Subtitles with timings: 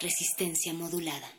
[0.00, 1.37] Resistencia modulada.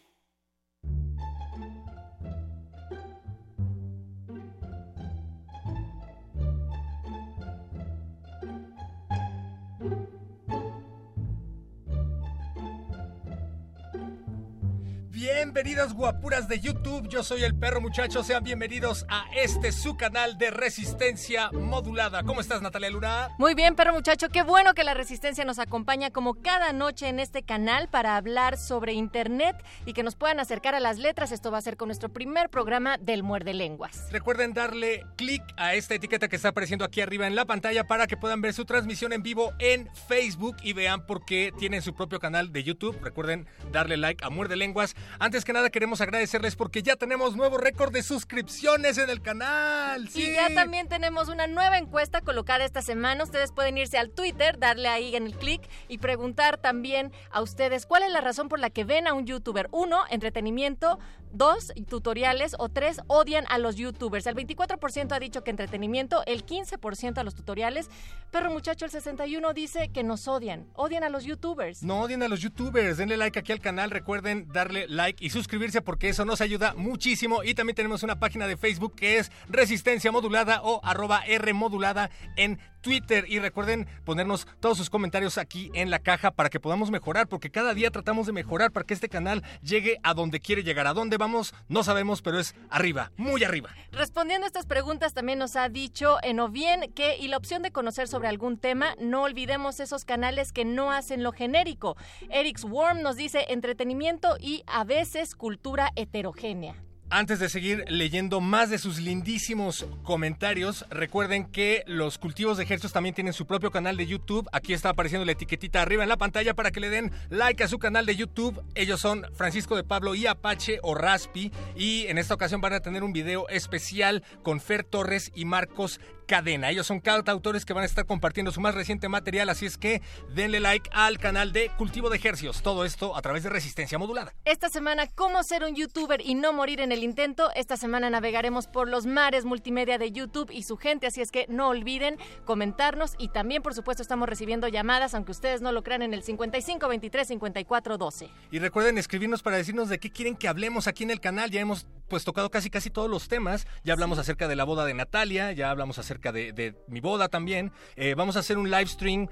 [15.19, 20.37] Bienvenidos guapuras de YouTube, yo soy el perro muchacho, sean bienvenidos a este su canal
[20.37, 22.23] de resistencia modulada.
[22.23, 23.27] ¿Cómo estás Natalia Luna?
[23.37, 27.19] Muy bien perro muchacho, qué bueno que la resistencia nos acompaña como cada noche en
[27.19, 31.33] este canal para hablar sobre internet y que nos puedan acercar a las letras.
[31.33, 34.07] Esto va a ser con nuestro primer programa del Muerde Lenguas.
[34.13, 38.07] Recuerden darle clic a esta etiqueta que está apareciendo aquí arriba en la pantalla para
[38.07, 41.93] que puedan ver su transmisión en vivo en Facebook y vean por qué tienen su
[41.93, 42.97] propio canal de YouTube.
[43.01, 44.95] Recuerden darle like a Muerde Lenguas.
[45.17, 50.09] Antes que nada queremos agradecerles porque ya tenemos nuevo récord de suscripciones en el canal.
[50.13, 53.23] Y ya también tenemos una nueva encuesta colocada esta semana.
[53.23, 57.85] Ustedes pueden irse al Twitter, darle ahí en el clic y preguntar también a ustedes
[57.85, 59.67] cuál es la razón por la que ven a un youtuber.
[59.71, 60.99] Uno, entretenimiento.
[61.31, 62.55] Dos, tutoriales.
[62.59, 64.25] O tres, odian a los youtubers.
[64.27, 67.89] El 24% ha dicho que entretenimiento, el 15% a los tutoriales.
[68.31, 70.67] Pero muchacho, el 61% dice que nos odian.
[70.75, 71.83] Odian a los youtubers.
[71.83, 72.97] No odien a los youtubers.
[72.97, 73.91] Denle like aquí al canal.
[73.91, 77.43] Recuerden darle like y suscribirse porque eso nos ayuda muchísimo.
[77.43, 82.09] Y también tenemos una página de Facebook que es Resistencia Modulada o arroba R Modulada
[82.35, 83.25] en Twitter.
[83.27, 87.51] Y recuerden ponernos todos sus comentarios aquí en la caja para que podamos mejorar, porque
[87.51, 90.87] cada día tratamos de mejorar para que este canal llegue a donde quiere llegar.
[90.87, 91.53] ¿A dónde vamos?
[91.67, 93.69] No sabemos, pero es arriba, muy arriba.
[93.91, 97.71] Respondiendo a estas preguntas, también nos ha dicho en bien que, y la opción de
[97.71, 101.97] conocer sobre algún tema, no olvidemos esos canales que no hacen lo genérico.
[102.29, 106.75] Eric's Worm nos dice entretenimiento y a veces cultura heterogénea.
[107.11, 112.93] Antes de seguir leyendo más de sus lindísimos comentarios, recuerden que los cultivos de ejercicios
[112.93, 114.47] también tienen su propio canal de YouTube.
[114.51, 117.67] Aquí está apareciendo la etiquetita arriba en la pantalla para que le den like a
[117.67, 118.61] su canal de YouTube.
[118.75, 121.51] Ellos son Francisco de Pablo y Apache o Raspi.
[121.75, 125.99] Y en esta ocasión van a tener un video especial con Fer Torres y Marcos
[126.29, 126.69] Cadena.
[126.69, 130.03] Ellos son autores que van a estar compartiendo su más reciente material, así es que
[130.35, 132.61] denle like al canal de Cultivo de Ejercios.
[132.61, 134.31] Todo esto a través de Resistencia Modulada.
[134.45, 137.49] Esta semana, ¿cómo ser un youtuber y no morir en el intento?
[137.55, 141.47] Esta semana navegaremos por los mares multimedia de YouTube y su gente, así es que
[141.49, 146.03] no olviden comentarnos y también, por supuesto, estamos recibiendo llamadas, aunque ustedes no lo crean,
[146.03, 148.29] en el 55 23 54 12.
[148.51, 151.49] Y recuerden escribirnos para decirnos de qué quieren que hablemos aquí en el canal.
[151.49, 153.67] Ya hemos pues tocado casi casi todos los temas.
[153.83, 157.71] Ya hablamos acerca de la boda de Natalia, ya hablamos acerca de, mi boda también.
[157.95, 159.27] Eh, vamos a hacer un live stream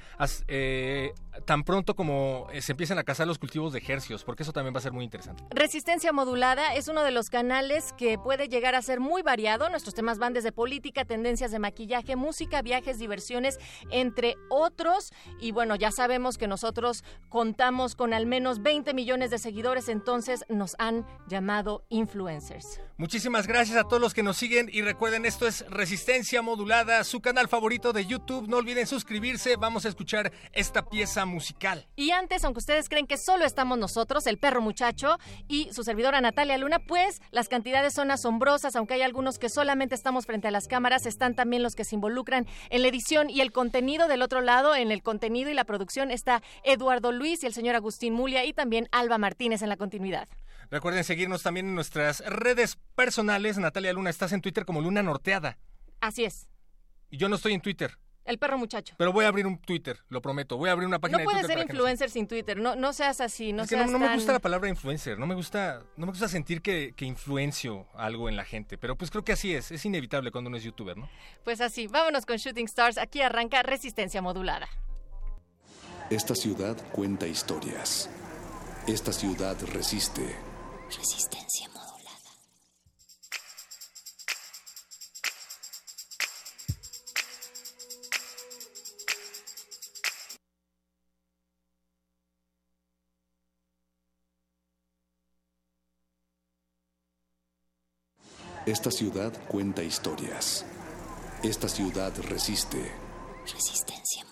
[0.48, 1.12] eh,
[1.46, 4.74] tan pronto como eh, se empiecen a cazar los cultivos de ejercios, porque eso también
[4.74, 5.44] va a ser muy interesante.
[5.52, 9.70] Resistencia Modulada es uno de los canales que puede llegar a ser muy variado.
[9.70, 13.60] Nuestros temas van desde política, tendencias de maquillaje, música, viajes, diversiones,
[13.92, 15.12] entre otros.
[15.40, 20.46] Y bueno, ya sabemos que nosotros contamos con al menos 20 millones de seguidores, entonces
[20.50, 22.80] nos han llamado influencers.
[23.00, 27.22] Muchísimas gracias a todos los que nos siguen y recuerden, esto es Resistencia Modulada, su
[27.22, 28.48] canal favorito de YouTube.
[28.48, 31.88] No olviden suscribirse, vamos a escuchar esta pieza musical.
[31.96, 36.22] Y antes, aunque ustedes creen que solo estamos nosotros, el perro muchacho y su servidora
[36.22, 40.52] Natalia Luna, pues las cantidades son asombrosas, aunque hay algunos que solamente estamos frente a
[40.52, 44.22] las cámaras, están también los que se involucran en la edición y el contenido del
[44.22, 48.14] otro lado, en el contenido y la producción está Eduardo Luis y el señor Agustín
[48.14, 50.28] Mulia y también Alba Martínez en la continuidad.
[50.70, 53.58] Recuerden seguirnos también en nuestras redes personales.
[53.58, 55.58] Natalia Luna, estás en Twitter como Luna Norteada.
[56.02, 56.50] Así es.
[57.10, 57.98] Y yo no estoy en Twitter.
[58.28, 58.94] El perro muchacho.
[58.98, 60.58] Pero voy a abrir un Twitter, lo prometo.
[60.58, 61.48] Voy a abrir una página No de puedes Twitter.
[61.58, 62.58] ser para que nos influencer sin Twitter.
[62.58, 63.54] No, no seas así.
[63.54, 66.06] No es que seas no, no me gusta la palabra influencer, no me gusta, no
[66.06, 69.56] me gusta sentir que, que influencio algo en la gente, pero pues creo que así
[69.56, 71.10] es, es inevitable cuando uno es youtuber, ¿no?
[71.44, 72.98] Pues así, vámonos con Shooting Stars.
[72.98, 74.68] Aquí arranca Resistencia Modulada.
[76.10, 78.10] Esta ciudad cuenta historias.
[78.88, 80.36] Esta ciudad resiste.
[80.86, 81.77] Resistencia modulada.
[98.68, 100.66] Esta ciudad cuenta historias.
[101.42, 102.92] Esta ciudad resiste.
[103.46, 104.26] Resistencia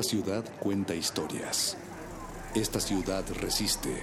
[0.00, 1.76] Esta ciudad cuenta historias.
[2.54, 4.02] Esta ciudad resiste.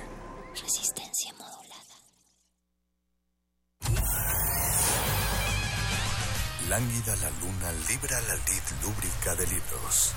[0.52, 1.96] Resistencia modulada.
[6.70, 10.14] Lánguida la luna libra la lid lúbrica de libros.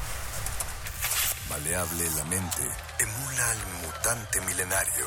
[1.49, 2.63] Maleable la mente,
[2.99, 5.07] emula al mutante milenario.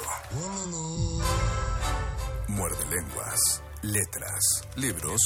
[2.47, 5.21] Muerde lenguas, letras, libros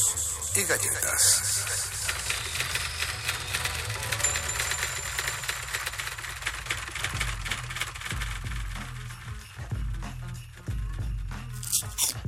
[0.57, 1.56] y galletas.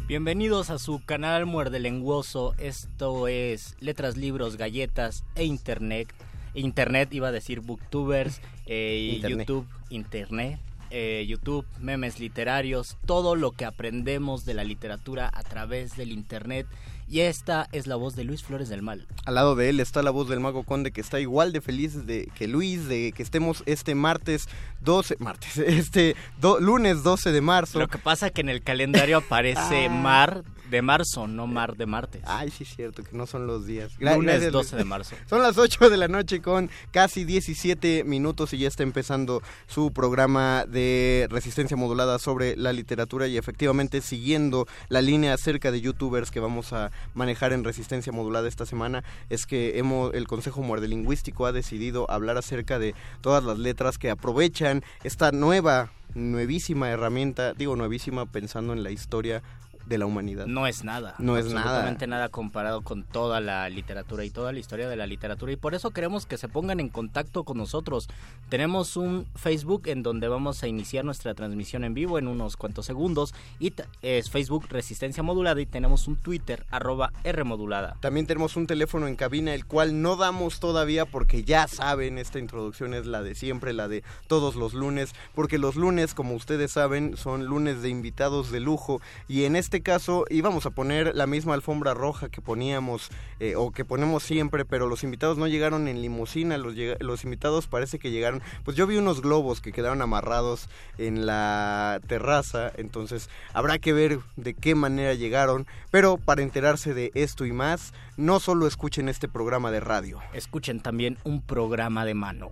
[0.07, 2.55] Bienvenidos a su canal Muerde Lenguoso.
[2.57, 6.11] Esto es letras, libros, galletas e internet.
[6.55, 9.47] Internet iba a decir booktubers, eh, y Internet.
[9.47, 10.59] YouTube, internet,
[10.91, 16.67] eh, YouTube, memes literarios, todo lo que aprendemos de la literatura a través del internet.
[17.07, 19.05] Y esta es la voz de Luis Flores del Mal.
[19.25, 22.07] Al lado de él está la voz del mago conde que está igual de feliz
[22.07, 24.47] de que Luis de que estemos este martes
[24.81, 27.77] 12 martes este do- lunes 12 de marzo.
[27.77, 29.89] Lo que pasa que en el calendario aparece Ah.
[29.89, 32.21] mar de marzo, no mar de martes.
[32.25, 33.91] Ay, sí es cierto que no son los días.
[33.99, 34.77] Lunes gracias, 12 Luis.
[34.77, 35.15] de marzo.
[35.29, 39.91] Son las 8 de la noche con casi 17 minutos y ya está empezando su
[39.91, 46.31] programa de resistencia modulada sobre la literatura y efectivamente siguiendo la línea acerca de youtubers
[46.31, 50.87] que vamos a manejar en resistencia modulada esta semana es que hemos el Consejo Muerde
[50.87, 57.53] Lingüístico ha decidido hablar acerca de todas las letras que aprovechan esta nueva nuevísima herramienta,
[57.53, 59.43] digo nuevísima pensando en la historia
[59.85, 60.47] de la humanidad.
[60.47, 61.15] No es nada.
[61.19, 61.61] No es nada.
[61.61, 65.51] absolutamente nada comparado con toda la literatura y toda la historia de la literatura.
[65.51, 68.07] Y por eso queremos que se pongan en contacto con nosotros.
[68.49, 72.85] Tenemos un Facebook en donde vamos a iniciar nuestra transmisión en vivo en unos cuantos
[72.85, 73.33] segundos.
[73.59, 75.61] Y es Facebook Resistencia Modulada.
[75.61, 77.97] Y tenemos un Twitter, arroba R Modulada.
[77.99, 82.39] También tenemos un teléfono en cabina, el cual no damos todavía porque ya saben, esta
[82.39, 86.71] introducción es la de siempre, la de todos los lunes, porque los lunes, como ustedes
[86.71, 91.27] saben, son lunes de invitados de lujo y en este caso íbamos a poner la
[91.27, 95.87] misma alfombra roja que poníamos eh, o que ponemos siempre, pero los invitados no llegaron
[95.87, 100.69] en limusina, los invitados parece que llegaron, pues yo vi unos globos que quedaron amarrados
[100.97, 107.11] en la terraza, entonces habrá que ver de qué manera llegaron, pero para enterarse de
[107.13, 110.19] esto y más, no solo escuchen este programa de radio.
[110.33, 112.51] Escuchen también un programa de mano.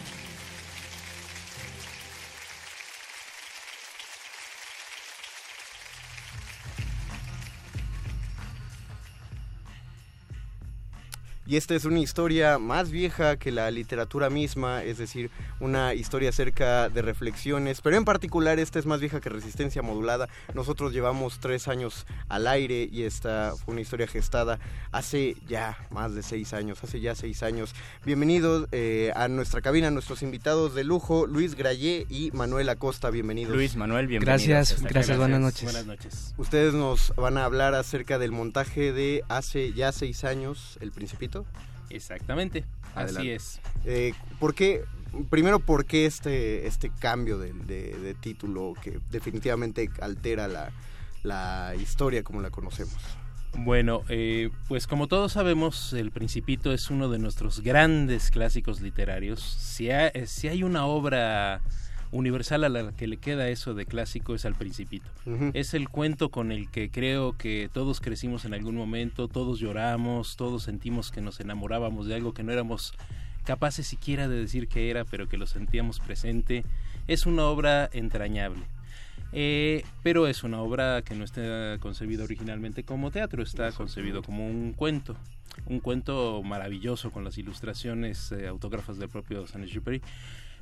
[11.47, 16.29] Y esta es una historia más vieja que la literatura misma, es decir, una historia
[16.29, 20.29] acerca de reflexiones, pero en particular esta es más vieja que Resistencia Modulada.
[20.53, 24.59] Nosotros llevamos tres años al aire y esta fue una historia gestada
[24.91, 27.73] hace ya más de seis años, hace ya seis años.
[28.05, 33.55] Bienvenidos eh, a nuestra cabina, nuestros invitados de lujo, Luis Grayé y Manuel Acosta, bienvenidos.
[33.55, 34.47] Luis Manuel, bienvenido.
[34.47, 35.63] Gracias, gracias, buenas noches.
[35.63, 36.35] Buenas noches.
[36.37, 41.30] Ustedes nos van a hablar acerca del montaje de hace ya seis años, El Principito.
[41.89, 42.63] Exactamente,
[42.95, 43.19] Adelante.
[43.19, 43.59] así es.
[43.85, 44.83] Eh, ¿Por qué?
[45.29, 50.71] Primero, ¿por qué este, este cambio de, de- de título que definitivamente altera la,
[51.23, 52.95] la historia como la conocemos?
[53.53, 59.41] Bueno, eh, pues como todos sabemos, El Principito es uno de nuestros grandes clásicos literarios.
[59.41, 61.59] Si, ha- si hay una obra
[62.11, 65.09] universal a la que le queda eso de clásico es al Principito.
[65.53, 70.35] Es el cuento con el que creo que todos crecimos en algún momento, todos lloramos,
[70.35, 72.93] todos sentimos que nos enamorábamos de algo que no éramos
[73.45, 76.63] capaces siquiera de decir que era, pero que lo sentíamos presente.
[77.07, 78.61] Es una obra entrañable.
[79.33, 84.45] Eh, pero es una obra que no está concebida originalmente como teatro, está concebido como
[84.47, 85.15] un cuento.
[85.65, 90.01] Un cuento maravilloso con las ilustraciones eh, autógrafas del propio Saint-Exupéry.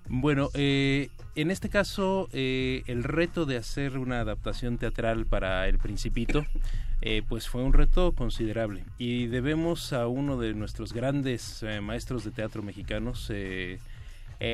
[0.08, 5.78] Bueno, eh, en este caso, eh, el reto de hacer una adaptación teatral para El
[5.78, 6.46] Principito,
[7.02, 8.84] eh, pues fue un reto considerable.
[8.98, 13.32] Y debemos a uno de nuestros grandes maestros de teatro mexicanos,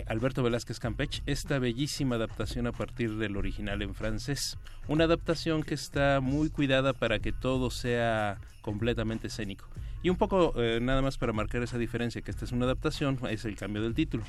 [0.08, 4.58] Alberto Velázquez Campech, esta bellísima adaptación a partir del original en francés.
[4.88, 9.70] Una adaptación que está muy cuidada para que todo sea completamente escénico.
[10.04, 13.46] Y un poco, nada más para marcar esa diferencia, que esta es una adaptación, es
[13.46, 14.24] el cambio del título.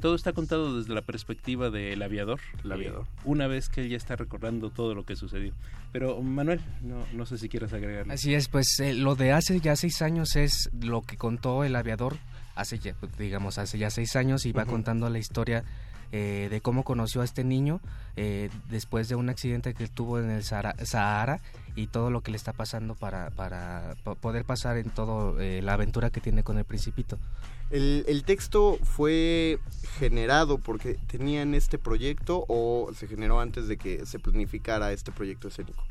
[0.00, 2.38] Todo está contado desde la perspectiva del aviador.
[2.62, 3.04] El aviador.
[3.04, 5.52] eh, una vez que él ya está recordando todo lo que sucedió.
[5.92, 8.10] Pero Manuel, no, no sé si quieres agregar.
[8.10, 11.74] Así es, pues eh, lo de hace ya seis años es lo que contó el
[11.76, 12.16] aviador
[12.54, 15.62] hace ya, pues, digamos, hace ya seis años y va contando la historia
[16.10, 17.80] eh, de cómo conoció a este niño
[18.16, 21.40] eh, después de un accidente que tuvo en el Sahara, Sahara
[21.76, 25.60] y todo lo que le está pasando para, para po- poder pasar en todo eh,
[25.62, 27.18] la aventura que tiene con el principito.
[27.70, 29.58] ¿El, el texto fue
[29.98, 35.48] generado porque tenían este proyecto o se generó antes de que se planificara este proyecto
[35.48, 35.82] escénico?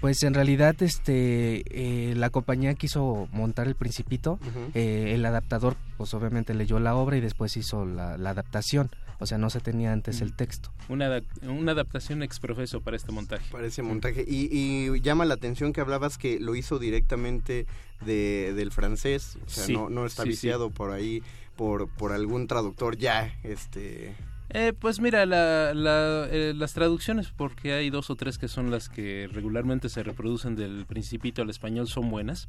[0.00, 4.38] Pues en realidad este eh, la compañía quiso montar el Principito,
[4.74, 9.26] eh, el adaptador pues obviamente leyó la obra y después hizo la, la adaptación, o
[9.26, 10.72] sea no se tenía antes el texto.
[10.88, 13.44] Una, una adaptación exprofeso para este montaje.
[13.50, 14.24] Para ese montaje.
[14.26, 17.66] Y, y llama la atención que hablabas que lo hizo directamente
[18.04, 21.22] de, del francés, o sea, Sí, no, no está sí, viciado por ahí
[21.56, 24.14] por, por algún traductor ya, este...
[24.56, 28.70] Eh, pues mira, la- la, eh, las traducciones, porque hay dos o tres que son
[28.70, 32.46] las que regularmente se reproducen del principito al español, son buenas.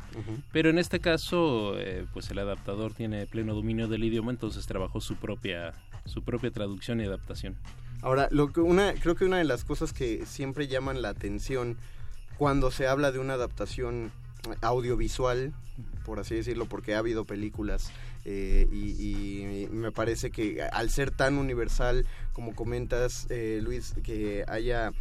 [0.52, 5.02] Pero en este caso, eh, pues el adaptador tiene pleno dominio del idioma, entonces trabajó
[5.02, 5.74] su propia,
[6.06, 7.56] su propia traducción y adaptación.
[8.04, 11.76] Ahora, lo que una, creo que una de las cosas que siempre llaman la atención
[12.38, 14.12] cuando se habla de una adaptación
[14.62, 15.54] audiovisual,
[16.06, 17.92] por así decirlo, porque ha habido películas
[18.26, 24.44] eh, y, y me parece que al ser tan universal, como comentas, eh, Luis, que
[24.48, 24.92] haya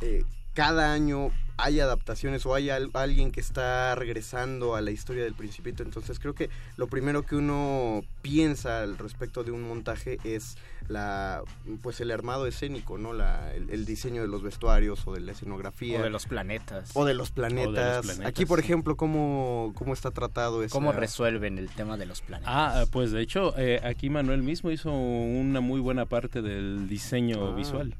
[0.00, 5.22] eh, cada año hay adaptaciones o hay al- alguien que está regresando a la historia
[5.22, 10.18] del principito entonces creo que lo primero que uno piensa al respecto de un montaje
[10.24, 10.56] es
[10.88, 11.42] la
[11.82, 15.32] pues el armado escénico no la, el, el diseño de los vestuarios o de la
[15.32, 16.90] escenografía O de los planetas.
[16.94, 18.64] o de los planetas, planetas, aquí por sí.
[18.64, 22.52] ejemplo cómo cómo está tratado esa- ¿Cómo resuelven el tema de los planetas?
[22.54, 27.52] Ah, pues de hecho, eh, aquí Manuel mismo hizo una muy buena parte del diseño
[27.52, 27.54] Ah.
[27.54, 27.94] visual.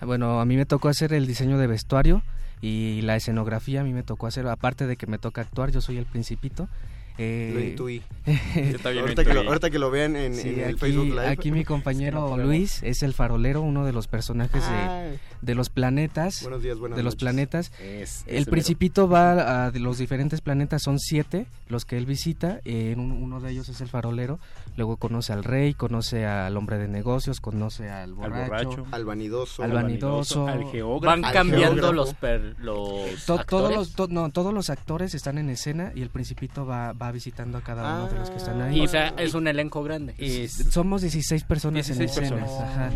[0.00, 2.22] Bueno, a mí me tocó hacer el diseño de vestuario
[2.60, 5.80] y la escenografía a mí me tocó hacer, aparte de que me toca actuar, yo
[5.80, 6.68] soy el principito.
[7.18, 8.02] Eh, Lo intuí.
[8.82, 11.06] También lo ahorita, que lo, ahorita que lo vean en, Sí, en el aquí, Facebook
[11.10, 11.28] Live.
[11.28, 15.02] aquí mi compañero Luis es el farolero, uno de los personajes Ah.
[15.04, 16.42] de, de los planetas.
[16.42, 17.20] Buenos días, buenas de los noches.
[17.20, 17.72] planetas.
[17.80, 22.60] Es- el principito va a de los diferentes planetas, son siete los que él visita.
[22.64, 24.40] eh, uno de ellos es el farolero.
[24.76, 28.86] Luego conoce al rey, conoce al hombre de negocios, conoce al borracho, borracho.
[28.90, 31.20] al vanidoso, al vanidoso, al geógrafo.
[31.22, 35.48] Van cambiando los, per- los To- todos los to- no, todos los actores están en
[35.50, 38.78] escena y el principito va, va visitando a cada uno de los que están ahí.
[38.78, 40.14] Y, o sea, es un elenco grande.
[40.70, 42.46] Somos 16 personas 16 en escena.
[42.46, 42.70] personas.
[42.70, 42.90] ajá.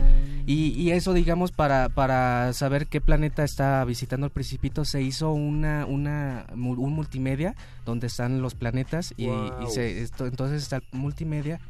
[0.46, 5.32] Y, y eso, digamos, para, para saber qué planeta está visitando el Principito, se hizo
[5.32, 7.54] una, una un multimedia
[7.84, 11.60] donde están los planetas y, y se, esto, entonces está el multimedia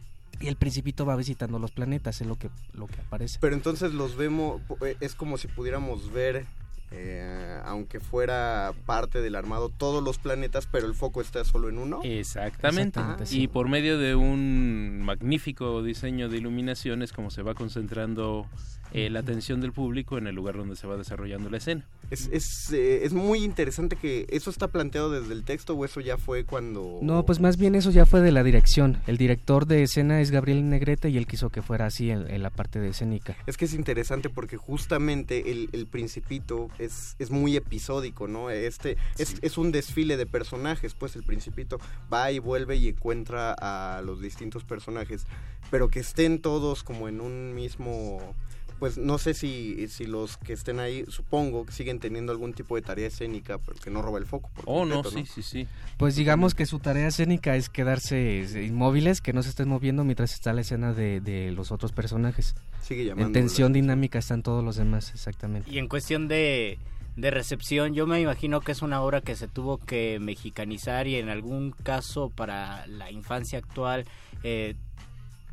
[0.40, 3.38] y el Principito va visitando los planetas, es lo que, lo que aparece.
[3.40, 6.46] Pero entonces los vemos, eh, es como si pudiéramos ver,
[6.92, 11.78] eh, aunque fuera parte del armado, todos los planetas, pero el foco está solo en
[11.78, 12.00] uno.
[12.02, 12.98] Exactamente.
[13.00, 13.48] Exactamente, Y sí.
[13.48, 18.46] por medio de un magnífico diseño de iluminación es como se va concentrando
[18.92, 21.84] eh, la atención del público en el lugar donde se va desarrollando la escena.
[22.10, 26.00] Es, es, eh, es muy interesante que eso está planteado desde el texto o eso
[26.00, 26.98] ya fue cuando...
[27.02, 28.98] No, pues más bien eso ya fue de la dirección.
[29.06, 32.42] El director de escena es Gabriel Negrete y él quiso que fuera así en, en
[32.42, 33.36] la parte de escénica.
[33.46, 38.50] Es que es interesante porque justamente el, el principito es, es muy episódico, ¿no?
[38.50, 41.78] Este es, es un desfile de personajes, pues el principito
[42.12, 45.26] va y vuelve y encuentra a los distintos personajes,
[45.70, 48.34] pero que estén todos como en un mismo...
[48.80, 52.76] Pues no sé si, si los que estén ahí, supongo que siguen teniendo algún tipo
[52.76, 54.50] de tarea escénica, pero que no roba el foco.
[54.54, 55.68] por Oh, no, sí, sí, sí.
[55.98, 60.32] Pues digamos que su tarea escénica es quedarse inmóviles, que no se estén moviendo mientras
[60.32, 62.54] está la escena de, de los otros personajes.
[62.80, 65.70] Sigue En llamando tensión dinámica están todos los demás, exactamente.
[65.70, 66.78] Y en cuestión de,
[67.16, 71.16] de recepción, yo me imagino que es una obra que se tuvo que mexicanizar y
[71.16, 74.06] en algún caso para la infancia actual
[74.42, 74.74] eh,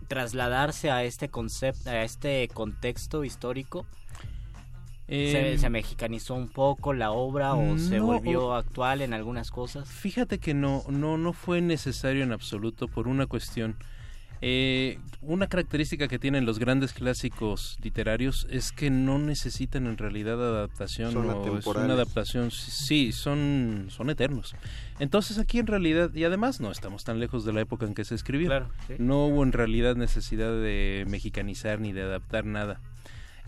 [0.08, 3.86] trasladarse a este concepto, a este contexto histórico.
[5.08, 9.90] ¿Se, Eh, se mexicanizó un poco la obra o se volvió actual en algunas cosas?
[9.90, 13.78] Fíjate que no, no, no fue necesario en absoluto por una cuestión.
[14.42, 20.36] Eh, una característica que tienen los grandes clásicos literarios es que no necesitan en realidad
[20.36, 24.56] adaptación Son o es una adaptación sí son son eternos.
[25.00, 28.06] Entonces aquí en realidad y además no estamos tan lejos de la época en que
[28.06, 28.94] se escribió Claro, sí.
[29.00, 32.80] no hubo en realidad necesidad de mexicanizar ni de adaptar nada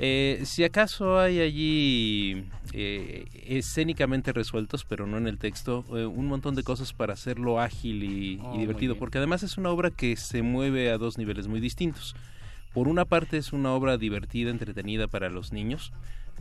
[0.01, 6.27] eh, si acaso hay allí eh, escénicamente resueltos, pero no en el texto, eh, un
[6.27, 10.15] montón de cosas para hacerlo ágil y, Oh, divertido, porque además es una obra que
[10.15, 12.15] se mueve a dos niveles muy distintos.
[12.73, 15.91] Por una parte es una obra divertida, entretenida para los niños,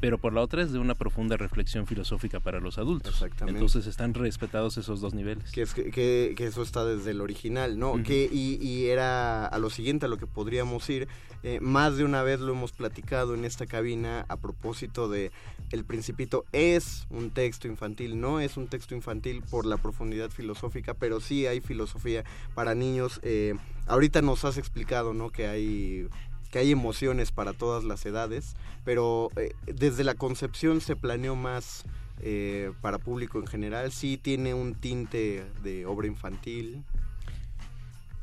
[0.01, 3.15] pero por la otra es de una profunda reflexión filosófica para los adultos.
[3.15, 3.59] Exactamente.
[3.59, 5.51] Entonces están respetados esos dos niveles.
[5.53, 8.03] Que, es que, que- que eso está desde el original, ¿no?
[8.03, 11.09] Que, y, y era a lo siguiente a lo que podríamos ir.
[11.45, 15.31] Eh, más de una vez lo hemos platicado en esta cabina a propósito de
[15.71, 20.95] El Principito es un texto infantil, no es un texto infantil por la profundidad filosófica,
[20.95, 22.25] pero sí hay filosofía
[22.57, 23.21] para niños.
[23.23, 23.55] Eh,
[23.87, 25.31] ahorita nos has explicado, ¿no?
[25.31, 26.09] Que hay
[26.51, 31.85] que hay emociones para todas las edades, pero eh, desde la concepción se planeó más
[32.21, 33.93] eh, para público en general.
[33.93, 36.83] Sí tiene un tinte de obra infantil.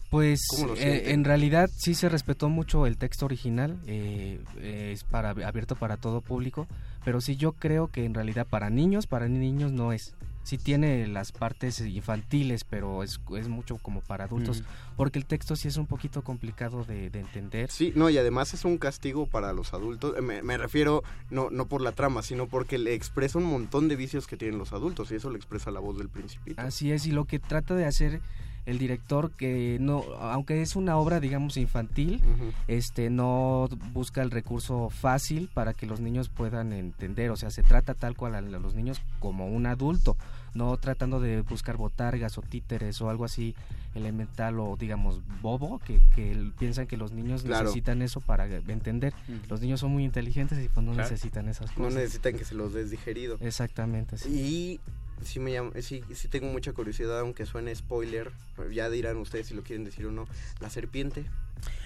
[0.09, 5.03] Pues ¿Cómo lo eh, en realidad sí se respetó mucho el texto original, eh, es
[5.03, 6.67] para abierto para todo público,
[7.03, 10.13] pero sí yo creo que en realidad para niños, para niños no es.
[10.45, 14.63] Sí tiene las partes infantiles, pero es, es mucho como para adultos,
[14.95, 17.71] porque el texto sí es un poquito complicado de, de entender.
[17.71, 20.13] Sí, no, y además es un castigo para los adultos.
[20.15, 23.87] Eh, Me, me refiero no, no por la trama, sino porque le expresa un montón
[23.87, 26.61] de vicios que tienen los adultos, y eso le expresa la voz del principito.
[26.61, 28.21] Así es, y lo que trata de hacer
[28.65, 32.21] el director, que no, aunque es una obra, digamos, infantil,
[32.67, 37.61] este, no busca el recurso fácil para que los niños puedan entender, o sea, se
[37.63, 40.17] trata tal cual a los niños como un adulto,
[40.55, 43.53] no tratando de buscar botargas o títeres o algo así
[43.93, 47.65] elemental o digamos bobo, que, que piensan que los niños Claro.
[47.65, 49.13] necesitan eso para entender.
[49.49, 51.09] Los niños son muy inteligentes y pues no Claro.
[51.09, 51.95] necesitan esas No cosas.
[51.95, 53.37] necesitan que se los des digerido.
[53.41, 54.29] Exactamente, sí.
[54.29, 54.79] Y
[55.23, 58.31] sí me llama, sí, sí tengo mucha curiosidad, aunque suene spoiler,
[58.71, 60.27] ya dirán ustedes si lo quieren decir o no.
[60.59, 61.25] La serpiente,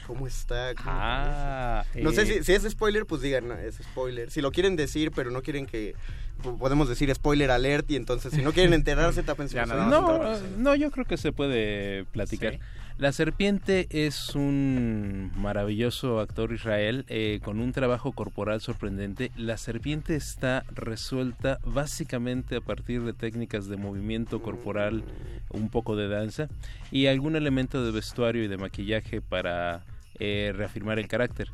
[0.07, 0.73] ¿cómo está?
[0.75, 2.25] ¿Cómo Ah, no sé eh.
[2.25, 4.29] si, si es spoiler, pues digan, no, es spoiler.
[4.31, 5.95] Si lo quieren decir, pero no quieren que
[6.43, 9.23] po- podemos decir spoiler alert y entonces si no quieren enterarse,
[9.89, 10.41] los oídos.
[10.41, 12.59] No, no, yo creo que se puede platicar.
[12.99, 19.31] La serpiente es un maravilloso actor Israel eh, con un trabajo corporal sorprendente.
[19.37, 25.05] La serpiente está resuelta básicamente a partir de técnicas de movimiento corporal,
[25.49, 26.49] un poco de danza
[26.91, 29.85] y algún elemento de vestuario y de maquillaje para
[30.19, 31.47] eh, reafirmar el carácter.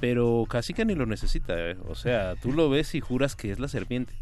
[0.00, 1.54] Pero casi que ni lo necesita.
[1.56, 1.78] eh.
[1.88, 4.12] O sea, tú lo ves y juras que es la serpiente.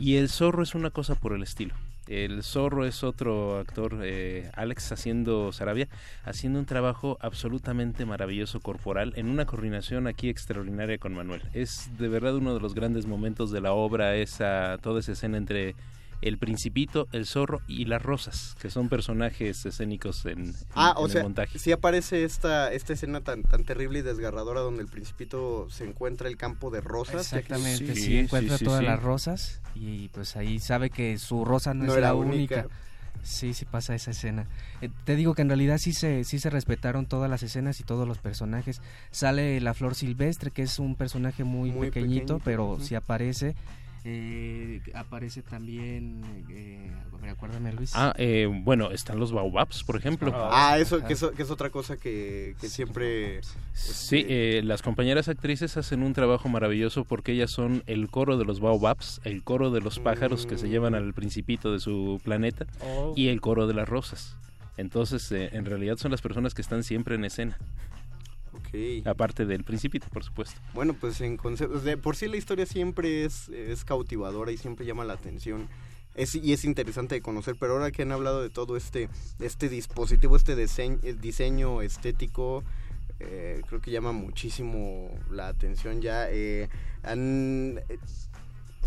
[0.00, 1.76] Y el zorro es una cosa por el estilo.
[2.08, 5.88] El zorro es otro actor, eh, Alex haciendo Sarabia,
[6.24, 11.42] haciendo un trabajo absolutamente maravilloso corporal en una coordinación aquí extraordinaria con Manuel.
[11.52, 15.36] Es de verdad uno de los grandes momentos de la obra, esa, toda esa escena
[15.36, 15.74] entre
[16.22, 21.02] el principito, el zorro y las rosas, que son personajes escénicos en, en- Ah, en
[21.02, 21.58] o el sea, montaje.
[21.58, 26.28] sí aparece esta, esta escena tan, tan terrible y desgarradora donde el principito se encuentra
[26.28, 27.32] el campo de rosas.
[27.32, 31.92] Exactamente, sí, encuentra todas las rosas y pues ahí sabe que su rosa no, No
[31.92, 32.60] es era la única.
[32.60, 32.74] única.
[33.22, 34.46] Sí, sí pasa esa escena.
[34.80, 37.82] Eh, te digo que en realidad sí se, sí se respetaron todas las escenas y
[37.82, 38.80] todos los personajes.
[39.10, 42.84] Sale la flor silvestre, que es un personaje muy, Muy pequeñito, pequeñito, pero ujú.
[42.84, 43.56] sí aparece.
[44.08, 46.92] Eh, aparece también, eh,
[47.28, 47.90] acuérdame Luis.
[47.96, 50.32] Ah, eh, bueno, están los baobabs, por ejemplo.
[50.32, 53.40] Ah, eso que, eso, que es otra cosa que, que siempre...
[53.72, 58.44] Sí, eh, las compañeras actrices hacen un trabajo maravilloso porque ellas son el coro de
[58.44, 62.64] los baobabs, el coro de los pájaros que se llevan al principito de su planeta
[62.82, 63.12] Oh.
[63.16, 64.36] y el coro de las rosas.
[64.76, 67.58] Entonces, eh, en realidad son las personas que están siempre en escena.
[68.58, 69.06] Ok.
[69.06, 70.60] Aparte del principito, por supuesto.
[70.74, 74.86] Bueno, pues en concepto, de por sí la historia siempre es, es cautivadora y siempre
[74.86, 75.68] llama la atención.
[76.14, 79.68] Es, y es interesante de conocer, pero ahora que han hablado de todo este, este
[79.68, 82.64] dispositivo, este diseño, diseño estético,
[83.20, 86.30] eh, creo que llama muchísimo la atención ya.
[86.30, 86.68] eh,
[87.02, 87.98] han, eh,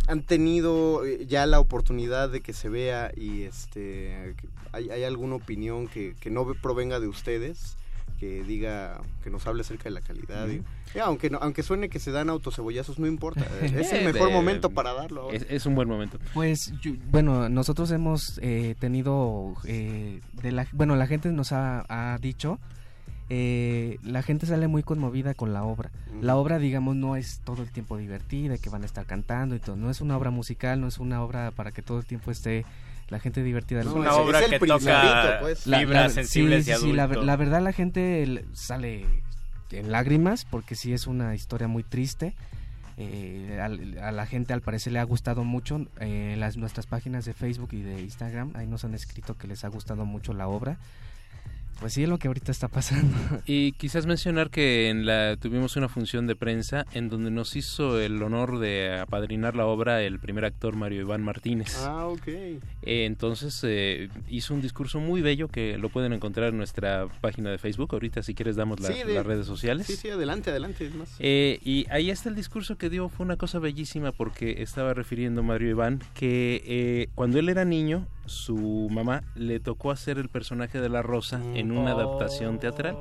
[0.07, 4.35] han tenido eh, ya la oportunidad de que se vea y este
[4.71, 7.75] hay alguna opinión que, que no provenga de ustedes
[8.19, 10.61] que diga que nos hable acerca de la calidad y-
[10.93, 14.33] ya, aunque no- aunque suene que se dan autocebollazos no importa es el mejor de-
[14.33, 15.31] momento para darlo.
[15.31, 16.19] Es, es un buen momento.
[16.33, 21.85] Pues yo- bueno, nosotros hemos eh, tenido, eh, de la, bueno, la gente nos ha,
[21.87, 22.59] ha dicho,
[23.29, 25.91] eh, la gente sale muy conmovida con la obra.
[26.21, 29.59] La obra, digamos, no es todo el tiempo divertida, que van a estar cantando y
[29.59, 29.75] todo.
[29.75, 32.65] No es una obra musical, no es una obra para que todo el tiempo esté
[33.09, 33.81] la gente divertida.
[33.81, 37.25] Es una obra que toca fibras sensibles sí, y sí, la, adultos.
[37.25, 39.05] la verdad la gente sale
[39.71, 42.35] en lágrimas porque sí es una historia muy triste.
[43.01, 47.31] Eh, a la gente al parecer le ha gustado mucho eh, las nuestras páginas de
[47.31, 50.77] Facebook y de Instagram ahí nos han escrito que les ha gustado mucho la obra
[51.79, 53.15] Pues sí, es lo que ahorita está pasando.
[53.45, 57.99] Y quizás mencionar que en la tuvimos una función de prensa en donde nos hizo
[58.01, 61.77] el honor de apadrinar la obra el primer actor Mario Iván Martínez.
[61.79, 62.27] Ah, ok.
[62.27, 62.59] Eh,
[63.05, 67.57] entonces eh, hizo un discurso muy bello que lo pueden encontrar en nuestra página de
[67.57, 67.89] Facebook.
[67.93, 69.87] Ahorita si quieres damos la- Sí, de- las redes sociales.
[69.87, 70.85] Sí, sí, adelante, adelante.
[70.85, 71.15] Es más.
[71.19, 75.43] Eh, y ahí está el discurso que dio, fue una cosa bellísima porque estaba refiriendo
[75.43, 80.79] Mario Iván que eh, cuando él era niño, su mamá le tocó hacer el personaje
[80.79, 82.97] de la Rosa en una adaptación teatral.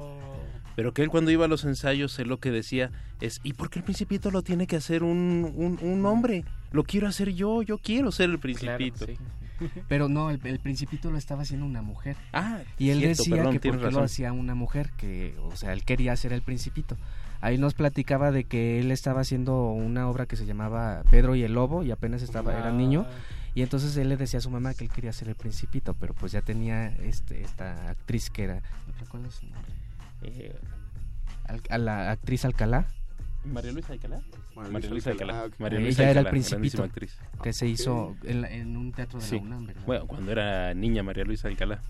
[0.74, 3.68] Pero que él cuando iba a los ensayos, él lo que decía es, ¿y por
[3.68, 6.44] qué el principito lo tiene que hacer un, un, un hombre?
[6.70, 9.06] Lo quiero hacer yo, yo quiero ser el principito.
[9.88, 12.16] Pero no, el, el principito lo estaba haciendo una mujer.
[12.32, 15.72] Ah, y él cierto, decía perdón, que porque lo hacía una mujer, que, o sea,
[15.72, 16.96] él quería ser el principito.
[17.40, 21.42] Ahí nos platicaba de que él estaba haciendo una obra que se llamaba Pedro y
[21.42, 23.06] el Lobo y apenas estaba, era niño.
[23.58, 26.14] Y entonces él le decía a su mamá que él quería ser el principito, pero
[26.14, 28.54] pues ya tenía este, esta actriz que era,
[28.86, 29.72] ¿no recuerdo su nombre?
[30.22, 30.54] Eh,
[31.42, 32.86] Al- a la actriz Alcalá.
[33.44, 34.20] María Luisa Alcalá.
[34.54, 35.32] María María Luisa Luisa Alcalá.
[35.32, 35.60] Alcalá, ok.
[35.60, 37.18] María Ella Luisa era el Alcalá, principito actriz.
[37.42, 39.34] que se hizo en, la- en un teatro de Sí.
[39.34, 39.82] la UNAM, ¿verdad?
[39.86, 41.80] Bueno, cuando era niña María Luisa Alcalá.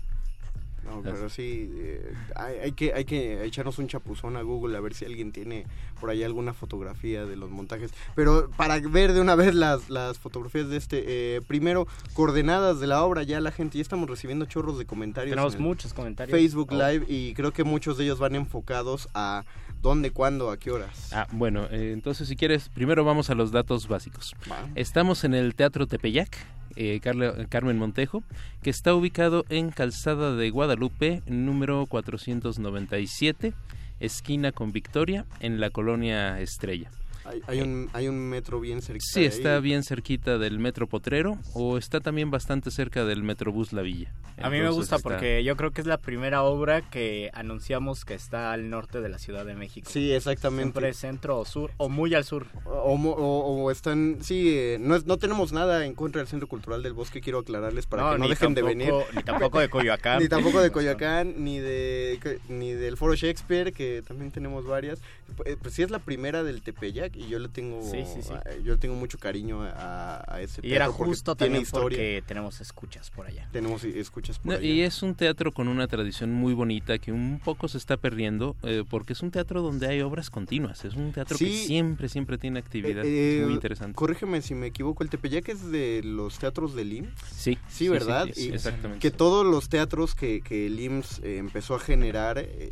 [0.89, 4.79] No, pero sí, eh, hay, hay que, hay que echarnos un chapuzón a Google a
[4.79, 5.65] ver si alguien tiene
[5.99, 7.91] por ahí alguna fotografía de los montajes.
[8.15, 12.87] Pero para ver de una vez las, las fotografías de este, eh, primero, coordenadas de
[12.87, 15.35] la obra, ya la gente, ya estamos recibiendo chorros de comentarios.
[15.35, 16.37] Tenemos muchos comentarios.
[16.37, 16.75] Facebook Oh.
[16.75, 19.43] Live y creo que muchos de ellos van enfocados a
[19.81, 21.11] dónde, cuándo, a qué horas.
[21.13, 24.35] Ah, bueno, eh, entonces si quieres, primero vamos a los datos básicos.
[24.75, 26.37] Estamos en el Teatro Tepeyac,
[26.75, 28.23] eh, Carmen Montejo,
[28.61, 33.53] que está ubicado en Calzada de Guadalupe, número 497,
[33.99, 36.89] esquina con Victoria, en la colonia Estrella.
[37.29, 38.99] Hay, hay un, hay un metro bien cerca.
[39.03, 43.81] Sí, está bien cerquita del Metro Potrero o está también bastante cerca del Metrobús La
[43.83, 44.11] Villa.
[44.41, 48.05] A mí me gusta está- porque yo creo que es la primera obra que anunciamos
[48.05, 49.89] que está al norte de la Ciudad de México.
[49.91, 50.71] Sí, exactamente.
[50.79, 52.47] Siempre centro o sur o muy al sur.
[52.65, 56.27] O, mo- o- o están, sí, eh, no, es- no tenemos nada en contra del
[56.27, 58.93] Centro Cultural del Bosque, quiero aclararles para No, que no dejen de venir.
[59.15, 60.19] ni tampoco de Coyoacán.
[60.23, 64.99] ni tampoco de Coyoacán, ni de ni del Foro Shakespeare, que también tenemos varias.
[65.45, 68.33] Eh, Pues sí es la primera del Tepeyac y yo le tengo Sí, sí, sí.
[68.33, 71.47] a- yo le tengo mucho cariño a, a ese Y era teatro porque justo tiene
[71.49, 71.97] también historia.
[71.97, 73.47] porque tenemos escuchas por allá.
[73.51, 74.65] Tenemos escuchas por No, allá.
[74.65, 78.55] y es un teatro con una tradición muy bonita que un poco se está perdiendo
[78.63, 80.85] eh, porque es un teatro donde hay obras continuas.
[80.85, 83.03] Es un teatro que siempre, siempre tiene actividad.
[83.05, 83.95] Eh, es muy interesante.
[83.95, 87.11] Corrígeme si me equivoco, el Tepeyac es de los teatros del IMSS.
[87.29, 88.25] Sí, Sí, sí, ¿verdad?
[88.27, 88.99] sí, sí, Y exactamente.
[89.01, 92.71] Que todos los teatros que, que el IMSS eh, empezó a generar eh,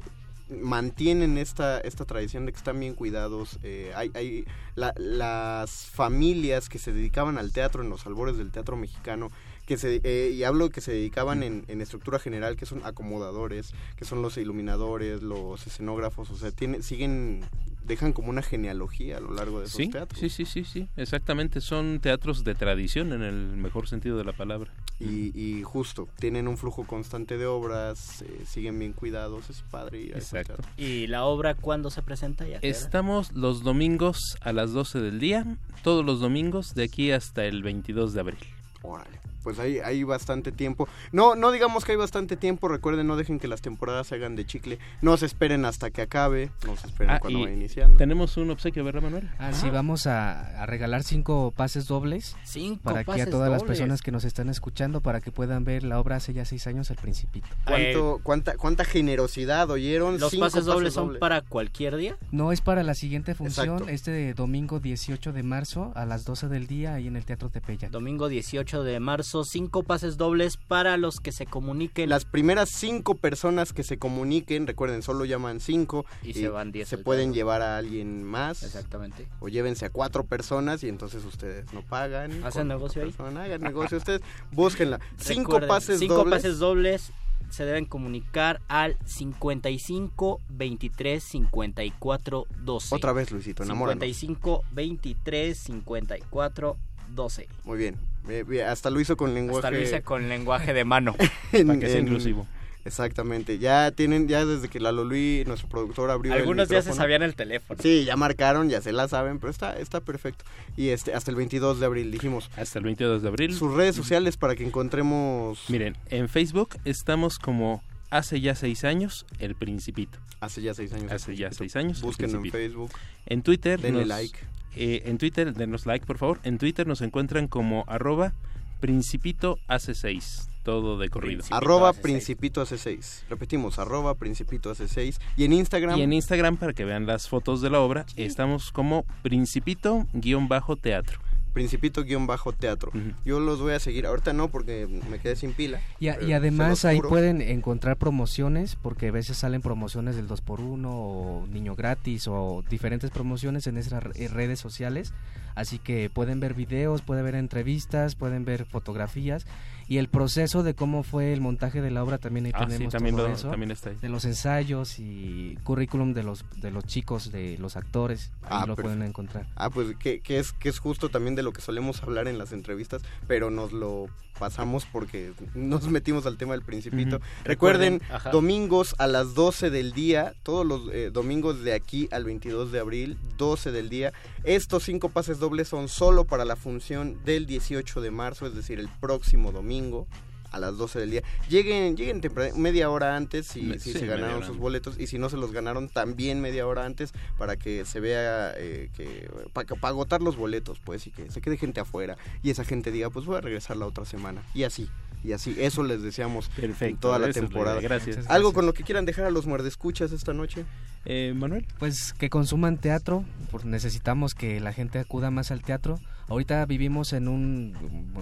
[0.49, 3.59] mantienen esta, esta tradición de que están bien cuidados.
[3.63, 8.51] eh, hay, hay la- las familias que se dedicaban al teatro en los albores del
[8.51, 9.31] teatro mexicano,
[9.67, 13.73] que se, eh, y hablo que se dedicaban en, en estructura general, que son acomodadores,
[13.97, 17.41] que son los iluminadores, los escenógrafos, o sea, tienen, siguen,
[17.85, 20.19] dejan como una genealogía a lo largo de esos Sí, teatros.
[20.19, 21.59] sí, sí, sí, sí, exactamente.
[21.61, 24.71] Son teatros de tradición en el mejor sentido de la palabra.
[25.01, 29.99] Y, y justo, tienen un flujo constante de obras, eh, siguen bien cuidados, es padre
[30.01, 30.63] ir a ese Exacto.
[30.63, 30.71] teatro.
[30.83, 32.47] ¿Y la obra cuándo se presenta?
[32.47, 32.57] ¿Ya?
[32.61, 35.45] Estamos los domingos a las 12 del día,
[35.83, 38.39] todos los domingos de aquí hasta el 22 de abril.
[38.81, 39.19] Órale.
[39.47, 40.89] Pues hay, hay bastante tiempo.
[41.13, 42.67] No, no digamos que hay bastante tiempo.
[42.67, 44.77] Recuerden, no dejen que las temporadas se hagan de chicle.
[45.01, 46.51] No se esperen hasta que acabe.
[46.65, 47.95] No se esperen Ah, cuando vaya iniciando.
[47.95, 49.29] Tenemos un obsequio, ¿verdad, Manuel?
[49.39, 52.35] Ah, sí, vamos a, a regalar cinco pases dobles.
[52.43, 55.83] Cinco Para que a todas las personas que nos están escuchando, para que puedan ver
[55.83, 57.47] la obra hace ya seis años, El Principito.
[57.65, 60.19] ¿Cuánto, cuánta, ¿Cuánta generosidad oyeron?
[60.19, 61.21] ¿Los Cinco pases dobles son dobles.
[61.21, 62.17] para cualquier día?
[62.31, 63.89] No, es para la siguiente función, Exacto.
[63.93, 67.91] este domingo 18 de marzo a las 12 del día ahí en el Teatro Tepeyac.
[67.91, 72.09] Domingo 18 de marzo, cinco pases dobles para los que se comuniquen.
[72.09, 76.05] Las primeras cinco personas que se comuniquen, recuerden, solo llaman cinco.
[76.23, 77.35] Y se van diez Se pueden teatro.
[77.35, 78.63] llevar a alguien más.
[78.63, 79.27] Exactamente.
[79.39, 82.43] O llévense a cuatro personas y entonces ustedes no pagan.
[82.43, 83.11] ¿Hacen negocio ahí?
[83.11, 84.21] persona, Hagan negocio ustedes.
[84.51, 84.99] Búsquenla.
[85.17, 86.31] Cinco Recuerden, pases cinco dobles.
[86.43, 87.11] pases dobles
[87.49, 92.95] se deben comunicar al 55 23 54 12.
[92.95, 94.03] Otra vez, Luisito, enamóranos.
[94.03, 96.77] 55 23 54
[97.15, 97.47] 12.
[97.63, 97.95] Muy bien.
[98.29, 99.59] Eh, bien, Hasta lo hizo con lenguaje.
[99.67, 101.15] Hasta lo hice con lenguaje de mano.
[101.51, 102.47] en- Para que sea en- inclusivo.
[102.85, 103.59] Exactamente.
[103.59, 107.21] Ya tienen, ya desde que Lalo Luis, nuestro productor, abrió el Algunos ya se sabían
[107.21, 107.81] el teléfono.
[107.81, 110.45] Sí, ya marcaron, ya se la saben, pero está, está perfecto.
[110.77, 112.49] Y este, hasta el 22 de abril dijimos.
[112.55, 113.53] Hasta el 22 de abril.
[113.53, 115.65] Sus redes sociales para que encontremos.
[115.67, 120.17] Miren, en Facebook estamos como hace ya seis años, El Principito.
[120.39, 121.11] Hace ya seis años.
[121.11, 121.97] Hace ya seis años.
[121.97, 122.51] El Búsquenlo en.
[122.51, 122.91] Facebook.
[123.25, 123.81] En Twitter.
[123.81, 124.39] Denle nos- like.
[124.77, 126.39] Eh, en Twitter, denos like, por favor.
[126.43, 128.33] En Twitter nos encuentran como arroba
[128.79, 131.43] Principito hace 6, todo de corrido.
[131.49, 133.25] Arroba Principito hace 6.
[133.29, 135.19] Repetimos, arroba Principito hace 6.
[135.35, 135.97] Y en Instagram.
[135.97, 141.19] Y en Instagram, para que vean las fotos de la obra, estamos como Principito-teatro.
[141.57, 142.91] Principito-teatro.
[143.25, 144.05] Yo los voy a seguir.
[144.05, 145.79] Ahorita no, porque me quedé sin pila.
[145.99, 150.85] Y, a- y además ahí pueden encontrar promociones, porque a veces salen promociones del 2x1
[150.89, 155.13] o niño gratis o diferentes promociones en esas re- redes sociales.
[155.55, 159.45] Así que pueden ver videos, pueden ver entrevistas, pueden ver fotografías
[159.87, 162.73] y el proceso de cómo fue el montaje de la obra también ahí Ah, sí,
[162.73, 163.49] tenemos también todo lo- eso.
[163.49, 163.95] también está ahí.
[164.01, 168.65] De los ensayos y currículum de los de los chicos, de los actores, ahí Ah,
[168.67, 169.05] lo pueden perfecto.
[169.09, 169.47] encontrar.
[169.55, 172.37] Ah, pues que, que es, que es justo también de lo que solemos hablar en
[172.37, 177.19] las entrevistas, pero nos lo pasamos porque nos metimos al tema del principito.
[177.43, 182.23] Recuerden, Recuerden, domingos a las 12 del día, todos los eh, domingos de aquí al
[182.23, 184.13] 22 de abril, 12 del día.
[184.43, 188.79] Estos cinco pases dobles son solo para la función del 18 de marzo, es decir,
[188.79, 190.07] el próximo domingo
[190.51, 191.23] a las 12 del día.
[191.49, 192.21] Lleguen, lleguen
[192.55, 195.37] media hora antes si, Me- si sí, se ganaron sus boletos y si no se
[195.37, 200.35] los ganaron también media hora antes para que se vea eh, que para agotar los
[200.37, 203.41] boletos pues y que se quede gente afuera y esa gente diga pues voy a
[203.41, 204.89] regresar la otra semana y así
[205.23, 208.17] y así eso les deseamos en toda la temporada gracias.
[208.17, 208.53] Algo gracias.
[208.53, 210.65] con lo que quieran dejar a los muerdescuchas esta noche
[211.05, 211.65] Eh, Manuel.
[211.79, 213.23] Pues que consuman teatro,
[213.63, 215.99] necesitamos que la gente acuda más al teatro.
[216.29, 217.73] Ahorita vivimos en un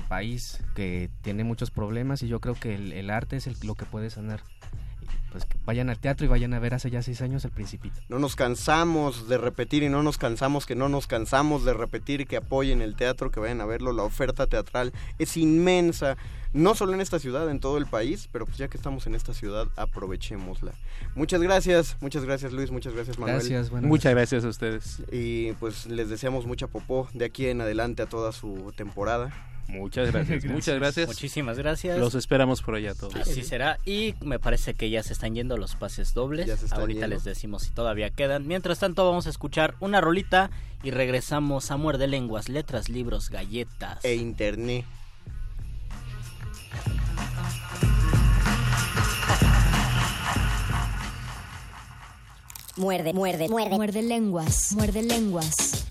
[0.08, 3.76] país que tiene muchos problemas y yo creo que el, el arte es el- lo
[3.76, 4.42] que puede sanar.
[5.36, 8.00] Pues que vayan al teatro y vayan a ver hace ya seis años el Principito.
[8.08, 12.26] no nos cansamos de repetir y no nos cansamos que no nos cansamos de repetir
[12.26, 13.92] que apoyen el teatro, que vayan a verlo.
[13.92, 16.16] La oferta teatral es inmensa,
[16.54, 19.16] no solo en esta ciudad, en todo el país, pero pues ya que estamos en
[19.16, 20.72] esta ciudad, aprovechémosla.
[21.16, 23.40] Muchas gracias, muchas gracias Luis, muchas gracias Manuel.
[23.40, 25.04] Gracias, buenas Muchas gracias a ustedes.
[25.12, 29.34] Y pues les deseamos mucha popó de aquí en adelante a toda su temporada.
[29.68, 31.08] Muchas gracias, muchas gracias.
[31.08, 31.98] Muchísimas gracias.
[31.98, 33.16] Los esperamos por allá todos.
[33.16, 33.80] Así será.
[33.86, 36.48] Y me parece que ya se están yendo los pases dobles.
[36.48, 37.16] Ya se están Ahorita yendo.
[37.16, 38.48] les decimos si todavía quedan.
[38.48, 40.50] Mientras tanto, vamos a escuchar una rolita
[40.84, 44.04] y regresamos a Muerde Lenguas, Letras, Libros, Galletas.
[44.06, 44.86] E internet.
[52.78, 53.76] Muerde, muerde, muerde.
[53.76, 54.74] Muerde lenguas.
[54.74, 55.85] Muerde lenguas.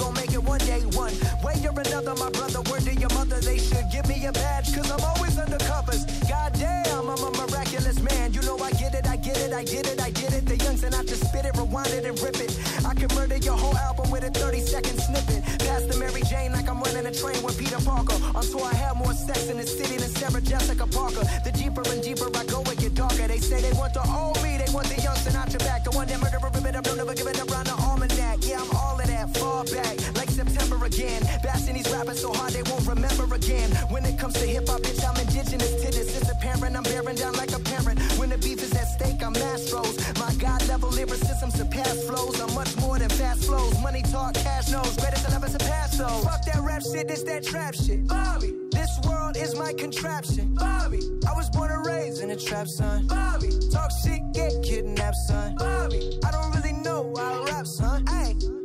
[0.00, 0.80] Gon' make it one day.
[0.96, 1.12] One
[1.44, 2.62] way or another, my brother.
[2.70, 6.04] Word to your mother, they should give me a badge, cause I'm always under covers.
[6.26, 8.32] Goddamn, I'm a miraculous man.
[8.32, 10.46] You know I get it, I get it, I get it, I get it.
[10.46, 12.50] The youngs and I just spit it, rewind it and rip it.
[12.84, 15.44] I can murder your whole album with a 30 second snippet.
[15.66, 18.16] Pass the Mary Jane like I'm running a train with Peter Parker.
[18.50, 21.24] Tour, I have more sex in the city than Sarah Jessica Parker.
[21.44, 23.28] The deeper and deeper I go, it get darker.
[23.28, 25.84] They say they want the old me, they want the young Sinatra back.
[25.84, 28.38] The one that murder, rip it up, don't ever give it around the almanac.
[28.42, 28.99] Yeah, I'm all
[29.34, 31.22] far back, like September again.
[31.42, 33.70] Bashing these rappers so hard they won't remember again.
[33.88, 36.16] When it comes to hip hop, bitch, I'm indigenous to this.
[36.16, 38.00] It's apparent, I'm bearing down like a parent.
[38.18, 39.96] When the beef is at stake, I'm Astros.
[40.18, 42.40] My God level lyricism surpass flows.
[42.40, 43.78] I'm much more than fast flows.
[43.80, 44.96] Money talk, cash knows.
[44.96, 46.24] Greatest I'll ever surpass those.
[46.24, 48.06] Fuck that rap shit, this that trap shit.
[48.06, 50.54] Bobby, this world is my contraption.
[50.54, 53.06] Bobby, I was born and raised in a trap, son.
[53.06, 55.54] Bobby, talk shit, get kidnapped, son.
[55.56, 58.04] Bobby, I don't really know how I rap, son.
[58.08, 58.59] Ay, money in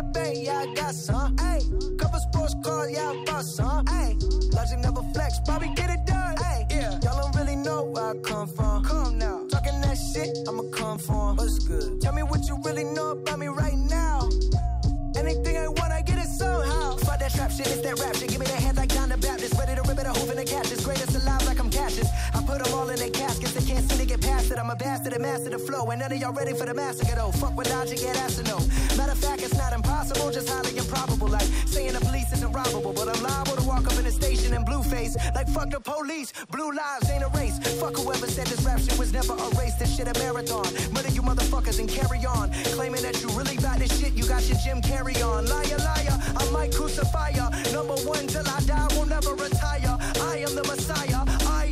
[0.00, 1.36] the bank, yeah, I got some.
[1.38, 1.60] Ay,
[1.98, 3.84] couple sports cars, yeah, I bought some.
[3.88, 4.16] Ay,
[4.52, 6.34] logic never flex, Bobby, get it done.
[6.38, 8.84] Ay, yeah, y'all don't really know where I come from.
[8.84, 11.36] Come now, talking that shit, I'ma come for 'em.
[11.36, 12.00] What's good?
[12.00, 14.28] Tell me what you really know about me right now.
[15.16, 16.96] Anything I want, I get it somehow.
[16.96, 18.30] Fuck that trap shit, it's that rap shit.
[18.30, 19.54] Give me that head like John the Baptist.
[19.58, 20.72] Ready to rip it, a hoof and a catch.
[20.72, 22.08] It's greatest alive like I'm Cassius.
[22.50, 23.10] Put them all in their
[24.20, 24.58] blasted.
[24.58, 25.84] I'm a bastard and master the flow.
[25.90, 27.32] And none of y'all ready for the massacre though.
[27.32, 28.58] Fuck with logic, get to know.
[28.96, 31.28] Matter of fact, it's not impossible, just highly improbable.
[31.28, 34.54] Like saying the police isn't robbable, but I'm liable to walk up in a station
[34.54, 35.16] in blue face.
[35.34, 37.58] Like fuck the police, blue lives ain't a race.
[37.80, 39.74] Fuck whoever said this rap shit was never a race.
[39.74, 40.66] This shit a marathon.
[40.92, 42.52] Murder you motherfuckers and carry on.
[42.76, 45.46] Claiming that you really about this shit, you got your Jim carry on.
[45.46, 47.50] Liar, liar, I might crucify ya.
[47.72, 49.96] Number one till I die, will never retire.
[50.32, 51.22] I am the Messiah,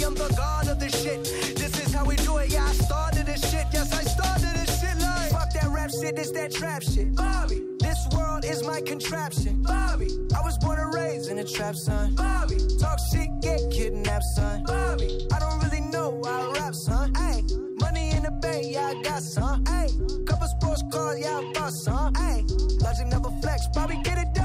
[0.09, 1.23] am the God of this shit.
[1.57, 2.65] This is how we do it, yeah.
[2.65, 4.97] I started this shit, yes, I started this shit.
[4.99, 7.15] Like, fuck that rap shit, this that trap shit.
[7.15, 9.63] Bobby, this world is my contraption.
[9.63, 12.15] Bobby, I was born and raised in a trap, son.
[12.15, 14.65] Bobby, talk shit, get kidnapped, son.
[14.65, 17.13] Bobby, I don't really know how I rap, son.
[17.17, 17.43] Ay,
[17.81, 19.63] money in the bank, yeah, I got some.
[19.67, 19.89] Ay,
[20.27, 22.13] couple sports cars, yeah, I bought some.
[22.17, 22.45] Ay,
[22.81, 24.38] logic never flex, Bobby, get it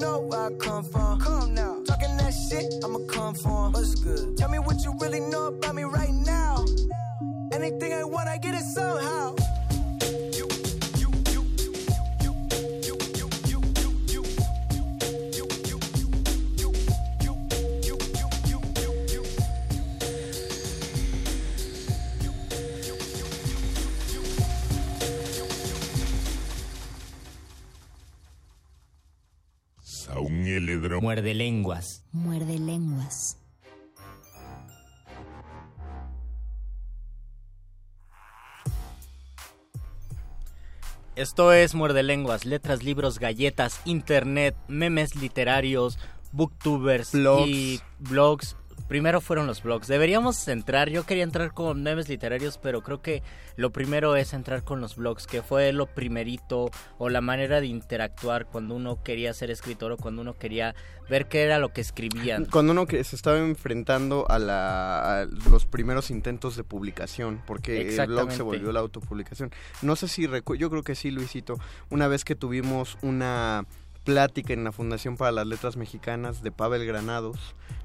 [0.00, 1.20] know where I come from.
[1.20, 3.72] Come now, talking that shit, I'ma come for 'em.
[3.72, 4.36] What's good?
[4.36, 6.64] Tell me what you really know about me right now.
[7.52, 9.34] Anything I want, I get it somehow.
[31.00, 32.04] Muerde lenguas.
[32.12, 33.38] Muerde lenguas.
[41.16, 45.98] Esto es Muerde Lenguas, letras, libros, galletas, internet, memes literarios,
[46.32, 47.48] booktubers Blogs.
[47.48, 48.56] y blogs.
[48.88, 49.88] Primero fueron los blogs.
[49.88, 53.22] Deberíamos entrar, yo quería entrar con memes literarios, pero creo que
[53.56, 57.66] lo primero es entrar con los blogs, que fue lo primerito o la manera de
[57.66, 60.74] interactuar cuando uno quería ser escritor o cuando uno quería
[61.10, 62.44] ver qué era lo que escribían.
[62.44, 67.94] Cuando uno que se estaba enfrentando a, la, a los primeros intentos de publicación, porque
[67.96, 69.50] el blog se volvió la autopublicación.
[69.82, 71.58] No sé si recu- yo creo que sí, Luisito,
[71.90, 73.66] una vez que tuvimos una
[74.06, 77.36] plática en la Fundación para las Letras Mexicanas de Pavel Granados,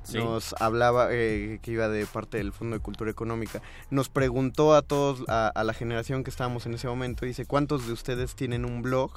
[0.03, 0.17] Sí.
[0.19, 4.81] nos hablaba, eh, que iba de parte del Fondo de Cultura Económica, nos preguntó a
[4.83, 8.63] todos, a, a la generación que estábamos en ese momento, dice, ¿cuántos de ustedes tienen
[8.65, 9.11] un blog?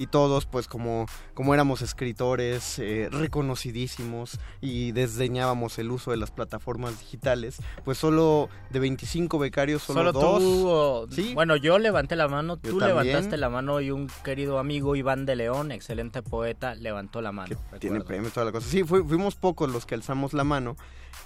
[0.00, 6.30] Y todos, pues como, como éramos escritores eh, reconocidísimos y desdeñábamos el uso de las
[6.30, 11.08] plataformas digitales, pues solo de 25 becarios, solo, Solo dos.
[11.08, 11.34] tú, Sí.
[11.34, 13.06] bueno, yo levanté la mano, Yo tú también.
[13.08, 17.54] levantaste la mano y un querido amigo Iván de León, excelente poeta, levantó la mano.
[17.78, 18.66] tiene premio toda la cosa.
[18.68, 20.76] Sí, fui- fuimos pocos los que alzamos la mano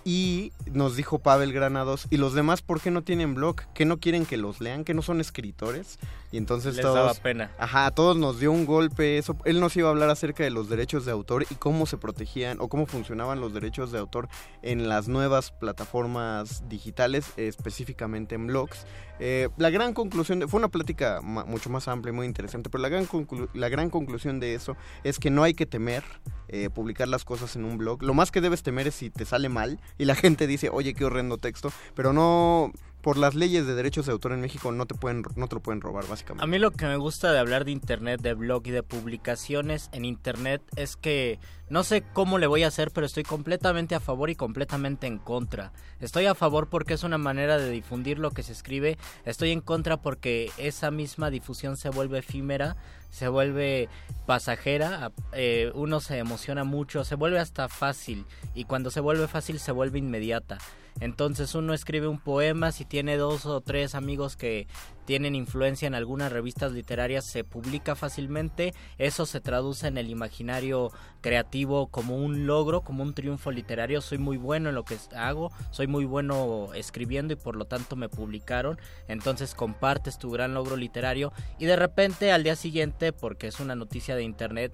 [0.05, 3.57] y nos dijo Pavel Granados, ¿y los demás por qué no tienen blog?
[3.73, 4.85] ¿Que no quieren que los lean?
[4.85, 5.99] ¿Que no son escritores?
[6.35, 6.97] Y entonces Les todos...
[6.97, 7.53] daba pena.
[7.59, 9.37] Ajá, a todos nos dio un golpe eso.
[9.45, 12.57] Él nos iba a hablar acerca de los derechos de autor y cómo se protegían
[12.61, 14.27] o cómo funcionaban los derechos de autor
[14.61, 18.85] en las nuevas plataformas digitales, específicamente en blogs.
[19.21, 22.69] Eh, la gran conclusión, de- fue una plática ma- mucho más amplia y muy interesante,
[22.69, 26.03] pero la gran, conclu- la gran conclusión de eso es que no hay que temer
[26.49, 28.03] eh, publicar las cosas en un blog.
[28.03, 30.95] Lo más que debes temer es si te sale mal y la gente dice, oye,
[30.95, 32.73] qué horrendo texto, pero no...
[33.05, 35.61] Por las leyes de derechos de autor en México no te pueden no te lo
[35.61, 36.43] pueden robar básicamente.
[36.43, 39.91] A mí lo que me gusta de hablar de internet, de blog y de publicaciones
[39.93, 41.39] en internet es que
[41.69, 45.19] no sé cómo le voy a hacer, pero estoy completamente a favor y completamente en
[45.19, 45.75] contra.
[46.01, 48.97] Estoy a favor porque es una manera de difundir lo que se escribe,
[49.27, 52.75] estoy en contra porque esa misma difusión se vuelve efímera,
[53.11, 53.91] se vuelve
[54.25, 58.25] pasajera, eh, uno se emociona mucho, se vuelve hasta fácil
[58.55, 60.57] y cuando se vuelve fácil se vuelve inmediata.
[61.01, 64.69] Entonces uno escribe un poema, si tiene dos o tres amigos que
[65.05, 70.93] tienen influencia en algunas revistas literarias, se publica fácilmente, eso se traduce en el imaginario
[71.21, 75.53] creativo como un logro, como un triunfo literario, soy muy bueno en lo que hago,
[75.71, 78.79] soy muy bueno escribiendo y por lo tanto me publicaron,
[79.09, 83.75] entonces compartes tu gran logro literario y de repente al día siguiente, porque es una
[83.75, 84.73] noticia de internet,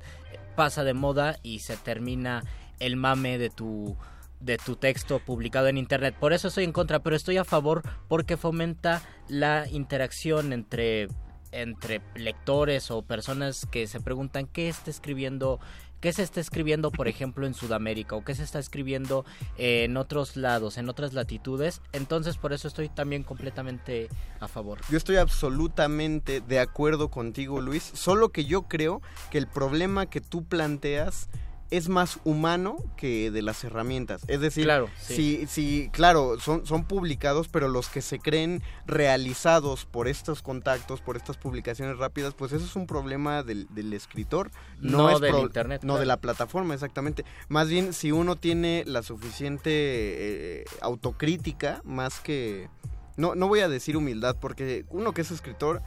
[0.55, 2.45] pasa de moda y se termina
[2.79, 3.97] el mame de tu
[4.41, 6.15] de tu texto publicado en internet.
[6.19, 11.09] Por eso estoy en contra, pero estoy a favor porque fomenta la interacción entre
[11.53, 15.59] entre lectores o personas que se preguntan qué está escribiendo
[16.01, 19.25] qué se está escribiendo por ejemplo en Sudamérica o qué se está escribiendo
[19.59, 24.79] eh, en otros lados en otras latitudes entonces por eso estoy también completamente a favor
[24.91, 27.83] Yo estoy absolutamente de acuerdo contigo, Luis.
[27.83, 31.29] Solo que yo creo que el problema que tú planteas
[31.71, 34.23] es más humano que de las herramientas.
[34.29, 35.15] Es decir, Claro, sí.
[35.15, 41.01] si, si, claro, son, son publicados, pero los que se creen realizados por estos contactos,
[41.01, 44.51] por estas publicaciones rápidas, pues eso es un problema del, del escritor.
[44.81, 46.01] No es del internet, No claro.
[46.01, 47.25] de la plataforma, exactamente.
[47.49, 52.69] Más bien, si uno tiene la suficiente eh, autocrítica, más que
[53.17, 55.83] no, no voy a decir humildad, porque uno que es escritor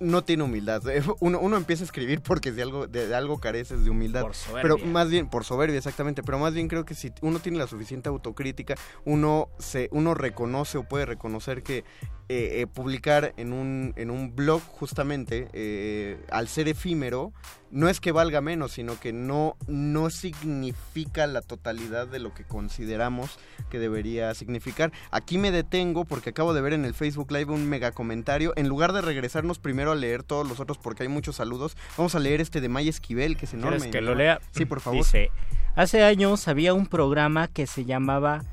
[0.00, 0.82] no tiene humildad.
[1.20, 4.22] Uno, uno empieza a escribir porque de algo, de, algo careces de humildad.
[4.22, 4.62] Por soberbia.
[4.76, 6.22] Pero más bien, por soberbia, exactamente.
[6.22, 8.74] Pero más bien creo que si uno tiene la suficiente autocrítica,
[9.04, 11.84] uno se, uno reconoce o puede reconocer que
[12.30, 17.34] eh, eh, publicar en un, en un blog justamente, eh, al ser efímero,
[17.70, 22.44] no es que valga menos, sino que no, no significa la totalidad de lo que
[22.44, 24.90] consideramos que debería significar.
[25.10, 28.54] Aquí me detengo porque acabo de ver en el Facebook Live un mega comentario.
[28.56, 32.14] En lugar de regresarnos primero a leer todos los otros porque hay muchos saludos, vamos
[32.14, 33.76] a leer este de Maya Esquivel, que es enorme.
[33.76, 34.40] ¿Quieres que lo lea?
[34.52, 35.00] Sí, por favor.
[35.00, 35.30] Dice,
[35.74, 38.44] hace años había un programa que se llamaba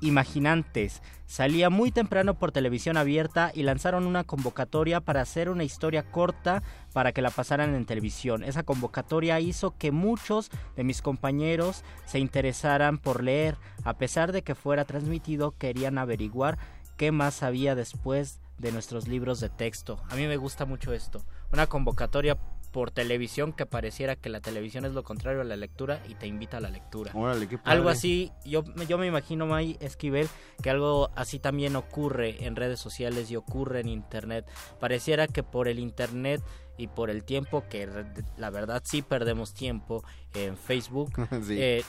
[0.00, 1.02] Imaginantes.
[1.26, 6.62] Salía muy temprano por televisión abierta y lanzaron una convocatoria para hacer una historia corta
[6.92, 8.44] para que la pasaran en televisión.
[8.44, 13.56] Esa convocatoria hizo que muchos de mis compañeros se interesaran por leer.
[13.84, 16.58] A pesar de que fuera transmitido, querían averiguar
[16.96, 20.00] qué más había después de nuestros libros de texto.
[20.08, 21.22] A mí me gusta mucho esto.
[21.52, 22.38] Una convocatoria
[22.76, 26.26] por televisión que pareciera que la televisión es lo contrario a la lectura y te
[26.26, 27.10] invita a la lectura.
[27.14, 27.72] Órale, qué padre.
[27.72, 30.28] Algo así, yo, yo me imagino, May Esquivel,
[30.62, 34.44] que algo así también ocurre en redes sociales y ocurre en Internet.
[34.78, 36.42] Pareciera que por el Internet
[36.76, 37.88] y por el tiempo, que
[38.36, 40.04] la verdad sí perdemos tiempo
[40.34, 41.12] en Facebook,
[41.46, 41.56] Sí.
[41.58, 41.82] eh,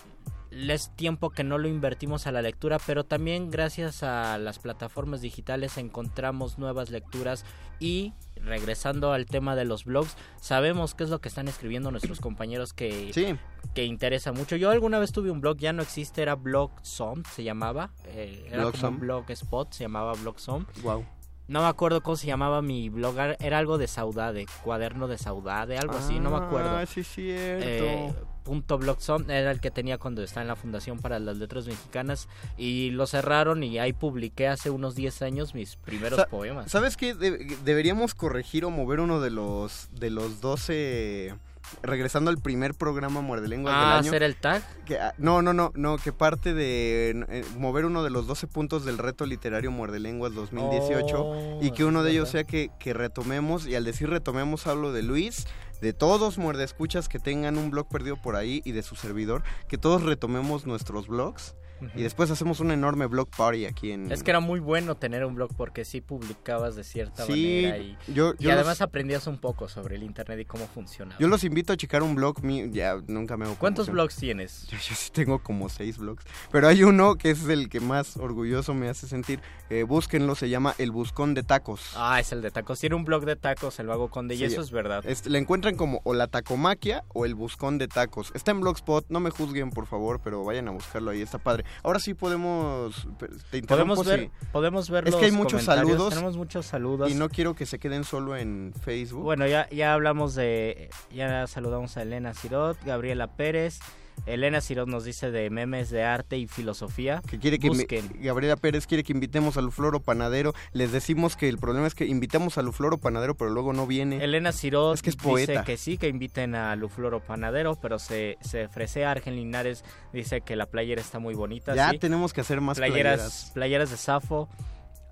[0.52, 5.22] es tiempo que no lo invertimos a la lectura, pero también gracias a las plataformas
[5.22, 7.46] digitales encontramos nuevas lecturas
[7.80, 12.20] y regresando al tema de los blogs, sabemos qué es lo que están escribiendo nuestros
[12.20, 13.38] compañeros que,
[13.74, 14.56] que interesa mucho.
[14.56, 18.72] Yo alguna vez tuve un blog, ya no existe, era Blogsom, se llamaba, eh, era
[18.72, 20.66] como un blogspot, se llamaba Blogsom.
[20.84, 21.06] Wow.
[21.48, 25.78] No me acuerdo cómo se llamaba mi blog, era algo de saudade, cuaderno de saudade,
[25.78, 26.78] algo así, no me acuerdo.
[26.78, 27.66] Ah, sí, cierto.
[27.66, 28.14] Eh,
[28.48, 32.28] punto Blogsom era el que tenía cuando estaba en la Fundación para las Letras Mexicanas
[32.58, 36.72] y lo cerraron y ahí publiqué hace unos 10 años mis primeros Sa- poemas.
[36.72, 37.14] ¿Sabes qué?
[37.14, 41.36] De- deberíamos corregir o mover uno de los de los 12
[41.84, 44.10] regresando al primer programa Muerde Lenguas Ah, del año.
[44.12, 44.64] ¿hacer el tag?
[44.86, 48.48] Que, ah, no, no, no, no, que parte de eh, mover uno de los 12
[48.48, 52.46] puntos del reto literario Muerde Lenguas 2018 Oh, y que uno es de ellos sea
[52.46, 55.46] que, que retomemos y al decir retomemos hablo de Luis,
[55.82, 59.44] de todos muerde escuchas que tengan un blog perdido por ahí y de su servidor,
[59.68, 61.56] que todos retomemos nuestros blogs
[61.96, 65.24] y después hacemos una enorme blog party aquí en Es que era muy bueno tener
[65.24, 69.28] un blog porque sí publicabas de cierta Sí, manera y, yo- y además los- aprendías
[69.28, 71.20] un poco sobre el internet y cómo funcionaba.
[71.20, 73.94] Yo los invito a checar un blog mío, ya nunca me hago ¿Cuántos promoción.
[74.08, 74.68] blogs tienes?
[74.72, 78.18] Yo, yo sí tengo como seis blogs, pero hay uno que es el que más
[78.18, 79.40] orgulloso me hace sentir.
[79.70, 81.92] Eh, búsquenlo, se llama El Buscón de Tacos.
[81.96, 82.80] Ah, es el de tacos.
[82.80, 85.04] Tiene un blog de tacos, el Vago Conde, y Sí, eso es verdad.
[85.06, 88.32] Este, la encuentran como o la tacomaquia o el buscón de tacos.
[88.34, 91.66] Está en Blogspot, no me juzguen por favor, pero vayan a buscarlo ahí, está padre.
[91.84, 93.08] Ahora sí podemos...
[93.52, 96.10] Te Podemos ver, podemos ver Es los que hay muchos saludos.
[96.10, 97.12] Tenemos muchos saludos.
[97.12, 99.24] Y no quiero que se queden solo en Facebook.
[99.24, 100.90] Bueno, ya, ya hablamos de.
[101.14, 103.80] Ya saludamos a Elena Cirot, Gabriela Pérez.
[104.26, 107.22] Elena Cirot nos dice de memes de arte y filosofía.
[107.28, 108.10] que quiere que Busquen.
[108.20, 110.54] Gabriela Pérez quiere que invitemos a Lufloro Panadero.
[110.74, 114.24] Les decimos que el problema es que invitamos a Lufloro Panadero, pero luego no viene.
[114.24, 118.38] Elena Cirot Es que es dice que sí, que inviten a Lufloro Panadero, pero se,
[118.42, 121.76] se ofrece Argen Linares, dice que la playera está muy bonita.
[121.76, 122.00] Ya sí.
[122.00, 123.52] tenemos que hacer más playeras, playeras.
[123.54, 124.50] playeras de Safo.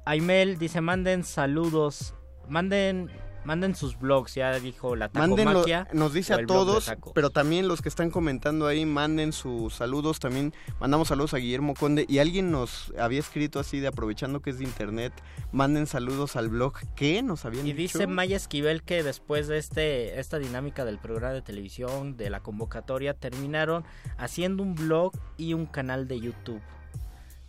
[0.06, 2.14] Aimel dice, manden saludos,
[2.48, 3.10] manden
[3.46, 5.88] manden sus blogs, ya dijo la tacomaquia.
[5.94, 10.20] nos dice a todos, pero también los que están comentando ahí, manden sus saludos.
[10.20, 12.06] También mandamos saludos a Guillermo Conde.
[12.10, 15.14] Y alguien nos había escrito así de aprovechando que es de internet,
[15.52, 16.74] manden saludos al blog.
[16.96, 18.00] ¿Qué nos habían Y dicho?
[18.00, 22.40] dice Maya Esquivel que después de este esta dinámica del programa de televisión, de la
[22.42, 23.86] convocatoria, terminaron
[24.18, 26.62] haciendo un blog y un canal de YouTube.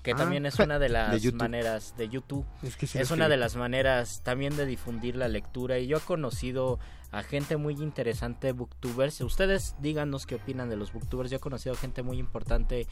[0.06, 2.46] Que Ah, también es una de las maneras de YouTube.
[2.62, 3.30] Es que sí es una escribí.
[3.32, 5.78] de las maneras también de difundir la lectura.
[5.80, 6.78] Y yo he conocido
[7.16, 9.22] a gente muy interesante, booktubers.
[9.22, 11.30] Ustedes díganos qué opinan de los booktubers.
[11.30, 12.86] Yo he conocido gente muy importante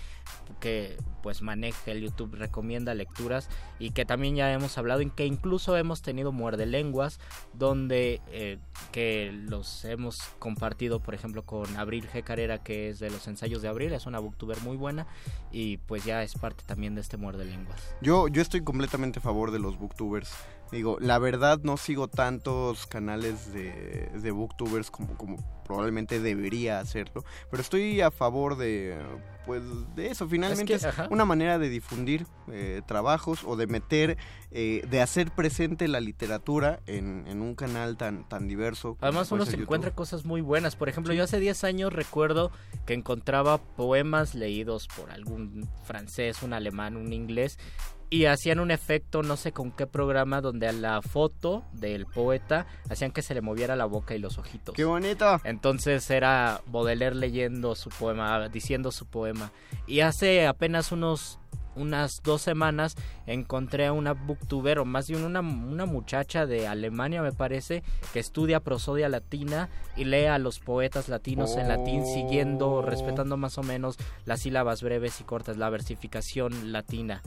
[0.60, 5.26] que pues maneja el YouTube, recomienda lecturas y que también ya hemos hablado en que
[5.26, 7.20] incluso hemos tenido muerde lenguas
[7.52, 8.58] donde eh,
[8.92, 12.24] que los hemos compartido por ejemplo con Abril G.
[12.24, 15.06] Carrera que es de los ensayos de Abril, es una booktuber muy buena
[15.52, 17.94] y pues ya es parte también de este muerde lenguas.
[18.00, 20.32] Yo, yo estoy completamente a favor de los booktubers.
[20.74, 27.24] Digo, la verdad no sigo tantos canales de, de booktubers como, como probablemente debería hacerlo,
[27.50, 28.98] pero estoy a favor de,
[29.46, 29.62] pues,
[29.94, 30.28] de eso.
[30.28, 31.08] Finalmente Es es, que, ajá.
[31.10, 34.18] una manera de difundir eh, trabajos o de meter,
[34.50, 38.98] eh, de hacer presente la literatura en, en un canal tan, tan diverso.
[39.00, 39.62] Además uno se YouTube.
[39.62, 40.76] encuentra cosas muy buenas.
[40.76, 42.52] Por ejemplo, yo hace 10 años recuerdo
[42.84, 47.58] que encontraba poemas leídos por algún francés, un alemán, un inglés
[48.10, 52.66] y hacían un efecto, no sé con qué programa, donde a la foto del poeta
[52.88, 54.74] hacían que se le moviera la boca y los ojitos.
[54.74, 55.40] ¡Qué bonito!
[55.44, 59.52] Entonces era Baudelaire leyendo su poema, diciendo su poema.
[59.86, 61.38] Y hace apenas unos
[61.76, 62.94] unas dos semanas
[63.26, 67.82] encontré a una booktuber o más bien una, una muchacha de Alemania me parece
[68.12, 73.58] que estudia prosodia latina y lee a los poetas latinos en latín siguiendo, respetando más
[73.58, 77.22] o menos las sílabas breves y cortas, la versificación latina.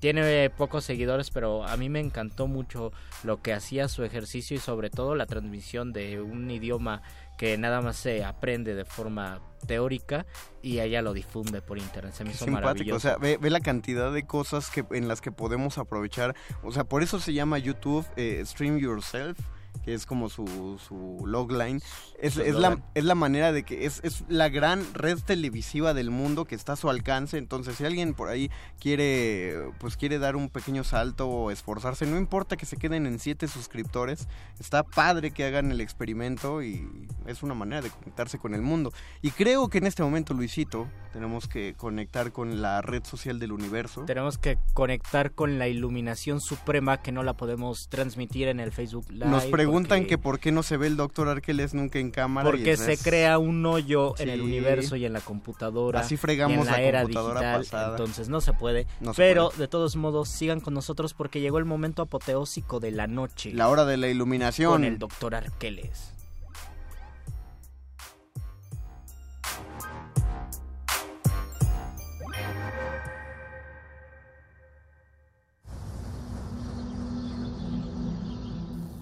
[0.00, 2.92] Tiene pocos seguidores, pero a mí me encantó mucho
[3.22, 7.02] lo que hacía su ejercicio y sobre todo la transmisión de un idioma
[7.36, 10.26] que nada más se aprende de forma teórica
[10.62, 12.14] y ella lo difunde por internet.
[12.14, 12.96] Se me hizo Simpático, maravilloso.
[12.96, 16.34] o sea, ve, ve la cantidad de cosas que en las que podemos aprovechar.
[16.62, 19.38] O sea, por eso se llama YouTube eh, Stream Yourself,
[19.84, 21.80] que es como su, su logline.
[22.20, 25.94] Es, Su es, la, es la manera de que es, es la gran red televisiva
[25.94, 27.38] del mundo que está a su alcance.
[27.38, 32.18] Entonces, si alguien por ahí quiere, pues quiere dar un pequeño salto o esforzarse, no
[32.18, 34.28] importa que se queden en siete suscriptores,
[34.58, 36.88] está padre que hagan el experimento y
[37.26, 38.92] es una manera de conectarse con el mundo.
[39.22, 43.52] Y creo que en este momento, Luisito, tenemos que conectar con la red social del
[43.52, 44.04] universo.
[44.04, 49.06] Tenemos que conectar con la iluminación suprema que no la podemos transmitir en el Facebook
[49.10, 49.26] Live.
[49.26, 52.48] Nos preguntan que por qué no se ve el doctor Arqueles nunca en cámara.
[52.48, 54.44] y Porque es- se crea un hoyo en el Sí.
[54.46, 56.00] universo y en la computadora.
[56.00, 57.60] Así y fregamos en la, la era computadora digital.
[57.62, 57.90] pasada.
[57.90, 58.86] Entonces no se puede.
[59.00, 59.58] No se pero puede.
[59.60, 63.52] de todos modos, sigan con nosotros porque llegó el momento apoteósico de la noche.
[63.54, 64.72] La hora de la iluminación.
[64.72, 66.09] Con el doctor Arqueles.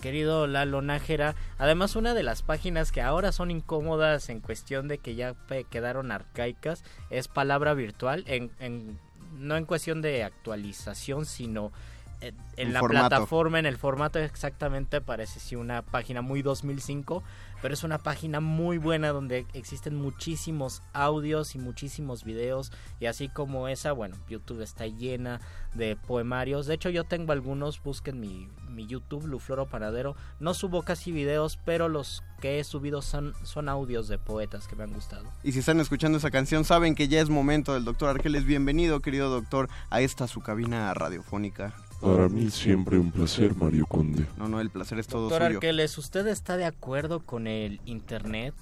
[0.00, 1.34] querido Lalo Nájera.
[1.58, 5.34] Además, una de las páginas que ahora son incómodas en cuestión de que ya
[5.70, 8.24] quedaron arcaicas es Palabra Virtual.
[8.26, 8.98] En, en-
[9.38, 11.72] no en cuestión de actualización, sino
[12.20, 13.08] en, en la formato.
[13.08, 17.22] plataforma, en el formato exactamente, parece sí una página muy 2005,
[17.62, 23.28] pero es una página muy buena donde existen muchísimos audios y muchísimos videos y así
[23.28, 25.40] como esa, bueno, YouTube está llena
[25.74, 26.66] de poemarios.
[26.66, 30.16] De hecho, yo tengo algunos, busquen mi, mi YouTube, Lufloro Panadero.
[30.40, 34.76] No subo casi videos, pero los que he subido son, son audios de poetas que
[34.76, 35.24] me han gustado.
[35.42, 38.44] Y si están escuchando esa canción, saben que ya es momento del doctor Arqueles.
[38.44, 41.74] Bienvenido, querido doctor, a esta su cabina radiofónica.
[42.04, 44.26] Para mí siempre un placer, Mario Conde.
[44.36, 45.56] No, no, el placer es todo Doctor suyo.
[45.56, 48.52] Arqueles, ¿usted está de acuerdo con el Internet?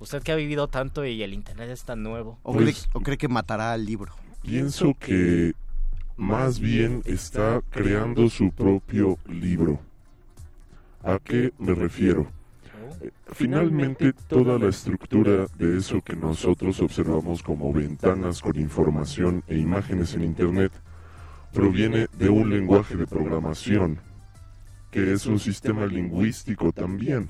[0.00, 2.38] Usted que ha vivido tanto y el Internet es tan nuevo.
[2.42, 4.14] ¿O, Pues- cree, o cree que matará al libro?
[4.40, 5.52] Pienso que
[6.16, 9.78] más bien está creando su propio libro.
[11.04, 12.26] ¿A qué me refiero?
[13.02, 19.58] Eh, Finalmente, toda la estructura de eso que nosotros observamos como ventanas con información e
[19.58, 20.72] imágenes en Internet
[21.52, 23.98] proviene de un lenguaje de programación,
[24.90, 27.28] que es un sistema lingüístico también.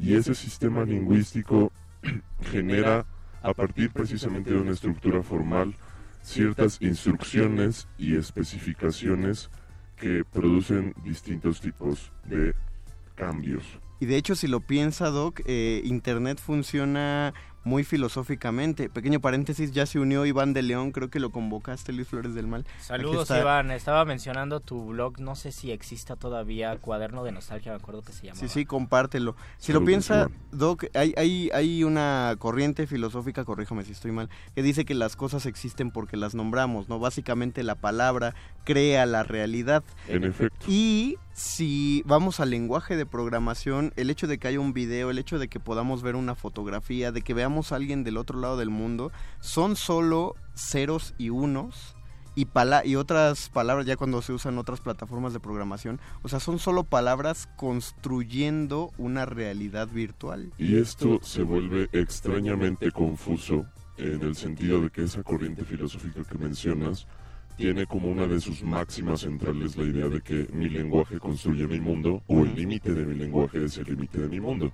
[0.00, 1.72] Y ese sistema lingüístico
[2.50, 3.06] genera,
[3.42, 5.74] a partir precisamente de una estructura formal,
[6.22, 9.50] ciertas instrucciones y especificaciones
[9.96, 12.54] que producen distintos tipos de
[13.14, 13.64] cambios.
[14.00, 17.32] Y de hecho, si lo piensa, Doc, eh, Internet funciona
[17.64, 18.88] muy filosóficamente.
[18.88, 22.46] Pequeño paréntesis, ya se unió Iván de León, creo que lo convocaste, Luis Flores del
[22.46, 22.66] Mal.
[22.80, 23.30] Saludos.
[23.30, 23.70] Iván.
[23.70, 28.12] Estaba mencionando tu blog, no sé si exista todavía, Cuaderno de Nostalgia, me acuerdo que
[28.12, 28.40] se llamaba.
[28.40, 29.36] Sí, sí, compártelo.
[29.58, 30.28] Si lo piensa.
[30.50, 35.16] Doc, hay, hay, hay una corriente filosófica, corríjame si estoy mal, que dice que las
[35.16, 36.98] cosas existen porque las nombramos, ¿no?
[36.98, 38.34] Básicamente la palabra
[38.64, 39.82] crea la realidad.
[40.08, 40.66] En efecto.
[40.68, 45.18] Y si vamos al lenguaje de programación, el hecho de que haya un video, el
[45.18, 48.56] hecho de que podamos ver una fotografía, de que veamos a alguien del otro lado
[48.56, 51.96] del mundo, son solo ceros y unos
[52.34, 56.40] y, pala y otras palabras ya cuando se usan otras plataformas de programación, o sea,
[56.40, 60.52] son solo palabras construyendo una realidad virtual.
[60.58, 63.66] Y esto se vuelve extrañamente confuso
[63.98, 67.06] en el sentido de que esa corriente filosófica que mencionas
[67.56, 71.80] tiene como una de sus máximas centrales la idea de que mi lenguaje construye mi
[71.80, 74.72] mundo o el límite de mi lenguaje es el límite de mi mundo.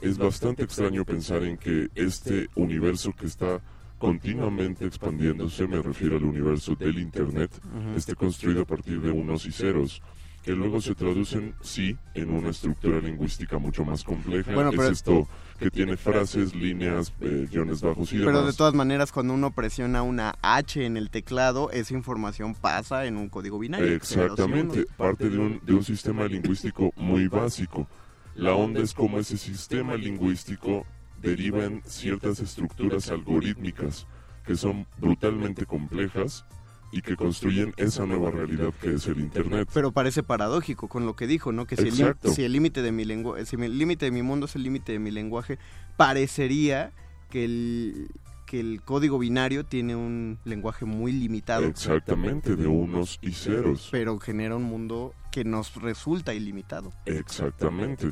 [0.00, 3.60] Es bastante extraño pensar en que este universo que está
[3.98, 7.50] continuamente expandiéndose, me refiero al universo del Internet,
[7.96, 10.00] esté construido a partir de unos y ceros,
[10.44, 14.52] que luego se traducen, sí, en una estructura lingüística mucho más compleja.
[14.54, 15.26] Bueno, pero- es esto
[15.58, 18.56] que tiene frases, líneas, eh, guiones bajos y Pero de demás.
[18.56, 23.28] todas maneras, cuando uno presiona una H en el teclado, esa información pasa en un
[23.28, 23.92] código binario.
[23.92, 27.88] Exactamente, parte de un, de un sistema lingüístico muy básico.
[28.36, 30.86] La onda es como ese sistema lingüístico
[31.20, 34.06] deriva en ciertas estructuras algorítmicas
[34.46, 36.44] que son brutalmente complejas
[36.90, 39.68] y que construyen esa nueva realidad que es el Internet.
[39.72, 41.66] Pero parece paradójico con lo que dijo, ¿no?
[41.66, 42.32] Que si Exacto.
[42.32, 44.92] si el límite de mi lengua, si el límite de mi mundo es el límite
[44.92, 45.58] de mi lenguaje,
[45.96, 46.92] parecería
[47.30, 48.08] que el
[48.48, 51.64] que el código binario tiene un lenguaje muy limitado.
[51.64, 53.88] Exactamente, de unos y ceros.
[53.92, 56.90] Pero genera un mundo que nos resulta ilimitado.
[57.04, 58.10] Exactamente.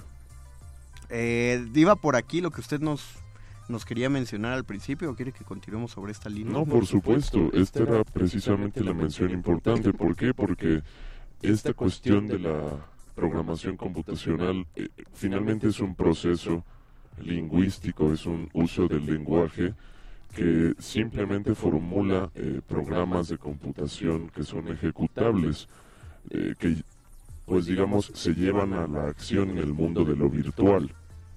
[1.09, 3.03] Eh, iba por aquí lo que usted nos,
[3.69, 6.53] nos quería mencionar al principio, ¿o quiere que continuemos sobre esta línea?
[6.53, 9.93] No, por supuesto, esta era precisamente la mención importante.
[9.93, 10.33] ¿Por qué?
[10.35, 10.83] Porque
[11.43, 16.65] esta cuestión de la programación computacional eh, finalmente es un proceso
[17.19, 19.75] lingüístico, es un uso del lenguaje
[20.35, 25.67] que simplemente formula eh, programas de computación que son ejecutables,
[26.31, 26.77] eh, que
[27.47, 30.91] pues digamos se llevan a la acción en el mundo de lo virtual,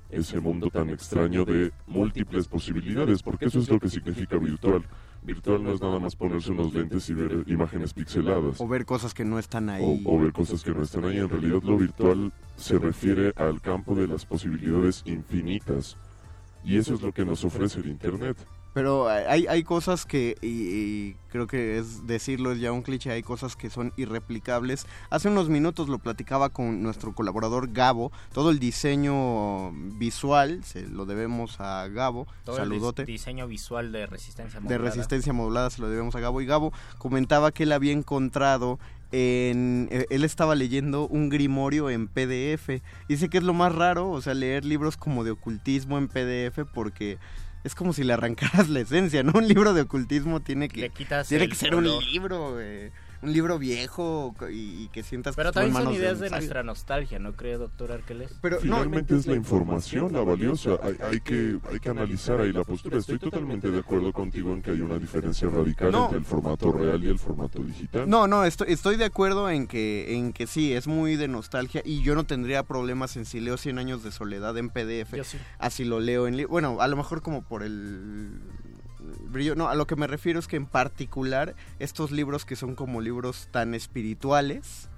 [0.10, 4.84] ese mundo tan extraño de múltiples posibilidades, porque eso es lo que significa virtual.
[5.22, 9.14] Virtual no es nada más ponerse unos lentes y ver imágenes pixeladas O ver cosas
[9.14, 10.02] que no están ahí.
[10.06, 11.18] o, o ver cosas que no están ahí.
[11.18, 15.98] En realidad lo virtual se refiere al campo de las posibilidades infinitas.
[16.64, 18.38] Y eso es lo que nos ofrece el Internet.
[18.74, 23.12] Pero hay, hay cosas que, y, y creo que es decirlo es ya un cliché,
[23.12, 24.86] hay cosas que son irreplicables.
[25.10, 31.06] Hace unos minutos lo platicaba con nuestro colaborador Gabo, todo el diseño visual se lo
[31.06, 33.06] debemos a Gabo, Todo el saludote.
[33.06, 34.84] diseño visual de resistencia de modulada.
[34.86, 38.80] resistencia modulada se lo debemos a Gabo y Gabo comentaba que él había encontrado
[39.12, 44.12] en eh, él estaba leyendo un grimorio en PDF dice que es lo más raro
[44.12, 47.18] o sea leer libros como de ocultismo en PDF porque
[47.64, 50.90] es como si le arrancaras la esencia no un libro de ocultismo tiene que Le
[50.90, 52.92] quitas tiene que ser un libro eh,
[53.22, 57.20] un libro viejo y, y que sientas Pero que también son ideas de nuestra nostalgia,
[57.20, 58.32] ¿no cree, doctor Arqueles?
[58.42, 60.72] Pero Finalmente es la información la valiosa.
[60.82, 62.98] Hay, hay que, hay que analizar ahí la postura.
[62.98, 66.06] Estoy totalmente de acuerdo contigo en que hay una diferencia radical No.
[66.06, 68.10] entre el formato real y el formato digital.
[68.10, 71.82] No, no, estoy, estoy de acuerdo en que, en que sí, es muy de nostalgia
[71.84, 75.16] y yo no tendría problemas en si leo 100 años de soledad en PDF.
[75.16, 75.38] Yo sí.
[75.58, 76.38] Así lo leo en...
[76.38, 78.40] li- Bueno, a lo mejor como por el
[79.30, 79.56] brillo.
[79.56, 83.02] No, a lo que me refiero es que en particular estos libros que son como
[83.02, 84.90] libros tan espirituales,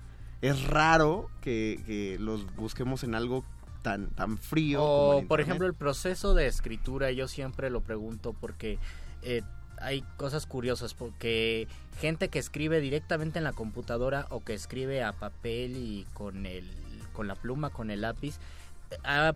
[0.41, 3.43] es raro que, que los busquemos en algo
[3.81, 4.83] tan, tan frío.
[4.83, 8.79] O, por ejemplo, el proceso de escritura, yo siempre lo pregunto porque
[9.21, 9.41] eh,
[9.79, 11.67] hay cosas curiosas, porque
[11.99, 16.65] gente que escribe directamente en la computadora o que escribe a papel y con, el,
[17.13, 18.39] con la pluma, con el lápiz,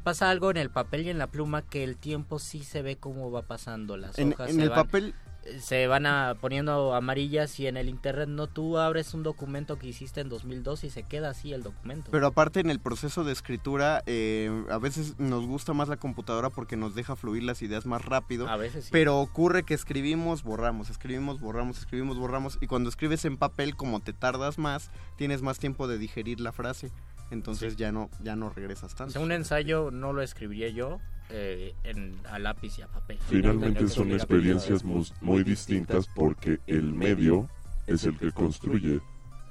[0.04, 2.98] pasa algo en el papel y en la pluma que el tiempo sí se ve
[2.98, 4.50] cómo va pasando las En- hojas.
[4.52, 5.14] en el van- papel-
[5.60, 9.88] se van a, poniendo amarillas y en el internet no tú abres un documento que
[9.88, 12.10] hiciste en 2002 y se queda así el documento.
[12.12, 16.50] Pero aparte en el proceso de escritura, eh, a veces nos gusta más la computadora
[16.50, 18.48] porque nos deja fluir las ideas más rápido.
[18.48, 18.90] A veces sí.
[18.92, 22.58] Pero ocurre que escribimos, borramos, escribimos, borramos, escribimos, borramos.
[22.62, 26.52] Y cuando escribes en papel, como te tardas más, tienes más tiempo de digerir la
[26.52, 26.92] frase.
[27.32, 29.14] Entonces ya no ya no regresas O tanto.
[29.14, 33.18] sea, un ensayo no lo escribiría yo eh, en, a lápiz y a papel.
[33.28, 37.50] Finalmente son experiencias muy distintas porque el medio
[37.88, 39.00] es el que construye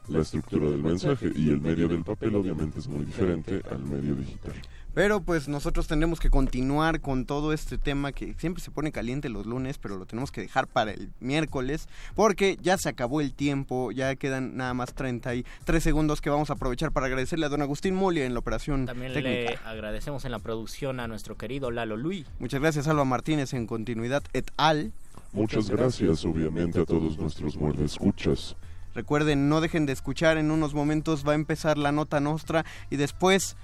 [0.08, 4.14] la estructura del mensaje y el medio del papel obviamente es muy diferente al medio
[4.14, 4.54] digital.
[4.94, 9.28] Pero pues nosotros tendremos que continuar con todo este tema que siempre se pone caliente
[9.28, 13.34] los lunes, pero lo tenemos que dejar para el miércoles, porque ya se acabó el
[13.34, 17.60] tiempo, ya quedan nada más 33 segundos que vamos a aprovechar para agradecerle a don
[17.60, 19.50] Agustín Molia en la operación También técnica.
[19.50, 22.26] le agradecemos en la producción a nuestro querido Lalo Luis.
[22.38, 24.92] Muchas gracias Alba Martínez en continuidad et al.
[25.32, 28.54] Muchas gracias obviamente a todos nuestros muerdescuchas.
[28.94, 32.96] Recuerden, no dejen de escuchar, en unos momentos va a empezar la nota nostra y
[32.96, 33.56] después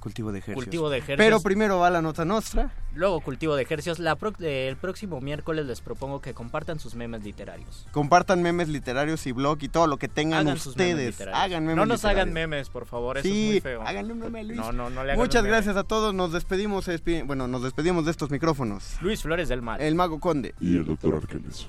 [0.00, 0.64] Cultivo de ejercicios.
[0.64, 1.18] Cultivo de ejercicios.
[1.18, 2.72] Pero primero va la nota nostra.
[2.94, 3.98] Luego cultivo de ejercicios.
[3.98, 7.86] La pro- eh, el próximo miércoles les propongo que compartan sus memes literarios.
[7.92, 11.10] Compartan memes literarios y blog y todo lo que tengan Hagan sus memes ustedes.
[11.18, 11.42] literarios.
[11.44, 13.82] Hagan memes no nos hagan memes, por favor, eso sí, es muy feo.
[13.82, 14.56] háganle un meme a Luis.
[14.58, 15.56] No, no, no le hagan Muchas un meme.
[15.56, 16.14] gracias a todos.
[16.14, 16.88] Nos despedimos.
[17.26, 18.96] bueno, nos despedimos de estos micrófonos.
[19.02, 19.80] Luis Flores del Mal.
[19.80, 20.54] El Mago Conde.
[20.60, 21.68] Y el doctor Arqueles.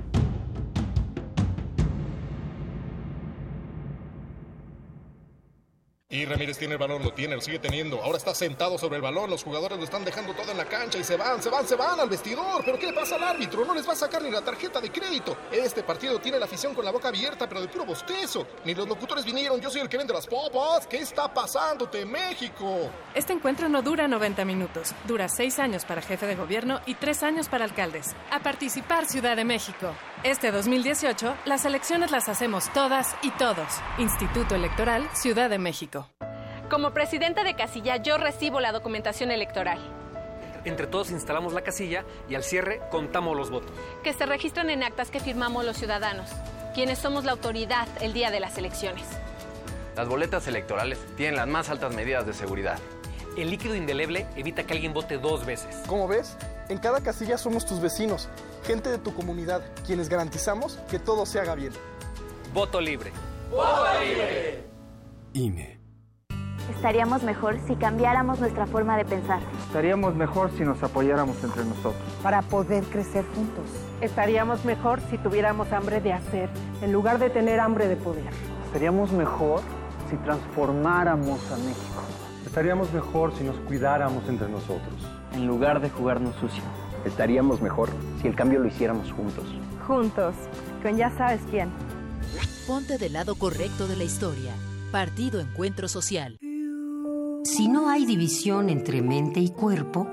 [6.31, 8.01] Ramírez tiene el balón, lo tiene, lo sigue teniendo.
[8.01, 9.29] Ahora está sentado sobre el balón.
[9.29, 11.75] Los jugadores lo están dejando todo en la cancha y se van, se van, se
[11.75, 12.63] van al vestidor.
[12.63, 13.65] ¿Pero qué le pasa al árbitro?
[13.65, 15.37] No les va a sacar ni la tarjeta de crédito.
[15.51, 18.47] Este partido tiene la afición con la boca abierta, pero de puro bostezo.
[18.63, 19.59] Ni los locutores vinieron.
[19.59, 20.87] Yo soy el que vende las popas.
[20.87, 22.89] ¿Qué está pasándote, México?
[23.13, 27.23] Este encuentro no dura 90 minutos, dura 6 años para jefe de gobierno y 3
[27.23, 28.15] años para alcaldes.
[28.31, 29.93] A participar Ciudad de México.
[30.23, 33.65] Este 2018, las elecciones las hacemos todas y todos.
[33.97, 36.07] Instituto Electoral Ciudad de México.
[36.69, 39.79] Como presidente de casilla, yo recibo la documentación electoral,
[40.63, 43.71] Entre todos instalamos la casilla y al cierre contamos los votos.
[44.03, 46.29] que se registran en actas que firmamos los ciudadanos,
[46.75, 49.03] quienes somos la autoridad el día de las elecciones.
[49.95, 52.77] Las boletas electorales tienen las más altas medidas de seguridad.
[53.37, 55.83] El líquido indeleble evita que alguien vote dos veces.
[55.87, 56.35] Como ves,
[56.67, 58.27] en cada casilla somos tus vecinos,
[58.63, 61.71] gente de tu comunidad, quienes garantizamos que todo se haga bien.
[62.53, 63.11] Voto libre.
[65.33, 65.79] INE.
[66.75, 69.39] Estaríamos mejor si cambiáramos nuestra forma de pensar.
[69.67, 72.01] Estaríamos mejor si nos apoyáramos entre nosotros.
[72.21, 73.65] para poder crecer juntos.
[74.01, 76.49] Estaríamos mejor si tuviéramos hambre de hacer
[76.81, 78.29] en lugar de tener hambre de poder.
[78.65, 79.61] Estaríamos mejor
[80.09, 82.20] si transformáramos a México.
[82.51, 84.93] Estaríamos mejor si nos cuidáramos entre nosotros.
[85.31, 86.61] En lugar de jugarnos sucio.
[87.05, 87.87] Estaríamos mejor
[88.21, 89.45] si el cambio lo hiciéramos juntos.
[89.87, 90.35] Juntos,
[90.83, 91.69] con ya sabes quién.
[92.67, 94.51] Ponte del lado correcto de la historia.
[94.91, 96.37] Partido Encuentro Social.
[97.45, 100.09] Si no hay división entre mente y cuerpo,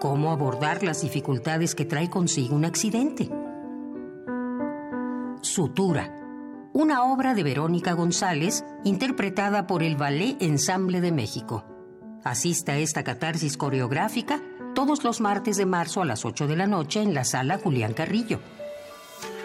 [0.00, 3.28] ¿cómo abordar las dificultades que trae consigo un accidente?
[5.42, 6.10] Sutura,
[6.72, 11.66] una obra de Verónica González interpretada por el Ballet Ensamble de México.
[12.24, 14.40] Asista a esta catarsis coreográfica
[14.74, 17.94] todos los martes de marzo a las 8 de la noche en la sala Julián
[17.94, 18.38] Carrillo.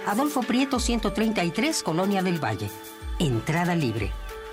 [0.05, 2.69] Adolfo Prieto 133, Colonia del Valle.
[3.19, 4.11] Entrada libre.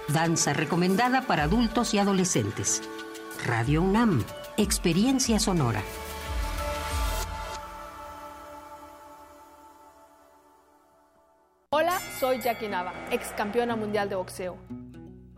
[0.09, 2.83] Danza recomendada para adultos y adolescentes.
[3.47, 4.25] Radio UNAM.
[4.57, 5.83] Experiencia sonora.
[11.71, 14.57] Hola, soy Jackie Nava, ex campeona mundial de boxeo.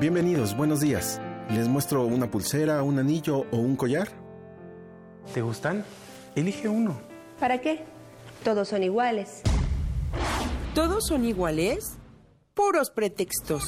[0.00, 1.20] Bienvenidos, buenos días.
[1.50, 4.08] ¿Les muestro una pulsera, un anillo o un collar?
[5.34, 5.84] ¿Te gustan?
[6.34, 6.98] Elige uno.
[7.38, 7.84] ¿Para qué?
[8.42, 9.42] Todos son iguales.
[10.74, 11.98] ¿Todos son iguales?
[12.54, 13.62] Puros pretextos.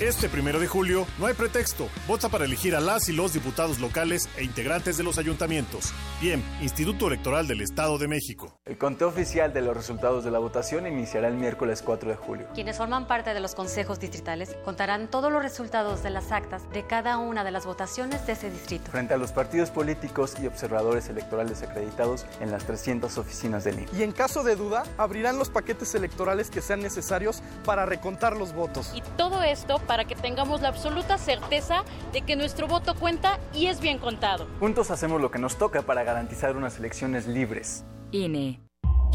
[0.00, 1.88] Este primero de julio no hay pretexto.
[2.06, 5.92] Vota para elegir a las y los diputados locales e integrantes de los ayuntamientos.
[6.20, 8.60] Bien, Instituto Electoral del Estado de México.
[8.64, 12.46] El conteo oficial de los resultados de la votación iniciará el miércoles 4 de julio.
[12.54, 16.86] Quienes forman parte de los consejos distritales contarán todos los resultados de las actas de
[16.86, 18.92] cada una de las votaciones de ese distrito.
[18.92, 23.88] Frente a los partidos políticos y observadores electorales acreditados en las 300 oficinas del INE.
[23.98, 28.52] Y en caso de duda, abrirán los paquetes electorales que sean necesarios para recontar los
[28.52, 28.92] votos.
[28.94, 31.82] Y todo esto para que tengamos la absoluta certeza
[32.12, 34.46] de que nuestro voto cuenta y es bien contado.
[34.60, 37.84] Juntos hacemos lo que nos toca para garantizar unas elecciones libres.
[38.12, 38.60] INE.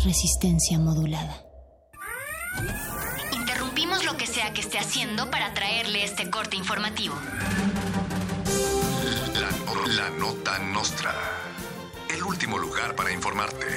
[0.03, 1.45] Resistencia modulada.
[3.31, 7.15] Interrumpimos lo que sea que esté haciendo para traerle este corte informativo.
[9.35, 11.13] La, la nota nostra.
[12.13, 13.67] El último lugar para informarte.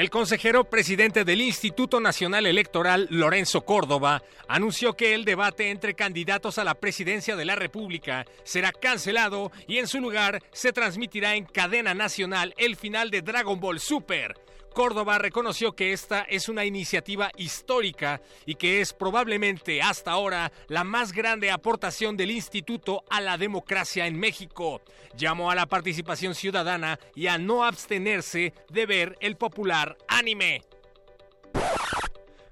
[0.00, 6.56] El consejero presidente del Instituto Nacional Electoral, Lorenzo Córdoba, anunció que el debate entre candidatos
[6.56, 11.44] a la presidencia de la República será cancelado y en su lugar se transmitirá en
[11.44, 14.38] cadena nacional el final de Dragon Ball Super.
[14.74, 20.84] Córdoba reconoció que esta es una iniciativa histórica y que es probablemente hasta ahora la
[20.84, 24.82] más grande aportación del instituto a la democracia en México.
[25.16, 30.62] Llamó a la participación ciudadana y a no abstenerse de ver el popular anime.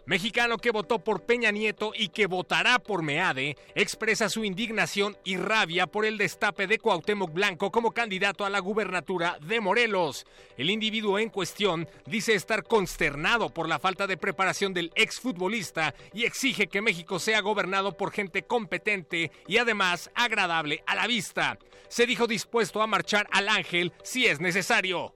[0.09, 5.37] Mexicano que votó por Peña Nieto y que votará por Meade, expresa su indignación y
[5.37, 10.25] rabia por el destape de Cuauhtémoc Blanco como candidato a la gubernatura de Morelos.
[10.57, 16.25] El individuo en cuestión dice estar consternado por la falta de preparación del exfutbolista y
[16.25, 21.59] exige que México sea gobernado por gente competente y además agradable a la vista.
[21.91, 25.15] Se dijo dispuesto a marchar al Ángel si es necesario.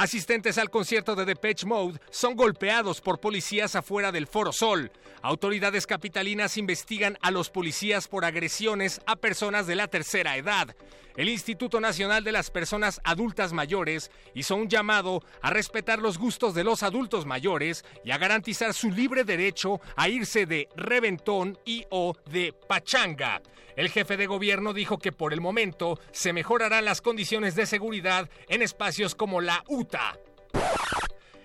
[0.00, 4.90] Asistentes al concierto de Depeche Mode son golpeados por policías afuera del Foro Sol.
[5.20, 10.74] Autoridades capitalinas investigan a los policías por agresiones a personas de la tercera edad.
[11.18, 16.54] El Instituto Nacional de las Personas Adultas Mayores hizo un llamado a respetar los gustos
[16.54, 21.84] de los adultos mayores y a garantizar su libre derecho a irse de reventón y
[21.90, 23.42] o de pachanga.
[23.76, 28.28] El jefe de gobierno dijo que por el momento se mejorarán las condiciones de seguridad
[28.48, 29.62] en espacios como la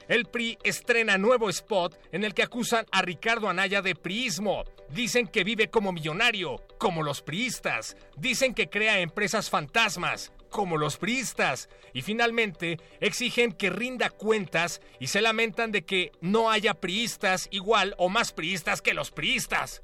[0.07, 4.63] El PRI estrena nuevo spot en el que acusan a Ricardo Anaya de priismo.
[4.89, 7.97] Dicen que vive como millonario, como los priistas.
[8.15, 11.69] Dicen que crea empresas fantasmas, como los priistas.
[11.93, 17.95] Y finalmente exigen que rinda cuentas y se lamentan de que no haya priistas igual
[17.97, 19.81] o más priistas que los priistas.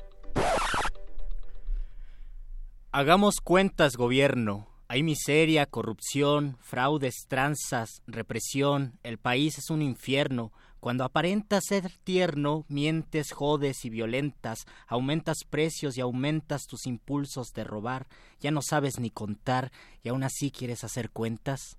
[2.91, 4.70] Hagamos cuentas, gobierno.
[4.93, 8.99] Hay miseria, corrupción, fraudes, tranzas, represión.
[9.03, 10.51] El país es un infierno.
[10.81, 17.63] Cuando aparentas ser tierno, mientes, jodes y violentas, aumentas precios y aumentas tus impulsos de
[17.63, 18.05] robar,
[18.41, 19.71] ya no sabes ni contar
[20.03, 21.77] y aún así quieres hacer cuentas.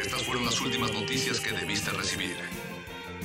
[0.00, 2.71] Estas fueron las últimas noticias que debiste recibir.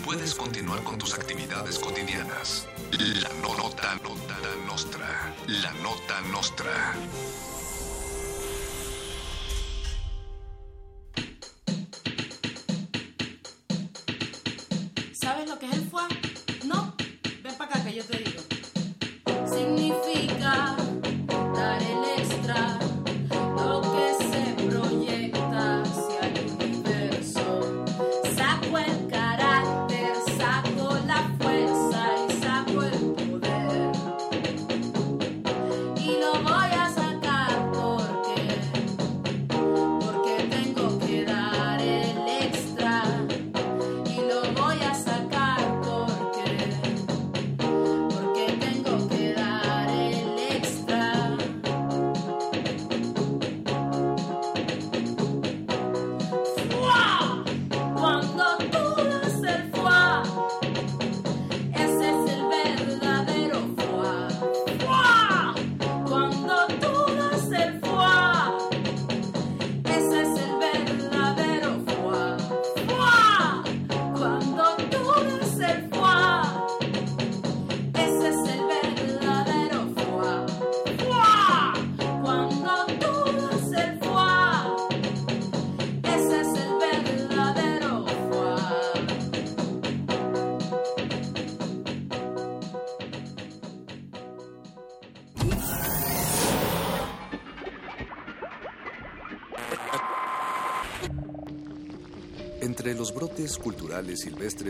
[0.08, 2.66] Puedes continuar con tus actividades cotidianas.
[2.94, 5.36] La nota, nota nostra.
[5.48, 6.96] La nota nostra.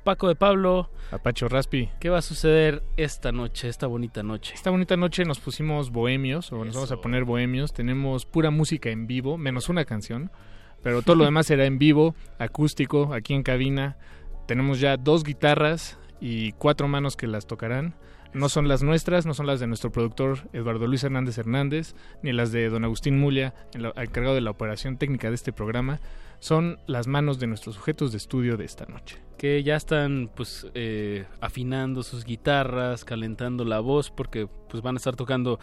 [0.04, 1.90] Paco de Pablo, Apacho Raspi.
[2.00, 4.54] ¿qué va a suceder esta noche, esta bonita noche?
[4.54, 7.72] Esta bonita noche nos pusimos bohemios, o nos vamos a poner bohemios.
[7.72, 10.30] Tenemos pura música en vivo, menos una canción.
[10.82, 13.98] Pero todo lo demás será en vivo, acústico, aquí en cabina.
[14.46, 17.94] Tenemos ya dos guitarras y cuatro manos que las tocarán.
[18.32, 22.32] No son las nuestras, no son las de nuestro productor Eduardo Luis Hernández Hernández, ni
[22.32, 26.00] las de don Agustín Mulia, encargado de la operación técnica de este programa.
[26.38, 29.18] Son las manos de nuestros sujetos de estudio de esta noche.
[29.36, 34.98] que ya están pues eh, afinando sus guitarras, calentando la voz porque pues van a
[34.98, 35.58] estar tocando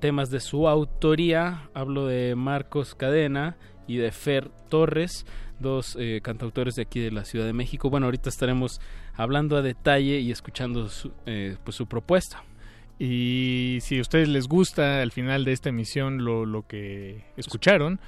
[0.00, 1.68] temas de su autoría.
[1.74, 3.56] Hablo de Marcos Cadena
[3.90, 5.26] y de Fer Torres,
[5.58, 7.90] dos eh, cantautores de aquí de la Ciudad de México.
[7.90, 8.80] Bueno, ahorita estaremos
[9.14, 12.44] hablando a detalle y escuchando su, eh, pues su propuesta.
[13.00, 17.98] Y si a ustedes les gusta al final de esta emisión lo, lo que escucharon,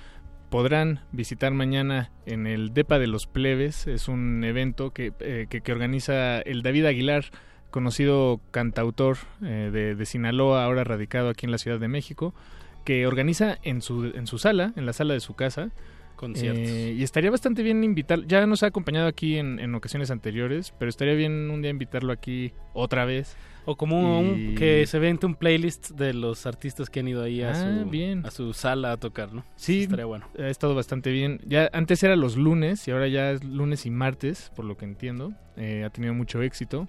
[0.51, 3.89] podrán visitar mañana en el Depa de los Plebes.
[3.89, 7.25] Es un evento que, eh, que, organiza el David Aguilar,
[7.71, 12.35] conocido cantautor eh, de, de Sinaloa, ahora radicado aquí en la Ciudad de México,
[12.85, 15.71] que organiza en su, en su sala, en la sala de su casa,
[16.17, 16.63] Conciertos.
[16.69, 20.73] eh, y estaría bastante bien invitar, ya nos ha acompañado aquí en, en ocasiones anteriores,
[20.79, 23.37] pero estaría bien un día invitarlo aquí otra vez.
[23.65, 27.43] O como un- que se vente un playlist de los artistas que han ido ahí
[27.43, 27.55] a, Ah,
[27.85, 28.27] su, bien.
[28.27, 29.45] a su sala a tocar, ¿no?
[29.55, 30.27] Sí, Estaría bueno.
[30.37, 31.41] ha estado bastante bien.
[31.47, 34.85] Ya antes era los lunes y ahora ya es lunes y martes, por lo que
[34.85, 35.33] entiendo.
[35.57, 36.89] Eh, ha tenido mucho éxito.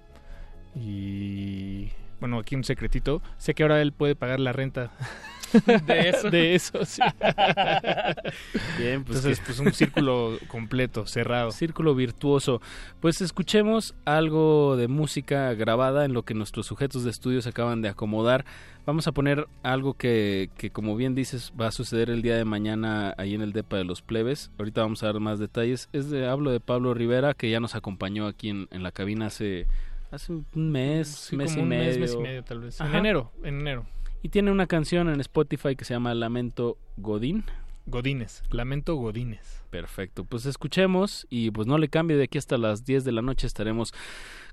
[0.74, 1.90] Y
[2.20, 3.22] bueno, aquí un secretito.
[3.38, 4.90] Sé que ahora él puede pagar la renta.
[5.86, 6.30] ¿De eso?
[6.30, 7.02] de eso, sí.
[8.78, 11.50] Bien, pues Entonces, que- pues un círculo completo, cerrado.
[11.50, 12.60] Círculo virtuoso.
[13.00, 17.82] Pues escuchemos algo de música grabada en lo que nuestros sujetos de estudio se acaban
[17.82, 18.44] de acomodar.
[18.86, 22.44] Vamos a poner algo que, que, como bien dices, va a suceder el día de
[22.44, 24.50] mañana ahí en el DEPA de los plebes.
[24.58, 25.88] Ahorita vamos a dar más detalles.
[25.92, 29.26] Es de, hablo de Pablo Rivera, que ya nos acompañó aquí en, en la cabina
[29.26, 29.66] hace,
[30.10, 31.84] hace un mes, Sí, mes, como y un medio.
[31.86, 32.78] mes, mes y medio tal vez.
[32.80, 33.86] En enero, en enero.
[34.24, 37.44] Y tiene una canción en Spotify que se llama Lamento Godín.
[37.84, 39.62] Godines, Lamento Godines.
[39.68, 43.20] Perfecto, pues escuchemos y pues no le cambie de aquí hasta las 10 de la
[43.20, 43.92] noche estaremos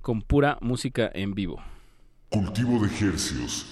[0.02, 1.64] con pura música en vivo.
[2.28, 3.66] Cultivo de hercios.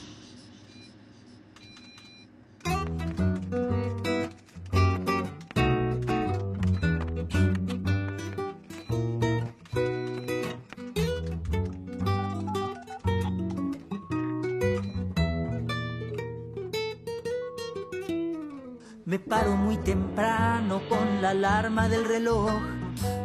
[19.10, 22.52] Me paro muy temprano con la alarma del reloj,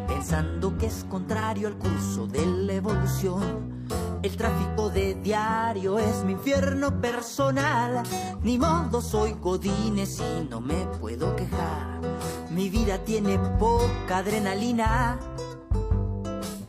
[0.08, 3.84] pensando que es contrario al curso de la evolución.
[4.22, 8.02] El tráfico de diario es mi infierno personal.
[8.42, 12.00] Ni modo soy godines y no me puedo quejar.
[12.48, 15.18] Mi vida tiene poca adrenalina,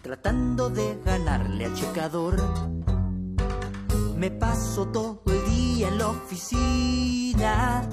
[0.02, 2.75] tratando de ganarle al checador.
[4.18, 7.84] Me paso todo el día en la oficina,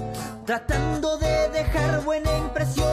[0.45, 2.87] tratando de dejar buena impresión.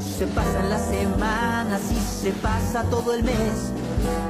[0.00, 3.72] Se pasan las semanas y se pasa todo el mes,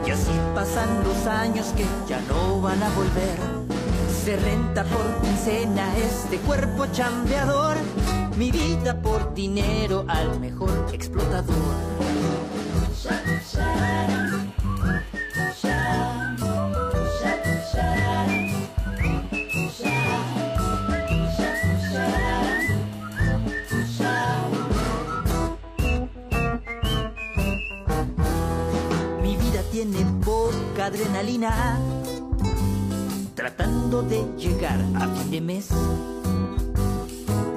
[0.07, 3.39] y así pasan los años que ya no van a volver.
[4.25, 7.77] Se renta por quincena este cuerpo chambeador
[8.39, 11.55] Mi vida por dinero al mejor explotador.
[30.87, 31.79] Adrenalina,
[33.35, 35.69] tratando de llegar a fin de mes,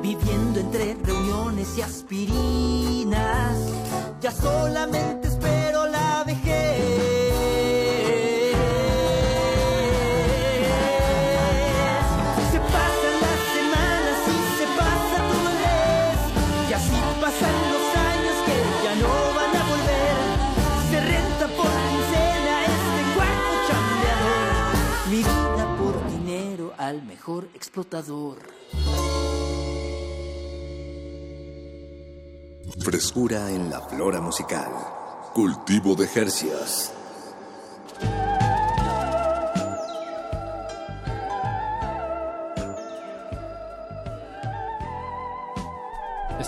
[0.02, 3.58] viviendo entre reuniones y aspirinas,
[4.22, 7.17] ya solamente espero la vejez.
[27.02, 28.38] Mejor explotador.
[32.84, 34.72] Frescura en la flora musical.
[35.34, 36.97] Cultivo de Jercias.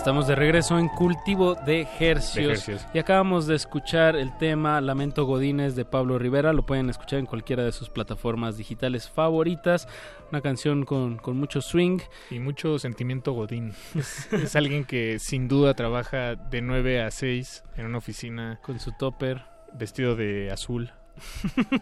[0.00, 2.86] Estamos de regreso en Cultivo de Hercios, De hercios.
[2.94, 6.54] y acabamos de escuchar el tema Lamento Godines de Pablo Rivera.
[6.54, 9.88] Lo pueden escuchar en cualquiera de sus plataformas digitales favoritas.
[10.30, 11.98] Una canción con, con mucho swing.
[12.30, 13.74] Y mucho sentimiento godín.
[13.94, 18.58] Es, es alguien que sin duda trabaja de 9 a 6 en una oficina.
[18.62, 19.42] Con su topper.
[19.74, 20.94] Vestido de azul.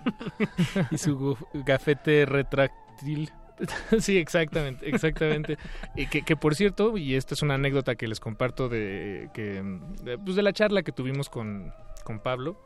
[0.90, 3.30] y su gafete retráctil.
[3.98, 5.58] sí, exactamente, exactamente.
[5.96, 9.62] y que, que, por cierto, y esta es una anécdota que les comparto de, que,
[10.02, 11.72] de, pues de la charla que tuvimos con,
[12.04, 12.60] con Pablo,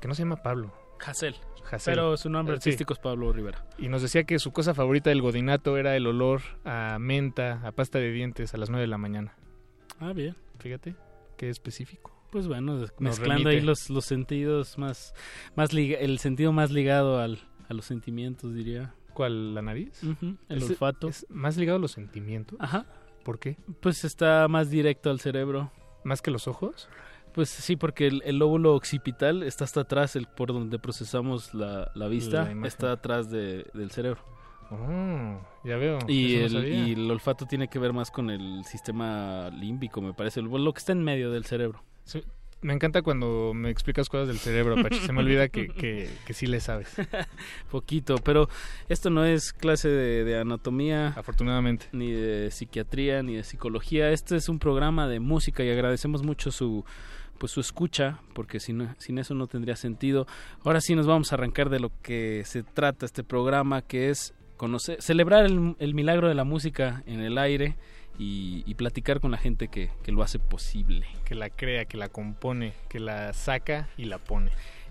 [0.00, 0.72] que no se llama Pablo.
[1.04, 1.34] Hassel.
[1.70, 1.94] Hassel.
[1.94, 2.70] Pero su nombre Eh, sí.
[2.70, 3.64] artístico es Pablo Rivera.
[3.78, 7.72] Y nos decía que su cosa favorita del godinato era el olor a menta, a
[7.72, 9.34] pasta de dientes a las 9 de la mañana.
[10.00, 10.34] Ah, bien.
[10.58, 10.94] Fíjate,
[11.36, 12.12] qué específico.
[12.30, 13.50] Pues bueno, Nos mezclando remite.
[13.50, 15.14] ahí los, los sentidos más,
[15.56, 17.38] más liga- el sentido más ligado al,
[17.68, 18.92] a los sentimientos, diría.
[19.18, 20.00] ¿Cuál, la nariz?
[20.48, 21.08] El Es- olfato.
[21.08, 22.56] es más ligado a los sentimientos.
[22.60, 22.86] Ajá.
[23.24, 23.56] ¿Por qué?
[23.80, 25.72] Pues está más directo al cerebro.
[26.04, 26.88] ¿Más que los ojos?
[27.34, 31.90] Pues sí, porque el, el lóbulo occipital está hasta atrás, el por donde procesamos la,
[31.96, 34.20] la vista, La está atrás de- del cerebro.
[34.70, 35.98] Oh, ya veo.
[36.06, 40.14] Y el, no y el olfato tiene que ver más con el sistema límbico, me
[40.14, 41.82] parece, lo que está en medio del cerebro.
[42.04, 42.22] Sí,
[42.60, 44.98] me encanta cuando me explicas cosas del cerebro, Pachi.
[44.98, 46.88] Se me olvida que, que, que sí le sabes.
[47.70, 48.48] Poquito, pero
[48.88, 51.08] esto no es clase de, de anatomía.
[51.16, 51.86] Afortunadamente.
[51.92, 54.10] Ni de psiquiatría, ni de psicología.
[54.10, 56.84] Este es un programa de música y agradecemos mucho su
[57.38, 60.26] pues su escucha, porque sin, sin eso no tendría sentido.
[60.64, 64.34] Ahora sí nos vamos a arrancar de lo que se trata este programa, que es
[64.56, 67.76] conocer, celebrar el, el milagro de la música en el aire
[68.18, 71.06] y, y platicar con la gente que, que lo hace posible.
[71.24, 74.50] Que la crea, que la compone, que la saca y la pone.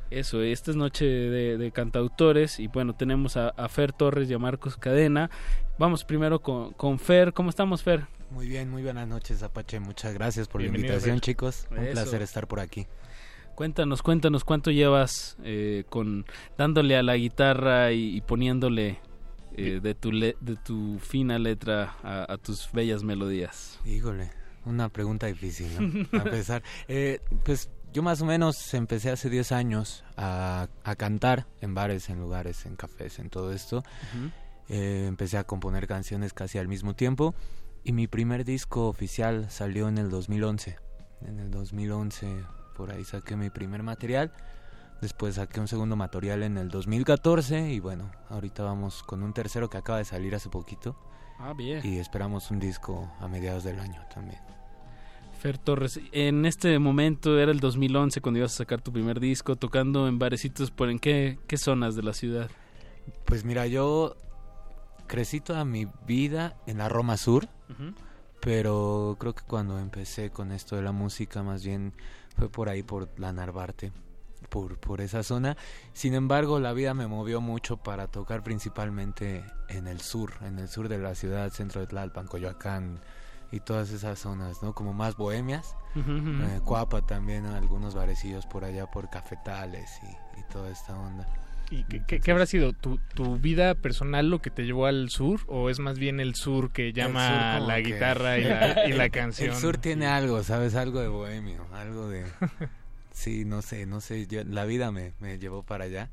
[0.10, 4.34] Eso, esta es noche de, de cantautores y bueno, tenemos a, a Fer Torres y
[4.34, 5.30] a Marcos Cadena.
[5.78, 7.34] Vamos primero con, con Fer.
[7.34, 8.06] ¿Cómo estamos, Fer?
[8.32, 9.80] Muy bien, muy buenas noches, Apache.
[9.82, 11.24] Muchas gracias por Bienvenido, la invitación, Fer.
[11.24, 11.68] chicos.
[11.72, 11.92] Un Eso.
[11.92, 12.88] placer estar por aquí.
[13.56, 16.26] Cuéntanos, cuéntanos cuánto llevas eh, con
[16.58, 19.00] dándole a la guitarra y, y poniéndole
[19.58, 23.80] eh, de tu le- de tu fina letra a, a tus bellas melodías.
[23.86, 24.32] Híjole,
[24.66, 26.08] una pregunta difícil, ¿no?
[26.20, 26.64] A empezar.
[26.88, 32.10] Eh, pues yo más o menos empecé hace 10 años a, a cantar en bares,
[32.10, 33.84] en lugares, en cafés, en todo esto.
[34.70, 37.34] Eh, empecé a componer canciones casi al mismo tiempo
[37.84, 40.78] y mi primer disco oficial salió en el 2011.
[41.26, 42.44] En el 2011
[42.76, 44.32] por ahí saqué mi primer material.
[45.02, 49.70] Después saqué un segundo material en el 2014 y bueno, ahorita vamos con un tercero
[49.70, 50.96] que acaba de salir hace poquito.
[51.38, 51.82] Ah, bien.
[51.84, 54.40] Y esperamos un disco a mediados del año también.
[55.40, 59.56] Fer Torres, en este momento era el 2011 cuando ibas a sacar tu primer disco,
[59.56, 62.50] tocando en barecitos, ¿por en qué, qué zonas de la ciudad?
[63.26, 64.16] Pues mira, yo
[65.06, 67.48] crecí toda mi vida en la Roma Sur,
[68.42, 71.94] pero creo que cuando empecé con esto de la música más bien
[72.36, 73.92] fue por ahí, por la Narvarte,
[74.50, 75.58] por, por esa zona.
[75.94, 80.68] Sin embargo, la vida me movió mucho para tocar principalmente en el sur, en el
[80.70, 83.00] sur de la ciudad, centro de Tlalpan, Coyoacán
[83.52, 84.74] y todas esas zonas, ¿no?
[84.74, 85.76] Como más bohemias.
[85.96, 86.30] Ujú, ujú.
[86.44, 91.28] Eh, Cuapa también, algunos barecillos por allá, por cafetales y, y toda esta onda.
[91.70, 92.72] ¿Y qué, qué- qué habrá sido?
[92.72, 95.42] ¿Tu, ¿Tu vida personal lo que te llevó al sur?
[95.48, 97.28] ¿O es más bien el sur que llama
[97.58, 99.50] sur la guitarra y la, y la canción?
[99.54, 100.76] El sur tiene algo, ¿sabes?
[100.76, 102.26] Algo de bohemio, algo de...
[103.18, 106.12] Sí, no sé, no sé, yo- la vida me, me llevó para allá.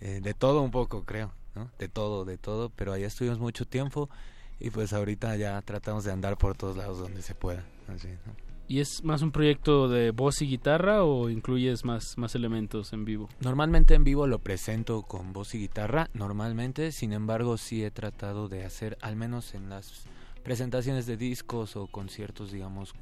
[0.00, 1.70] Eh, de todo un poco, creo, ¿no?
[1.78, 4.10] De todo, de todo, pero allá estuvimos mucho tiempo
[4.58, 7.64] y pues ahorita ya tratamos de andar por todos lados donde se pueda.
[7.86, 8.34] Así, ¿no?
[8.66, 13.04] ¿Y es más un proyecto de voz y guitarra o incluyes más, más elementos en
[13.04, 13.28] vivo?
[13.38, 18.48] Normalmente en vivo lo presento con voz y guitarra, normalmente, sin embargo sí he tratado
[18.48, 20.06] de hacer, al menos en las
[20.42, 22.92] presentaciones de discos o conciertos, digamos,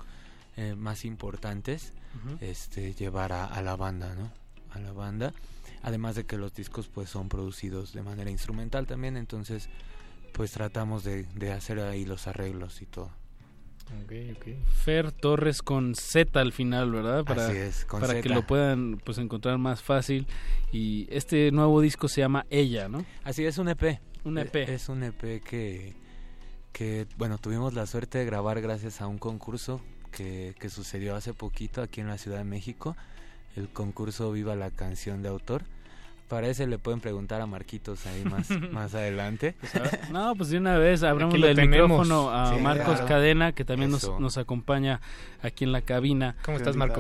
[0.57, 1.93] eh, más importantes,
[2.41, 4.31] este, llevar a, a la banda, ¿no?
[4.71, 5.33] A la banda.
[5.83, 9.69] Además de que los discos pues son producidos de manera instrumental también, entonces
[10.33, 13.11] pues tratamos de, de hacer ahí los arreglos y todo.
[14.85, 17.25] Fer Torres con Z al final, ¿verdad?
[17.25, 20.27] Para, Así es, con para que lo puedan pues encontrar más fácil.
[20.73, 23.05] Y este nuevo disco se llama Ella, ¿no?
[23.25, 24.01] Así es, un EP.
[24.25, 24.55] Un EP.
[24.57, 25.95] E- Es un EP que,
[26.73, 29.83] que, bueno, tuvimos la suerte de grabar gracias a un concurso
[30.17, 32.97] que, que sucedió hace poquito aquí en la Ciudad de México.
[33.57, 35.63] El concurso Viva la Canción de Autor.
[36.29, 39.55] Para ese le pueden preguntar a Marquitos ahí más, más adelante.
[40.11, 41.69] No, pues de una vez abramos el tenemos.
[41.69, 43.07] micrófono a Sí, Marcos claro.
[43.07, 45.01] Cadena, que también nos, nos acompaña
[45.43, 46.35] aquí en la cabina.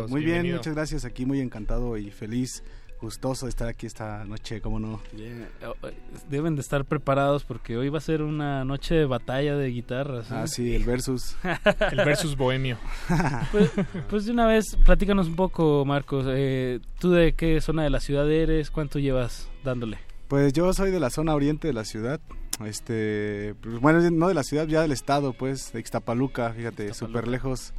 [0.08, 1.04] Muy bien, muchas gracias.
[1.06, 2.62] Aquí muy encantado y feliz,
[3.04, 5.00] gustoso de estar aquí esta noche, cómo no.
[5.12, 5.46] Bien.
[5.60, 5.94] Eh,
[6.28, 10.30] Deben de estar preparados porque hoy va a ser una noche de batalla de guitarras.
[10.30, 10.34] ¿eh?
[10.34, 11.36] Ah, sí, el versus.
[11.92, 12.78] El versus bohemio.
[13.52, 13.70] pues,
[14.08, 16.26] pues de una vez, platícanos un poco, Marcos.
[16.28, 18.70] Eh, ¿Tú de qué zona de la ciudad eres?
[18.70, 19.98] ¿Cuánto llevas dándole?
[20.28, 22.20] Pues yo soy de la zona oriente de la ciudad.
[22.64, 27.28] Este, pues, bueno, no de la ciudad, ya del estado, pues, de Ixtapaluca, fíjate, súper
[27.28, 27.74] lejos.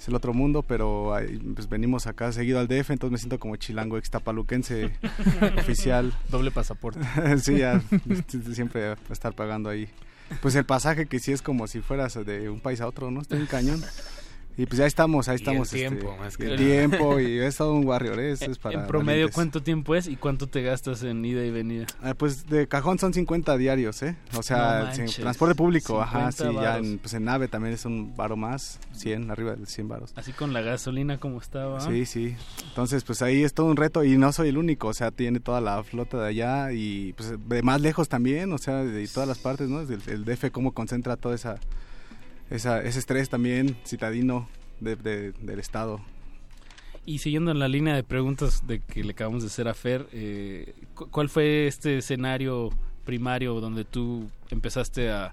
[0.00, 1.14] Es el otro mundo, pero
[1.54, 4.92] pues venimos acá seguido al DF, entonces me siento como chilango ixtapaluquense
[5.58, 6.14] oficial.
[6.30, 7.00] Doble pasaporte.
[7.38, 7.82] sí, ya,
[8.54, 9.90] siempre a estar pagando ahí.
[10.40, 13.20] Pues el pasaje que sí es como si fueras de un país a otro, ¿no?
[13.20, 13.82] Está en cañón.
[14.56, 15.70] Y pues ya estamos, ahí Y el estamos.
[15.70, 18.32] tiempo, este, más que el tiempo y es todo un warrior, ¿eh?
[18.32, 19.34] Esto es para en promedio, valientes.
[19.34, 21.86] ¿cuánto tiempo es y cuánto te gastas en ida y venida?
[22.02, 24.16] Ah, pues de cajón son 50 diarios, ¿eh?
[24.36, 27.84] O sea, No transporte público, ajá, 50 sí, ya en, pues en nave también es
[27.84, 30.12] un varo más, 100, arriba de 100 varos.
[30.16, 31.80] Así con la gasolina como estaba.
[31.80, 32.36] Sí, sí.
[32.68, 35.40] Entonces, pues ahí es todo un reto y no soy el único, o sea, tiene
[35.40, 39.28] toda la flota de allá y pues de más lejos también, o sea, de todas
[39.28, 39.80] las partes, ¿no?
[39.80, 41.58] El, el DF cómo concentra toda esa,
[42.50, 44.48] esa ese estrés también citadino
[44.80, 46.00] de- de- del estado.
[47.06, 50.06] Y siguiendo en la línea de preguntas de que le acabamos de hacer a Fer,
[50.12, 52.70] eh, cu- ¿cuál fue este escenario
[53.04, 55.32] primario donde tú empezaste a,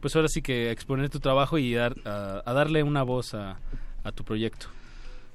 [0.00, 3.34] pues ahora sí que a exponer tu trabajo y dar, a, a darle una voz
[3.34, 3.58] a,
[4.04, 4.66] a tu proyecto?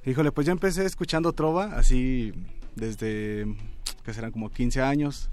[0.06, 2.32] Híjole, pues yo empecé escuchando trova, así
[2.74, 3.46] desde
[4.04, 5.28] que serán como 15 años.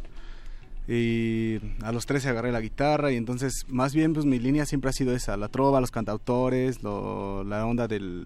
[0.87, 4.89] Y a los 13 agarré la guitarra y entonces más bien pues mi línea siempre
[4.89, 8.25] ha sido esa, la trova, los cantautores, lo- la onda del,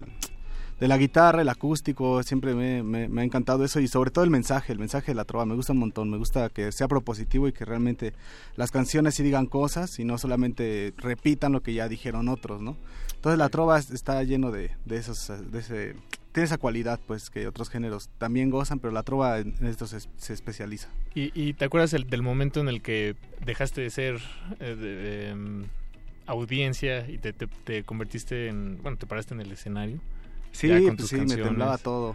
[0.80, 4.24] de la guitarra, el acústico, siempre me, me- me ha encantado eso y sobre todo
[4.24, 6.88] el mensaje, el mensaje de la trova, me gusta un montón, me gusta que sea
[6.88, 8.12] propositivo y que realmente
[8.56, 12.76] las canciones sí digan cosas y no solamente repitan lo que ya dijeron otros, ¿no?
[13.14, 15.94] Entonces la trova es- está lleno de, de esos, de ese,
[16.38, 19.98] tiene esa cualidad pues que otros géneros también gozan, pero la trova en esto se,
[20.18, 20.88] se especializa.
[21.14, 24.20] ¿Y, y te acuerdas el- del momento en el que dejaste de ser
[24.60, 25.64] eh, de- de, em,
[26.26, 29.98] audiencia y te, te- te convertiste en, bueno, te paraste en el escenario?
[30.52, 32.14] Sí, pues sí, me temblaba todo.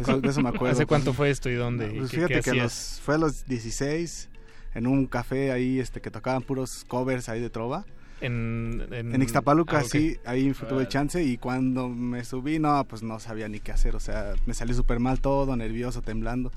[0.00, 0.72] Eso, de eso me acuerdo.
[0.74, 1.88] ¿Hace cuánto fue esto y dónde?
[1.88, 4.28] Pues ¿Y fíjate qué que los, fue a los 16
[4.74, 7.84] en un café ahí este que tocaban puros covers ahí de trova.
[8.20, 10.88] En, en, En Ixtapaluca, ah, sí, ahí fue- tuve el Ah.
[10.88, 14.54] chance y cuando me subí, no, pues no sabía ni qué hacer, o sea, me
[14.54, 16.50] salió súper mal todo, nervioso, temblando.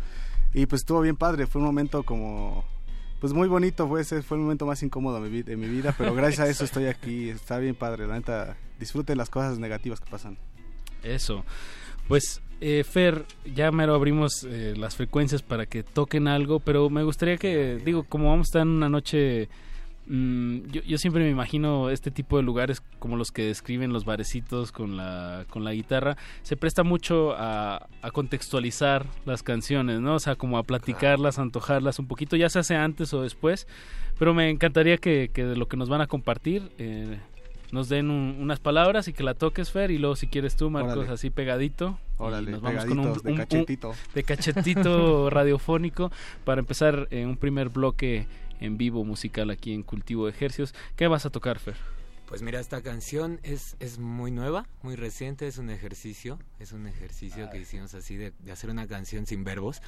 [0.54, 2.66] Y pues estuvo bien padre, fue un momento como,
[3.20, 5.94] pues muy bonito, fue ese, fue el momento más incómodo de mi, de mi vida,
[5.98, 10.00] pero gracias a eso estoy aquí, está bien padre, la neta, disfruten las cosas negativas
[10.00, 10.38] que pasan.
[11.04, 11.46] Eso.
[12.08, 13.26] Pues, eh, Fer,
[13.56, 18.04] ya mero abrimos eh, las frecuencias para que toquen algo, pero me gustaría que, digo,
[18.04, 19.48] como vamos a estar en una noche,
[20.08, 24.06] mm, yo, yo siempre me imagino este tipo de lugares como los que describen los
[24.06, 30.16] barecitos con la, con la guitarra, se presta mucho a, a contextualizar las canciones, ¿no?
[30.16, 33.68] O sea, como a platicarlas, a antojarlas un poquito, ya se hace antes o después,
[34.20, 36.72] pero me encantaría que, que de lo que nos van a compartir...
[36.78, 37.18] Eh,
[37.72, 40.70] nos den un- unas palabras y que la toques, Fer, y luego si quieres tú,
[40.70, 41.14] Marcos, Órale.
[41.14, 41.98] así pegadito.
[42.20, 43.94] y Órale, nos vamos con un, de un- cachetito.
[44.14, 46.12] de cachetito radiofónico
[46.44, 48.28] para empezar eh, un primer bloque
[48.62, 50.74] en vivo musical aquí en Cultivo de Ejercios.
[50.96, 51.76] ¿Qué vas a tocar, Fer?
[52.28, 56.88] Pues mira, esta canción es, es muy nueva, muy reciente, es un ejercicio, es un
[56.88, 59.82] ejercicio que hicimos así de, de hacer una canción sin verbos.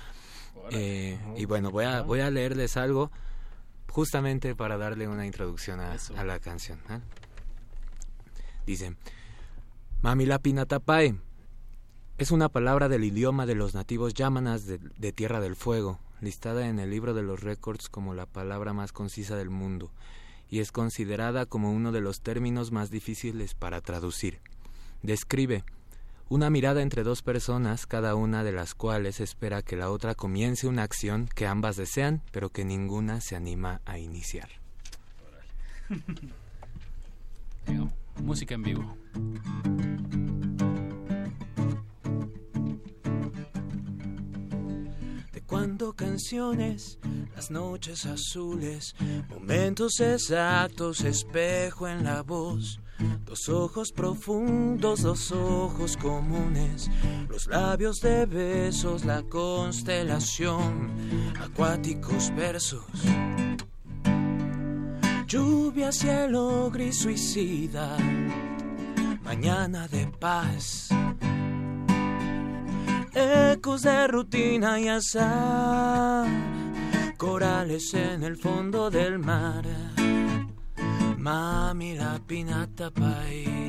[0.72, 3.12] Eh, y bueno, voy a, voy a leerles algo
[3.88, 6.80] justamente para darle una introducción a, a la canción.
[6.90, 7.00] ¿eh?
[8.66, 8.98] Dice,
[10.02, 11.16] Mamila Pinatapae
[12.18, 16.80] es una palabra del idioma de los nativos de, de Tierra del Fuego, listada en
[16.80, 19.92] el libro de los récords como la palabra más concisa del mundo
[20.50, 24.40] y es considerada como uno de los términos más difíciles para traducir.
[25.02, 25.64] Describe
[26.30, 30.68] una mirada entre dos personas, cada una de las cuales espera que la otra comience
[30.68, 34.50] una acción que ambas desean, pero que ninguna se anima a iniciar.
[38.22, 38.98] Música en vivo.
[45.54, 46.98] Cuando canciones,
[47.36, 48.96] las noches azules,
[49.30, 52.80] momentos exactos, espejo en la voz.
[53.24, 56.90] Dos ojos profundos, dos ojos comunes,
[57.30, 60.90] los labios de besos, la constelación,
[61.40, 62.88] acuáticos versos.
[65.28, 67.96] Lluvia, cielo gris suicida,
[69.24, 70.90] mañana de paz.
[73.16, 76.28] Ecos de rutina y azar,
[77.18, 79.66] corales en el fondo del mar.
[81.20, 83.64] Mami, la pinata pay.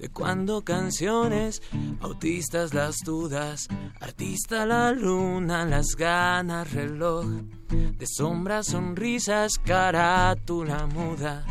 [0.00, 1.62] De cuando canciones,
[2.00, 3.68] autistas las dudas,
[4.00, 7.26] artista la luna, las ganas, reloj.
[7.72, 11.44] De sombras, sonrisas, carátula muda,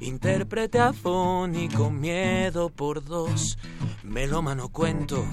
[0.00, 3.56] intérprete afónico, miedo por dos,
[4.02, 5.24] melómano cuento.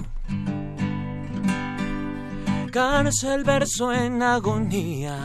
[2.70, 5.18] Cárcel, verso en agonía,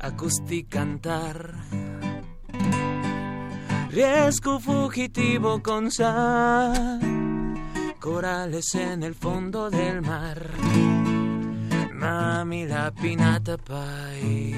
[0.00, 1.54] acústica cantar.
[3.90, 7.00] Riesgo fugitivo con sal,
[8.00, 11.17] corales en el fondo del mar.
[11.98, 14.54] Mami, la pinata pie.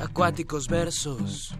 [0.00, 1.54] Acuáticos versos.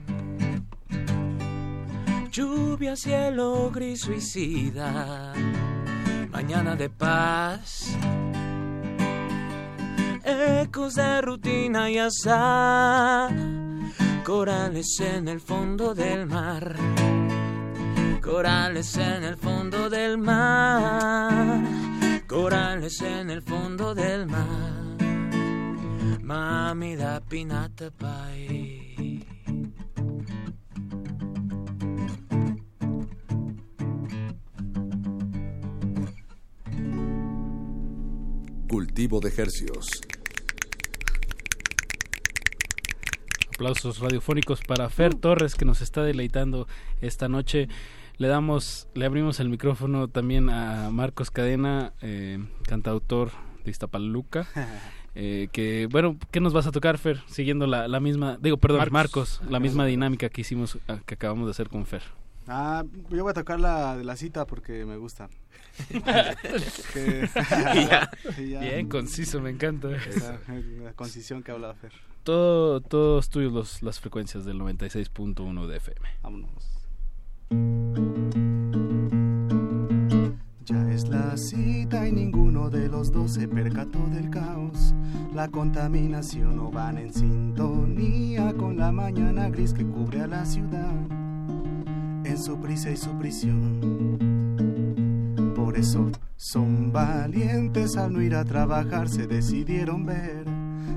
[2.33, 5.35] Lluvia, cielo gris suicida.
[6.31, 7.95] Mañana de paz.
[10.25, 13.31] Ecos de rutina y azar.
[14.25, 16.77] Corales en el fondo del mar.
[18.29, 21.65] Corales en el fondo del mar.
[22.27, 24.99] Corales en el fondo del mar.
[26.21, 29.25] Mami, la pinata pie.
[38.69, 40.03] Cultivo de Hercios.
[43.55, 46.69] Aplausos radiofónicos para Fer Torres que nos está deleitando
[47.01, 47.69] esta noche.
[48.19, 53.31] Le damos, le abrimos el micrófono también a Marcos Cadena, eh, cantautor
[53.65, 54.47] de Iztapaluca.
[55.21, 57.21] Eh, que bueno, ¿qué nos vas a tocar, Fer?
[57.27, 61.51] Siguiendo la, la misma, digo, perdón, Marcos, la misma dinámica que hicimos, que acabamos de
[61.51, 62.03] hacer con Fer.
[62.47, 65.29] Ah, yo voy a tocar la de la cita porque me gusta.
[66.93, 67.29] Que-
[67.91, 68.11] Ya.
[68.37, 68.61] Sí, ya.
[68.61, 69.89] Bien, conciso, me encanta.
[69.97, 70.39] Esa,
[70.85, 71.93] La concisión que hablaba Fer.
[72.23, 76.09] Todo, todos tuyos los, las frecuencias del 96.1 de FM.
[76.23, 76.78] Vámonos.
[80.65, 84.95] Ya es la cita y ninguno de los dos se percató del caos.
[85.35, 90.95] La contaminación no van en sintonía con la mañana gris que cubre a la ciudad.
[92.25, 94.19] En su prisa y su prisión.
[95.57, 100.45] Por eso son valientes al no ir a trabajar, se decidieron ver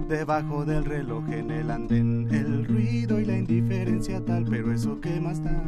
[0.09, 5.21] debajo del reloj en el andén el ruido y la indiferencia tal, pero eso qué
[5.21, 5.63] más da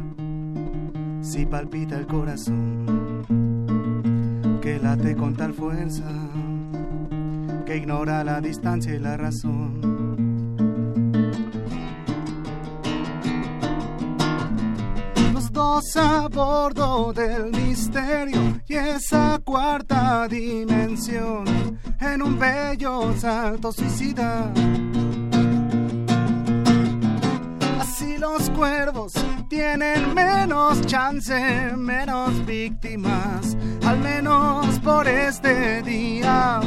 [1.24, 3.24] si palpita el corazón
[4.60, 6.04] que late con tal fuerza
[7.64, 9.80] que ignora la distancia y la razón.
[15.32, 21.44] Los dos a bordo del misterio y esa cuarta dimensión
[22.00, 24.52] en un bello salto suicida.
[28.24, 29.12] Los cuervos
[29.48, 36.58] tienen menos chance, menos víctimas, al menos por este día.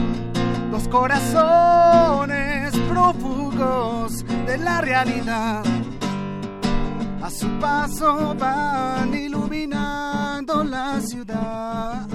[0.72, 5.64] Los corazones prófugos de la realidad
[7.24, 12.08] a su paso van iluminando la ciudad.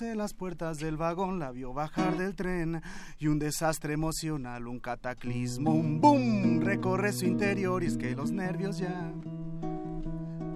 [0.00, 2.80] Las puertas del vagón la vio bajar del tren
[3.18, 8.30] y un desastre emocional, un cataclismo, un boom recorre su interior y es que los
[8.30, 9.12] nervios ya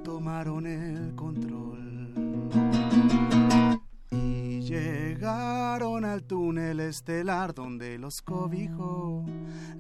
[0.05, 2.51] tomaron el control.
[4.12, 9.24] Y Llegaron al túnel estelar donde los cobijó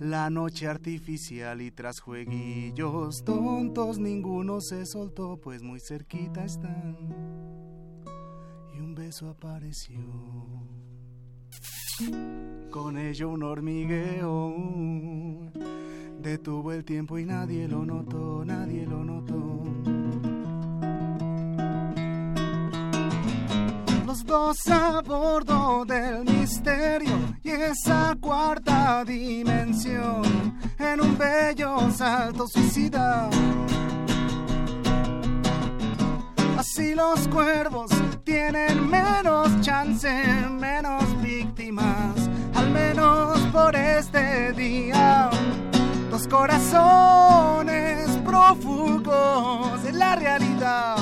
[0.00, 7.32] la noche artificial y tras jueguillos tontos ninguno se soltó pues muy cerquita están
[8.92, 9.96] un beso apareció.
[12.70, 14.54] Con ello un hormigueo
[16.20, 19.62] detuvo el tiempo y nadie lo notó, nadie lo notó.
[24.06, 30.22] Los dos a bordo del misterio y esa cuarta dimensión
[30.78, 33.30] en un bello salto suicida.
[36.74, 37.90] Así los cuervos
[38.24, 40.08] tienen menos chance,
[40.58, 42.14] menos víctimas,
[42.54, 45.28] al menos por este día.
[46.10, 50.96] Dos corazones prófugos de la realidad.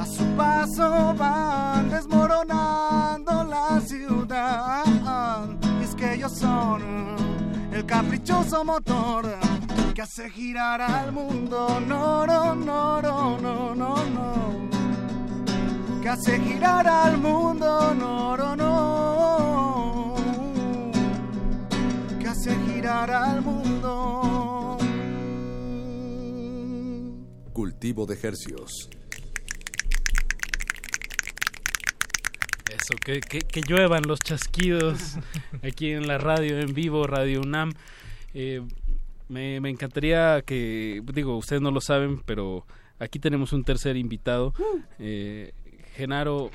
[0.00, 4.84] A su paso van desmoronando la ciudad.
[5.80, 7.37] Es que ellos son
[7.78, 9.38] el caprichoso motor
[9.94, 11.80] que hace girar al mundo.
[11.86, 14.70] No, no, no, no, no, no, no.
[16.02, 17.94] Que hace girar al mundo.
[17.94, 20.14] No, no, no.
[22.18, 24.78] Que hace girar al mundo.
[27.52, 28.90] Cultivo de hercios.
[32.88, 35.16] Eso, que, que, que lluevan los chasquidos
[35.62, 37.72] aquí en la radio, en vivo, Radio UNAM.
[38.32, 38.62] Eh,
[39.28, 42.64] me, me encantaría que, digo, ustedes no lo saben, pero
[42.98, 44.54] aquí tenemos un tercer invitado.
[44.98, 45.52] Eh,
[45.96, 46.50] Genaro,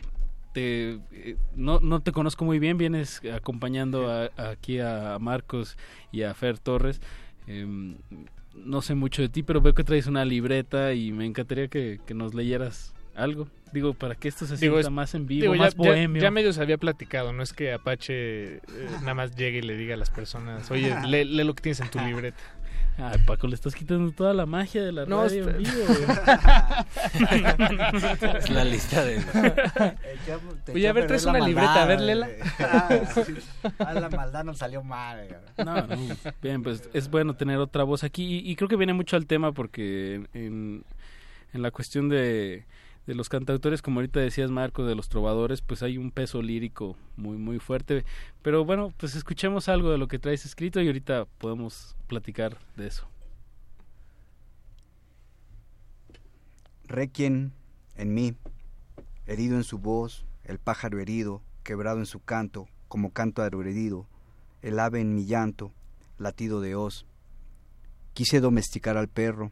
[0.56, 5.78] te, eh, no, no te conozco muy bien, vienes acompañando a- aquí a Marcos
[6.12, 7.00] y a Fer Torres.
[7.46, 7.98] Em,
[8.56, 12.00] no sé mucho de ti, pero veo que traes una libreta y me encantaría que,
[12.08, 13.48] que nos leyeras algo.
[13.74, 16.22] Digo, para que esto se Digo, sienta es- más en vivo, digo, más ya, bohemio.
[16.22, 18.62] Ya, medio se había platicado, no es que Apache eh,
[19.02, 21.80] nada más llegue y le diga a las personas, oye, lee, lee lo que tienes
[21.80, 22.38] en tu libreta.
[23.00, 25.72] Ay, Paco, le estás quitando toda la magia de la No, radio en vivo.
[28.38, 29.20] Es la lista de-
[30.74, 32.30] Oye, a ver, traes una libreta, a ver, léela.
[33.80, 35.28] Ah, la maldad nos salió mal.
[35.28, 35.66] güey.
[35.66, 35.96] No, no,
[36.42, 39.26] bien, pues es bueno tener otra voz aquí y, y creo que viene mucho al
[39.26, 40.84] tema porque en, en,
[41.54, 42.66] en la cuestión de,
[43.06, 46.96] de los cantautores, como ahorita decías Marco, de los trovadores, pues hay un peso lírico
[47.18, 48.06] muy muy fuerte.
[48.42, 52.88] Pero bueno, pues escuchemos algo de lo que traes escrito y ahorita podemos platicar de
[52.88, 53.08] eso.
[56.86, 57.52] Requiem
[57.96, 58.36] en mí,
[59.26, 64.08] herido en su voz, el pájaro herido, quebrado en su canto, como canto herido,
[64.62, 65.72] el ave en mi llanto,
[66.18, 67.06] latido de hoz.
[68.14, 69.52] Quise domesticar al perro,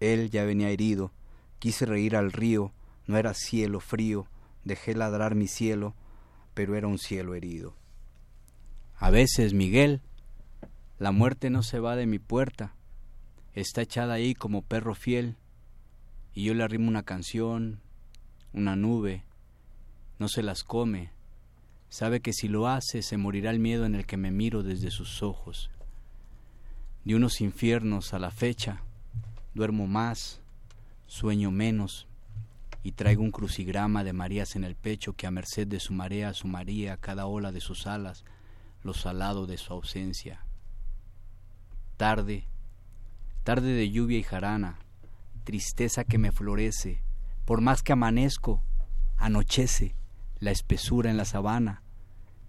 [0.00, 1.12] él ya venía herido,
[1.58, 2.72] quise reír al río,
[3.08, 4.28] no era cielo frío,
[4.64, 5.94] dejé ladrar mi cielo,
[6.54, 7.74] pero era un cielo herido.
[8.96, 10.02] A veces, Miguel,
[10.98, 12.74] la muerte no se va de mi puerta,
[13.54, 15.36] está echada ahí como perro fiel,
[16.34, 17.80] y yo le arrimo una canción,
[18.52, 19.24] una nube,
[20.18, 21.10] no se las come,
[21.88, 24.90] sabe que si lo hace se morirá el miedo en el que me miro desde
[24.90, 25.70] sus ojos.
[27.04, 28.82] De unos infiernos a la fecha,
[29.54, 30.42] duermo más,
[31.06, 32.07] sueño menos,
[32.88, 36.32] y traigo un crucigrama de Marías en el pecho que a merced de su marea
[36.32, 38.24] sumaría cada ola de sus alas,
[38.82, 40.46] lo salado de su ausencia.
[41.98, 42.48] Tarde,
[43.44, 44.78] tarde de lluvia y jarana,
[45.44, 47.02] tristeza que me florece,
[47.44, 48.62] por más que amanezco,
[49.18, 49.94] anochece
[50.38, 51.82] la espesura en la sabana,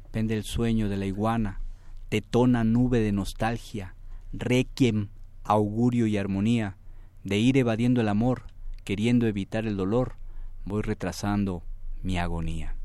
[0.10, 1.60] pende el sueño de la iguana,
[2.08, 3.94] tetona nube de nostalgia,
[4.32, 5.10] requiem,
[5.44, 6.78] augurio y armonía,
[7.26, 8.44] de ir evadiendo el amor,
[8.86, 10.16] queriendo evitar el dolor,
[10.70, 11.62] voy retrasando
[12.04, 12.76] mi agonía.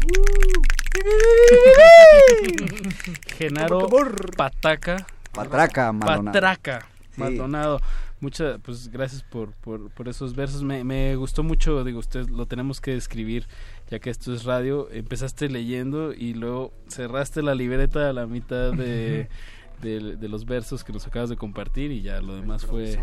[3.38, 3.88] Genaro
[4.36, 5.06] Pataca.
[5.32, 6.24] Patraca, Maldonado.
[6.32, 7.20] Patraca, Sí.
[7.20, 7.80] Maldonado.
[8.20, 10.62] Muchas, pues gracias por, por, por esos versos.
[10.62, 13.46] Me, me gustó mucho, digo, usted lo tenemos que describir,
[13.90, 14.88] ya que esto es radio.
[14.90, 19.28] Empezaste leyendo y luego cerraste la libreta a la mitad de,
[19.82, 22.98] de, de los versos que nos acabas de compartir y ya lo demás fue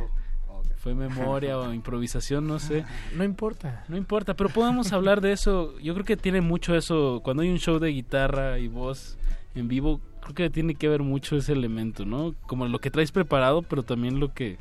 [0.84, 2.84] fue memoria o improvisación, no sé.
[3.15, 3.85] No importa.
[3.88, 5.80] No importa, pero podemos hablar de eso.
[5.80, 7.22] Yo creo que tiene mucho eso.
[7.23, 9.18] Cuando hay un show de guitarra y voz
[9.55, 12.35] en vivo, creo que tiene que ver mucho ese elemento, ¿no?
[12.47, 14.57] Como lo que traes preparado, pero también lo que.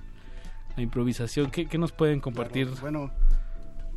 [0.77, 1.51] La improvisación.
[1.51, 2.69] ¿Qué, qué nos pueden compartir?
[2.81, 3.11] Bueno,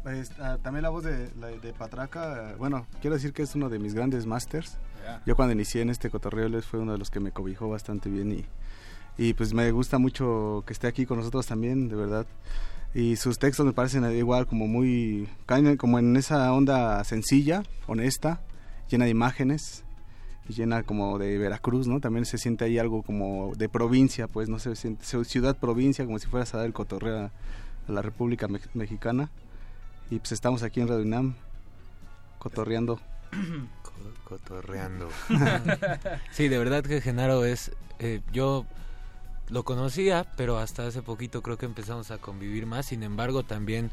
[0.03, 3.69] pues, ah, también la voz de, la- de Patraca, bueno, quiero decir que es uno
[3.69, 4.77] de mis grandes masters.
[5.25, 8.09] Yo cuando inicié en este cotorreo, él fue uno de los que me cobijó bastante
[8.09, 8.43] bien y,
[9.17, 12.25] Y pues me gusta mucho que esté aquí con nosotros también, de verdad.
[12.93, 18.41] Y sus textos me parecen igual como muy, caen como en esa onda sencilla, honesta,
[18.89, 19.83] llena de imágenes
[20.47, 21.99] y llena como de Veracruz, ¿no?
[21.99, 26.19] También se siente ahí algo como de provincia, pues, no se siente ciudad provincia, como
[26.19, 27.23] si fueras a dar el cotorreo a,
[27.87, 29.29] a la República Me- Mexicana.
[30.11, 31.35] Y pues estamos aquí en Radio UNAM
[32.39, 32.99] cotorreando.
[33.81, 33.91] Co-
[34.23, 35.09] cotorreando.
[36.31, 37.71] sí, de verdad que Genaro es...
[37.99, 38.65] eh, yo
[39.49, 42.87] lo conocía, pero hasta hace poquito creo que empezamos a convivir más.
[42.87, 43.91] Sin embargo, también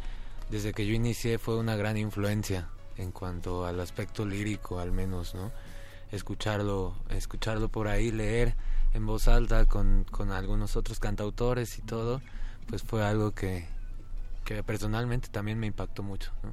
[0.50, 5.34] desde que yo inicié fue una gran influencia en cuanto al aspecto lírico, al menos,
[5.34, 5.50] ¿no?
[6.10, 8.54] Escucharlo, escucharlo por ahí, leer
[8.92, 12.20] en voz alta con, con algunos otros cantautores y todo,
[12.68, 13.66] pues fue algo que,
[14.44, 16.50] que personalmente también me impactó mucho, ¿no?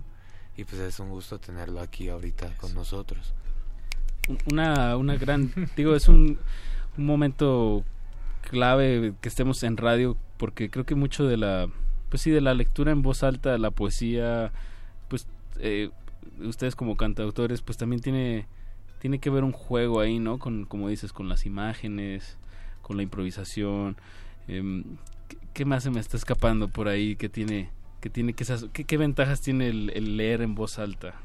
[0.56, 3.34] Y pues es un gusto tenerlo aquí ahorita con nosotros.
[4.52, 6.40] una, una gran, digo, es un,
[6.98, 7.84] un momento
[8.42, 11.70] clave que estemos en radio porque creo que mucho de la,
[12.10, 14.52] pues sí, de la lectura en voz alta, la poesía,
[15.08, 15.28] pues
[15.60, 15.90] eh,
[16.40, 18.48] ustedes como cantautores, pues también tiene,
[19.00, 20.40] tiene que ver un juego ahí, ¿no?
[20.40, 22.38] Con, como dices, con las imágenes,
[22.82, 23.98] con la improvisación.
[24.48, 24.84] em,
[25.54, 27.70] ¿qué, más se me está escapando por ahí que tiene,
[28.02, 31.16] que tiene que esas, qué, ventajas tiene el, leer en voz alta?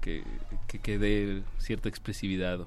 [0.00, 0.24] Que,
[0.66, 2.66] que, que dé cierta expresividad.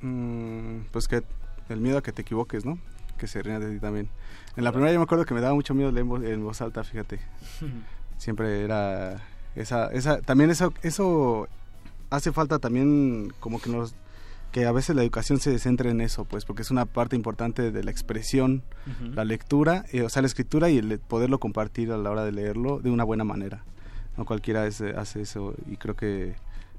[0.00, 1.22] Mm, pues que
[1.68, 2.78] el miedo a que te equivoques, ¿no?
[3.22, 4.08] Que se rían de ti también.
[4.56, 6.42] En la primera yo me acuerdo que me daba mucho miedo leer en voz, en
[6.42, 7.20] voz alta, fíjate.
[8.18, 9.22] Siempre era
[9.54, 11.46] esa, esa, también eso, eso
[12.10, 13.94] hace falta también como que nos,
[14.50, 17.70] que a veces la educación se centre en eso, pues, porque es una parte importante
[17.70, 19.12] de la expresión, Ujú.
[19.14, 22.32] la lectura, eh, o sea, la escritura y el poderlo compartir a la hora de
[22.32, 23.62] leerlo de una buena manera.
[24.16, 26.34] No cualquiera es- hace eso y creo que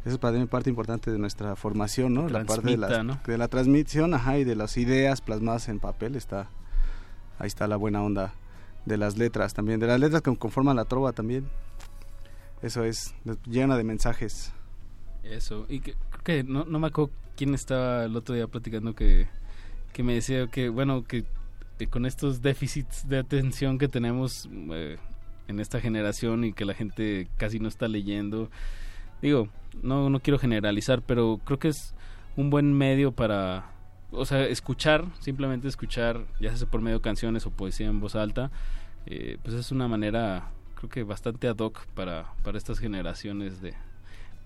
[0.06, 2.28] eso es para mí parte importante de nuestra formación, ¿no?
[2.28, 3.20] La parte de la, ¿no?
[3.26, 6.50] de la transmisión, ajá, y de las ideas plasmadas en papel está,
[7.40, 8.34] ahí está la buena onda
[8.86, 11.48] de las letras también, de las letras que conforman la trova también.
[12.62, 13.16] Eso es,
[13.46, 14.52] llena de mensajes.
[15.24, 18.94] Eso, y que, creo que no, no me acuerdo quién estaba el otro día platicando
[18.96, 19.28] que,
[19.94, 21.24] que me decía que, bueno, que,
[21.78, 24.98] que con estos déficits de atención que tenemos eh,
[25.48, 28.50] en esta generación y que la gente casi no está leyendo,
[29.22, 29.48] digo,
[29.82, 31.94] no, no quiero generalizar, pero creo que es
[32.36, 33.66] un buen medio para,
[34.12, 38.16] o sea, escuchar, simplemente escuchar, ya sea por medio de canciones o poesía en voz
[38.16, 38.52] alta,
[39.06, 43.74] eh, pues es una manera, creo que bastante ad hoc para, para estas generaciones de,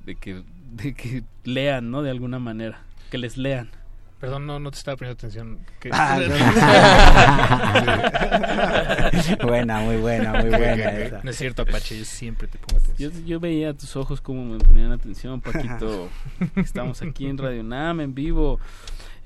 [0.06, 0.44] de que,
[0.74, 2.02] de que lean, ¿no?
[2.02, 2.80] De alguna manera,
[3.12, 3.70] que les lean.
[4.20, 5.60] Perdón, no, no te estaba poniendo atención.
[5.80, 5.90] ¿Qué?
[5.94, 6.20] Ah,
[9.46, 11.22] Buena, muy buena, muy ¿Qué, buena esa.
[11.24, 13.12] No es cierto, Apache, yo siempre te pongo atención.
[13.14, 16.10] Yo, yo veía tus ojos como me ponían atención, Paquito.
[16.56, 18.60] Estamos aquí en Radio Nam en vivo.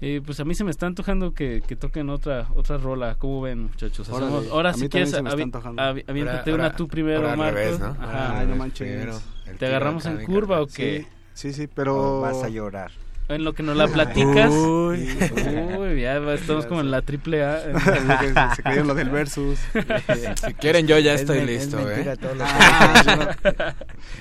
[0.02, 3.16] Eh, pues a mí se me está antojando que, que toquen otra otra rola.
[3.16, 4.10] ¿Cómo ven, muchachos?
[4.10, 5.68] Órale, Hacemos- ahora a si mí quieres, aviéntate
[6.52, 7.60] Ahora- una tú primero, ahora al Marcos.
[7.60, 7.86] revés, ¿no?
[8.00, 8.40] Ajá.
[8.40, 8.88] Ay, no manches.
[8.88, 9.20] Primero,
[9.60, 10.74] ¿Te agarramos en curva o Sí.
[10.76, 11.08] qué?
[11.34, 12.18] Sí, sí, pero...
[12.18, 12.92] O vas a llorar.
[13.32, 14.50] En lo que nos la platicas.
[14.52, 15.08] Uy.
[15.78, 17.60] Uy, ya va, estamos como en la triple A.
[17.62, 19.60] se, se creyeron lo del versus.
[20.46, 22.18] Si quieren, yo ya Es estoy men- es listo, mentira ¿eh?
[22.18, 23.76] todo lo que Ah,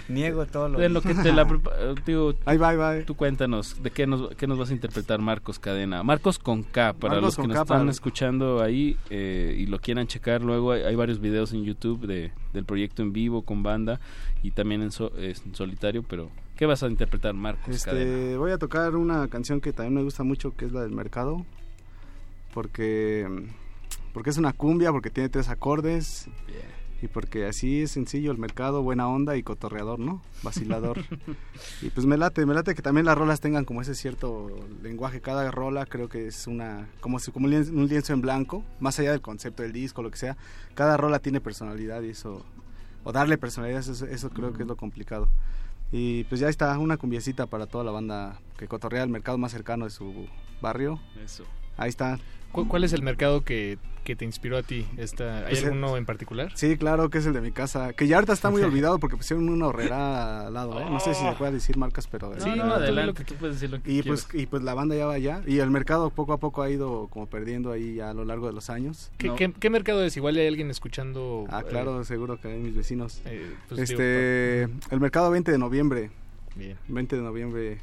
[0.08, 3.00] Niego todo lo En lo que te la prepa- eh, digo, Ahí va, ahí va.
[3.04, 6.02] tú cuéntanos, ¿de qué nos, qué nos vas a interpretar Marcos Cadena?
[6.02, 9.66] Marcos con K, para Marcos los que nos K, están para- escuchando ahí eh, y
[9.66, 13.42] lo quieran checar, luego hay, hay varios videos en YouTube de, del proyecto en vivo
[13.42, 14.00] con banda
[14.42, 16.30] y también en, so- eh, en solitario, pero
[16.60, 18.10] ¿qué vas a interpretar Marcos Cadena?
[18.10, 20.90] Este, voy a tocar una canción que también me gusta mucho, que es la del
[20.90, 21.46] mercado,
[22.52, 23.26] porque
[24.12, 26.28] porque es una cumbia, porque tiene tres acordes
[27.00, 30.20] y porque así es sencillo el mercado, buena onda y cotorreador, ¿no?
[30.42, 30.98] Vacilador.
[31.80, 34.50] y pues me late, me late que también las rolas tengan como ese cierto
[34.82, 35.22] lenguaje.
[35.22, 38.62] Cada rola creo que es una como si como un lienzo, un lienzo en blanco,
[38.80, 40.36] más allá del concepto del disco, lo que sea.
[40.74, 42.44] Cada rola tiene personalidad y eso
[43.02, 45.30] o darle personalidad, eso, eso creo que es lo complicado.
[45.92, 49.52] Y pues ya está, una cumbiecita para toda la banda que cotorrea el mercado más
[49.52, 50.28] cercano de su
[50.60, 51.00] barrio.
[51.24, 51.44] Eso.
[51.80, 52.18] Ahí está.
[52.52, 54.84] ¿Cu- ¿Cuál es el mercado que, que te inspiró a ti?
[54.96, 56.50] Esta, ¿Hay Pues, eh, alguno en particular?
[56.56, 57.92] Sí, claro, que es el de mi casa.
[57.92, 60.86] Que ya ahorita está muy olvidado porque pusieron una horrera al lado, ¿eh?
[60.90, 62.32] No sé si se puede decir marcas, pero...
[62.40, 64.26] Sí, no, adelante, tú puedes decir lo que y quieras.
[64.28, 65.42] pues, y pues la banda ya va allá.
[65.46, 68.48] Y el mercado poco a poco ha ido como perdiendo ahí ya a lo largo
[68.48, 69.12] de los años.
[69.16, 70.16] ¿Qué, qué, qué mercado es?
[70.16, 71.46] Igual hay alguien escuchando.
[71.50, 73.22] Ah, claro, seguro que hay mis vecinos.
[73.26, 76.10] eh, pues, este, el mercado 20 de noviembre.
[76.56, 76.76] Bien.
[76.88, 77.78] 20 de noviembre,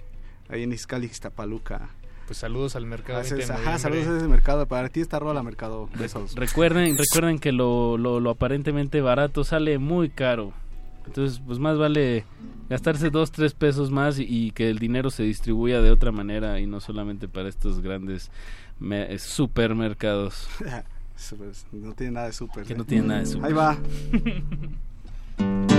[0.50, 1.90] ahí en Izcali, Iztapaluca.
[2.28, 3.20] Pues saludos al mercado.
[3.22, 4.68] 20 de ese- ajá, saludos a ese mercado.
[4.68, 5.90] Para ti está rola mercado.
[5.98, 6.36] Besos.
[6.36, 10.52] Recuerden, recuerden que lo, lo, lo aparentemente barato sale muy caro.
[11.06, 12.26] Entonces, pues más vale
[12.70, 16.60] gastarse dos, tres pesos más y, y que el dinero se distribuya de otra manera
[16.60, 18.30] y no solamente para estos grandes
[18.80, 20.48] me- supermercados.
[21.72, 22.64] No tiene nada de súper.
[22.64, 22.78] Que ¿eh?
[22.78, 23.48] no tiene nada de súper.
[23.48, 23.76] Ahí va.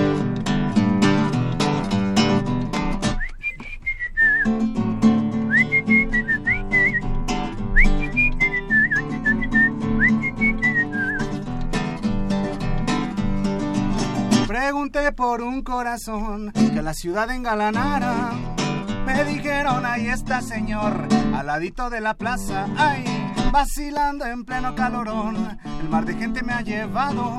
[14.69, 18.33] Pregunté por un corazón que la ciudad engalanara.
[19.07, 23.03] Me dijeron, ahí está señor, al ladito de la plaza, ay,
[23.51, 25.59] vacilando en pleno calorón.
[25.81, 27.33] El mar de gente me ha llevado,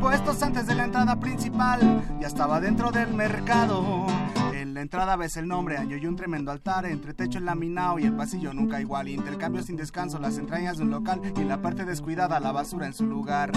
[0.00, 4.06] puestos antes de la entrada principal, ya estaba dentro del mercado.
[4.54, 8.04] En la entrada ves el nombre, año y un tremendo altar, entre techo laminado y
[8.04, 9.08] el pasillo nunca igual.
[9.08, 12.94] Intercambio sin descanso, las entrañas de un local y la parte descuidada la basura en
[12.94, 13.50] su lugar.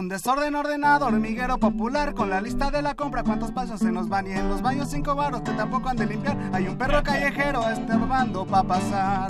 [0.00, 4.08] Un desorden ordenado, hormiguero popular Con la lista de la compra, cuántos pasos se nos
[4.08, 7.02] van Y en los baños cinco baros que tampoco han de limpiar Hay un perro
[7.02, 9.28] callejero estorbando pa' pasar.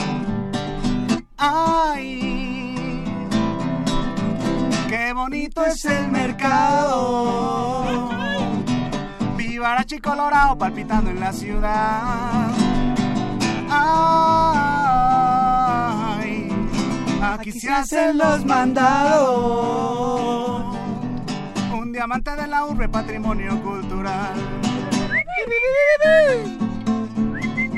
[1.37, 3.05] Ay,
[4.89, 8.09] qué bonito es el mercado.
[9.37, 12.53] Vivarachi colorado palpitando en la ciudad.
[13.69, 15.60] Ay,
[17.23, 20.01] aquí se hacen los mandados
[21.91, 24.35] un diamante de la urbe, patrimonio cultural.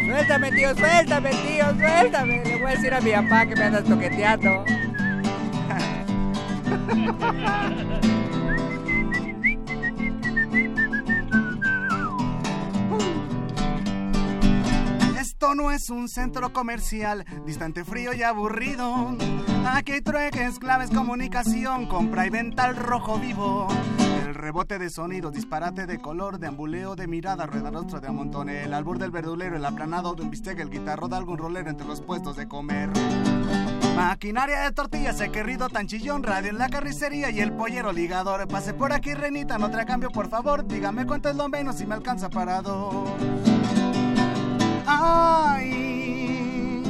[0.06, 2.44] Suéltame, tío, suéltame, tío, suéltame.
[2.44, 4.64] Le voy a decir a mi papá que me andas toqueteando.
[15.43, 19.16] Esto no es un centro comercial, distante, frío y aburrido.
[19.66, 23.66] Aquí hay trueques, claves, comunicación, compra y venta al rojo vivo.
[24.24, 28.62] El rebote de sonidos, disparate de color, de ambuleo de mirada, rueda rostro de amontone,
[28.62, 31.89] el albur del verdulero, el aplanado de un bistec, el guitarro de algún rolero entre
[31.89, 32.90] los puestos de comer.
[33.97, 38.47] Maquinaria de tortillas, he querido tan chillón, radio en la carnicería y el pollero ligador.
[38.47, 41.85] Pase por aquí, renita, no trae cambio, por favor, dígame cuánto es lo menos si
[41.85, 43.52] me alcanza para dos.
[44.87, 46.83] Ay,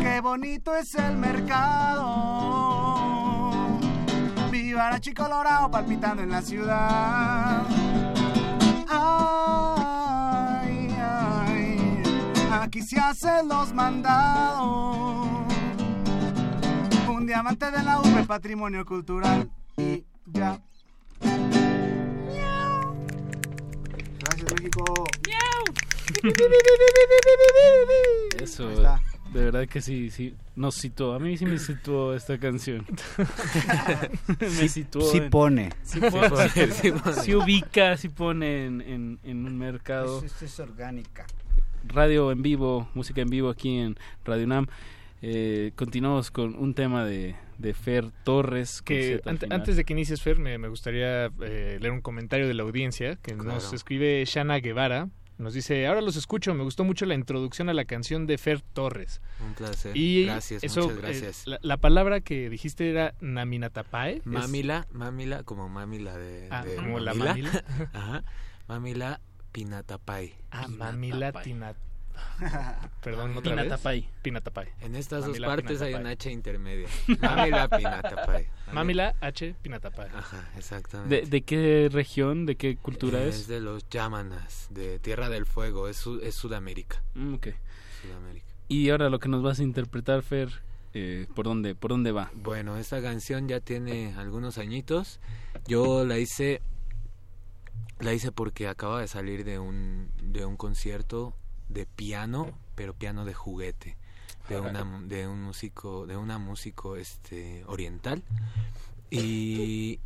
[0.00, 2.08] qué bonito es el mercado.
[4.50, 7.62] Vivarachi colorado palpitando en la ciudad.
[8.88, 12.02] Ay, ay,
[12.50, 15.28] aquí se hacen los mandados.
[17.08, 19.48] Un diamante de la urbe, patrimonio cultural.
[19.76, 20.60] Y ya.
[24.18, 24.84] Gracias, México.
[28.42, 29.00] Eso, Ahí está.
[29.32, 31.14] de verdad que sí, sí, nos situó.
[31.14, 32.86] A mí sí me situó esta canción.
[34.40, 35.02] me situó.
[35.10, 35.70] sí en- pone.
[35.82, 37.36] Sí, Sí pone, pone, sí, sí pone.
[37.36, 40.22] ubica, sí pone en, en, en un mercado.
[40.24, 41.26] Es, es orgánica.
[41.84, 44.66] Radio en vivo, música en vivo aquí en Radio UNAM.
[45.22, 48.80] Eh, continuamos con un tema de, de Fer Torres.
[48.80, 49.20] Que
[49.50, 53.16] antes de que inicies, Fer, me, me gustaría eh, leer un comentario de la audiencia
[53.16, 55.08] que nos escribe Shana Guevara.
[55.40, 58.60] Nos dice, ahora los escucho, me gustó mucho la introducción a la canción de Fer
[58.60, 59.22] Torres.
[59.44, 59.96] Un placer.
[59.96, 61.46] Y Gracias, eso, muchas eh, gracias.
[61.46, 64.16] la, la palabra que dijiste era Naminatapae.
[64.18, 67.50] es- Mamila, mamila, como mamila de, Ah, de como la mamila.
[67.52, 67.64] mamila.
[67.94, 68.24] Ajá.
[68.68, 69.20] Mamila
[69.52, 70.34] Pinatapay.
[70.50, 71.32] Ah, Mamila.
[73.02, 73.64] Perdón, otra vez.
[73.64, 74.08] Pinatapay.
[74.22, 74.68] Pinatapay.
[74.80, 76.00] En estas Mamila dos partes hay Pinatapay.
[76.00, 76.88] una H intermedia.
[77.20, 78.46] Mamila Pinatapay.
[78.72, 80.08] Mamila H Pinatapay.
[80.14, 81.20] Ajá, exactamente.
[81.20, 83.48] ¿De, de qué región, de qué cultura es es?
[83.48, 86.04] de los Yámanas, de Tierra del Fuego, es
[86.34, 87.02] Sudamérica.
[87.14, 87.48] Mm, ok.
[88.02, 88.46] Sudamérica.
[88.68, 90.48] Y ahora lo que nos vas a interpretar, Fer,
[90.94, 92.30] eh, ¿por, dónde, ¿por dónde va?
[92.34, 95.20] Bueno, esta canción ya tiene algunos añitos.
[95.66, 96.62] Yo la hice
[98.00, 101.34] la hice porque acaba de salir de un de un concierto
[101.70, 103.96] de piano, pero piano de juguete,
[104.48, 108.22] de una de un músico, de una músico este oriental.
[109.10, 109.98] Y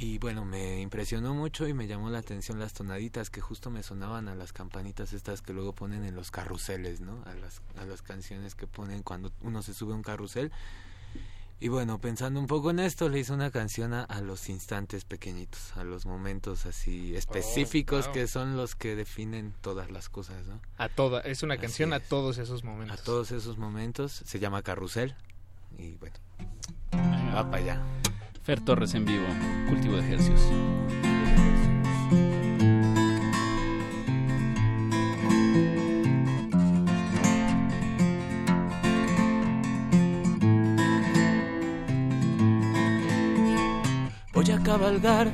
[0.00, 3.82] y bueno, me impresionó mucho y me llamó la atención las tonaditas que justo me
[3.82, 7.20] sonaban a las campanitas estas que luego ponen en los carruseles, ¿no?
[7.26, 10.52] A las, a las canciones que ponen cuando uno se sube a un carrusel.
[11.60, 15.04] Y bueno, pensando un poco en esto, le hice una canción a, a los instantes
[15.04, 18.14] pequeñitos, a los momentos así específicos wow.
[18.14, 20.60] que son los que definen todas las cosas, ¿no?
[20.76, 23.00] A toda, es una Así canción a todos esos momentos.
[23.00, 25.16] A todos esos momentos, se llama Carrusel
[25.76, 26.16] y bueno,
[27.34, 27.82] va para allá.
[28.44, 29.26] Fer Torres en vivo,
[29.68, 30.40] cultivo de ejercicios.
[44.78, 45.28] Cabalgar,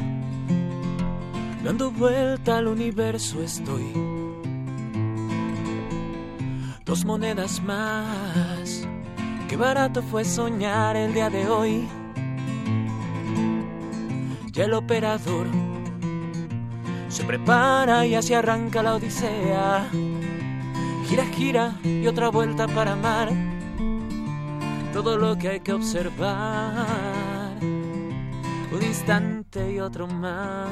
[1.62, 3.92] dando vuelta al universo estoy.
[6.84, 8.86] Dos monedas más
[9.48, 11.88] Qué barato fue soñar el día de hoy.
[14.54, 15.46] Y el operador
[17.08, 19.90] se prepara y así arranca la odisea.
[21.06, 23.30] Gira, gira y otra vuelta para amar.
[24.92, 27.14] Todo lo que hay que observar.
[28.96, 30.70] Instante y otro más.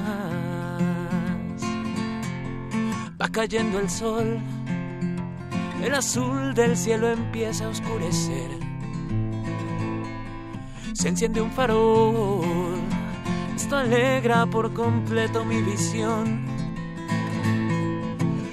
[3.20, 4.38] Va cayendo el sol.
[5.82, 8.48] El azul del cielo empieza a oscurecer.
[10.92, 12.78] Se enciende un farol.
[13.56, 16.46] Esto alegra por completo mi visión.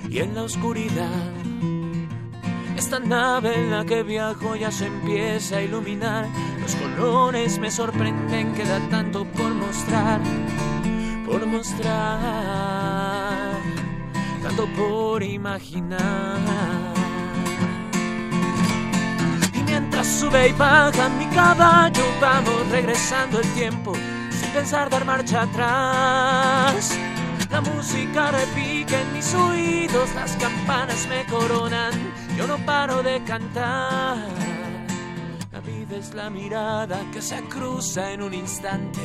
[0.10, 1.32] Y en la oscuridad,
[2.76, 6.26] esta nave en la que viajo ya se empieza a iluminar.
[6.70, 10.22] Los colores me sorprenden, queda tanto por mostrar,
[11.26, 11.90] por mostrar,
[14.44, 16.38] tanto por imaginar.
[19.52, 23.94] Y mientras sube y baja mi caballo, vamos regresando el tiempo
[24.30, 26.96] sin pensar dar marcha atrás.
[27.50, 31.94] La música repica en mis oídos, las campanas me coronan,
[32.38, 34.49] yo no paro de cantar.
[35.52, 39.02] La vida es la mirada que se cruza en un instante,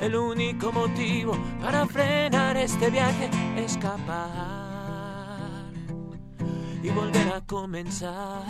[0.00, 4.32] el único motivo para frenar este viaje, escapar
[6.82, 8.42] y volver a comenzar.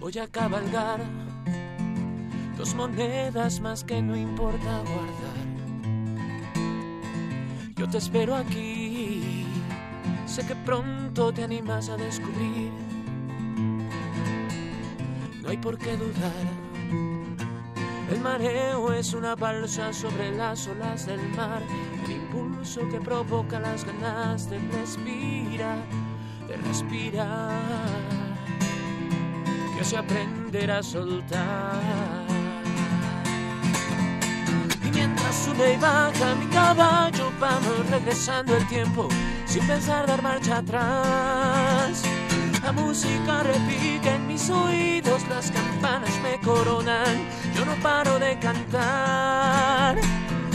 [0.00, 1.00] Voy a cabalgar
[2.58, 5.44] dos monedas más que no importa guardar.
[7.76, 9.46] Yo te espero aquí,
[10.26, 12.83] sé que pronto te animas a descubrir.
[15.44, 16.32] No hay por qué dudar,
[18.10, 21.62] el mareo es una balsa sobre las olas del mar,
[22.04, 25.78] el impulso que provoca las ganas de respirar,
[26.48, 27.60] de respirar
[29.76, 31.80] que se aprenderá a soltar.
[34.82, 39.08] Y mientras sube y baja mi caballo, vamos regresando el tiempo
[39.46, 42.02] sin pensar dar marcha atrás.
[42.64, 49.98] La música repica en mis oídos, las campanas me coronan, yo no paro de cantar.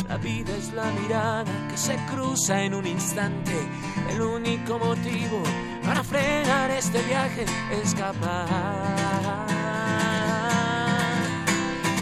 [0.07, 3.53] La vida es la mirada que se cruza en un instante,
[4.09, 5.43] el único motivo
[5.85, 7.45] para frenar este viaje,
[7.83, 8.47] escapar.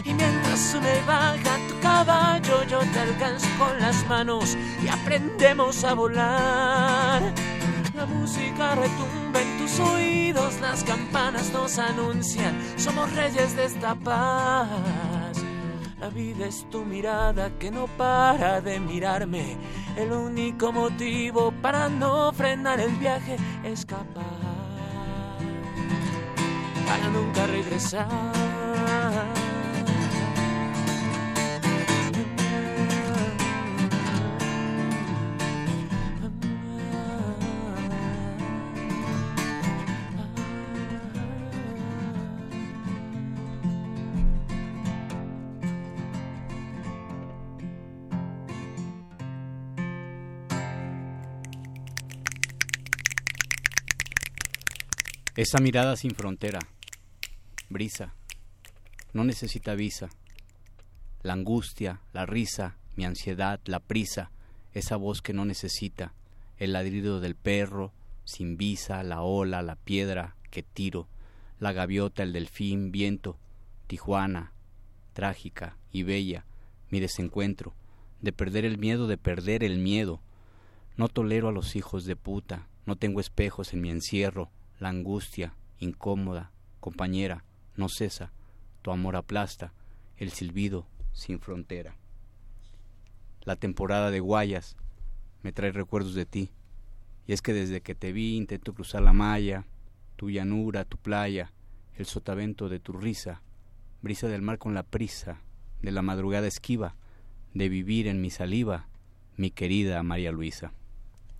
[0.04, 5.84] Y mientras sube y baja tu caballo, yo te alcanzo con las manos y aprendemos
[5.84, 7.47] a volar.
[7.98, 14.68] La música retumba en tus oídos, las campanas nos anuncian, somos reyes de esta paz.
[15.98, 19.56] La vida es tu mirada que no para de mirarme.
[19.96, 24.22] El único motivo para no frenar el viaje, escapar.
[26.86, 28.06] Para nunca regresar.
[55.38, 56.58] Esa mirada sin frontera,
[57.68, 58.12] brisa,
[59.12, 60.08] no necesita visa.
[61.22, 64.32] La angustia, la risa, mi ansiedad, la prisa,
[64.72, 66.12] esa voz que no necesita,
[66.56, 67.92] el ladrido del perro,
[68.24, 71.06] sin visa, la ola, la piedra que tiro,
[71.60, 73.38] la gaviota, el delfín, viento,
[73.86, 74.52] Tijuana,
[75.12, 76.46] trágica y bella,
[76.90, 77.76] mi desencuentro,
[78.22, 80.20] de perder el miedo, de perder el miedo.
[80.96, 85.54] No tolero a los hijos de puta, no tengo espejos en mi encierro, la angustia,
[85.78, 87.44] incómoda, compañera,
[87.76, 88.32] no cesa,
[88.82, 89.72] tu amor aplasta,
[90.16, 91.96] el silbido sin frontera.
[93.42, 94.76] La temporada de Guayas
[95.42, 96.50] me trae recuerdos de ti,
[97.26, 99.66] y es que desde que te vi intento cruzar la malla,
[100.16, 101.52] tu llanura, tu playa,
[101.94, 103.42] el sotavento de tu risa,
[104.02, 105.40] brisa del mar con la prisa,
[105.82, 106.96] de la madrugada esquiva,
[107.54, 108.88] de vivir en mi saliva,
[109.36, 110.72] mi querida María Luisa.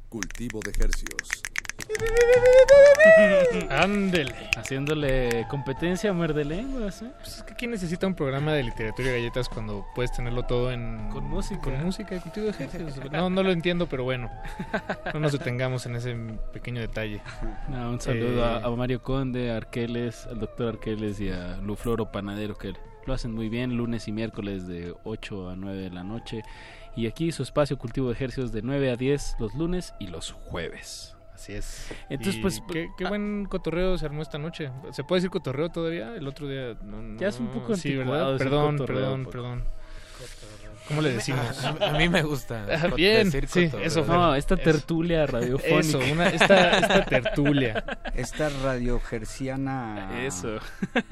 [0.08, 1.47] Cultivo de ejercios.
[3.70, 4.34] Ándele.
[4.56, 7.02] Haciéndole competencia a muerde lenguas.
[7.02, 7.10] ¿eh?
[7.18, 10.72] Pues es que ¿quién necesita un programa de literatura y galletas cuando puedes tenerlo todo
[10.72, 11.08] en...
[11.10, 11.60] Con música.
[11.60, 13.10] Con música y cultivo de ejercicios.
[13.10, 14.30] No, no lo entiendo, pero bueno.
[15.12, 16.14] No nos detengamos en ese
[16.52, 17.20] pequeño detalle.
[17.68, 22.10] No, un saludo Eh, a, Mario Conde, a Arqueles, al doctor Arqueles y a Lufloro
[22.12, 22.74] Panadero que
[23.06, 26.42] lo hacen muy bien lunes y miércoles de 8 a 9 de la noche.
[26.94, 30.32] Y aquí su espacio cultivo de ejercicios de 9 a 10 los lunes y los
[30.32, 31.17] jueves.
[31.38, 31.86] Así es.
[32.08, 34.72] Entonces, Y pues, qué, qué buen cotorreo se armó esta noche.
[34.90, 36.16] ¿Se puede decir cotorreo todavía?
[36.16, 38.32] El otro día no, Ya es un poco Sí, ¿verdad?
[38.32, 39.64] decir Perdón, cotorreo, perdón, perdón.
[40.88, 41.64] ¿Cómo le decimos?
[41.64, 42.64] A mí me gusta
[42.96, 43.86] Bien, decir sí, cotorreo.
[43.86, 44.04] eso.
[44.06, 44.64] No, esta Eso.
[44.64, 45.78] tertulia radiofónica.
[45.78, 47.84] Eso, una, esta, esta tertulia.
[48.14, 50.58] Esta radiogerciana Eso.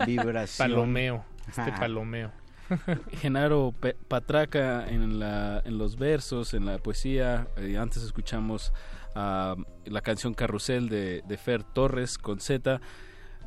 [0.04, 0.70] vibración.
[0.70, 1.24] Palomeo.
[1.46, 2.32] Este palomeo.
[3.20, 7.46] Genaro Pe- Patraca en, la, en los versos, en la poesía.
[7.58, 8.72] Eh, antes escuchamos
[9.16, 12.80] ah, la canción Carrusel de, de Fer Torres con Z.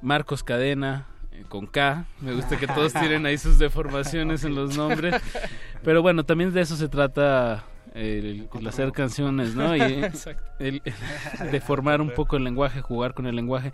[0.02, 2.06] Marcos Cadena eh, con K.
[2.22, 5.16] Me gusta que todos tienen ahí sus deformaciones en los nombres.
[5.84, 7.64] Pero bueno, también de eso se trata
[7.94, 9.76] el, el hacer canciones, ¿no?
[9.76, 9.82] Y
[10.60, 10.82] el,
[11.40, 13.72] el deformar un poco el lenguaje, jugar con el lenguaje.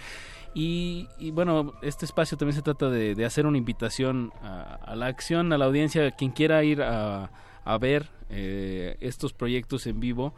[0.54, 4.96] Y, y bueno, este espacio también se trata de, de hacer una invitación a, a
[4.96, 7.30] la acción, a la audiencia, quien quiera ir a,
[7.66, 10.34] a ver eh, estos proyectos en vivo,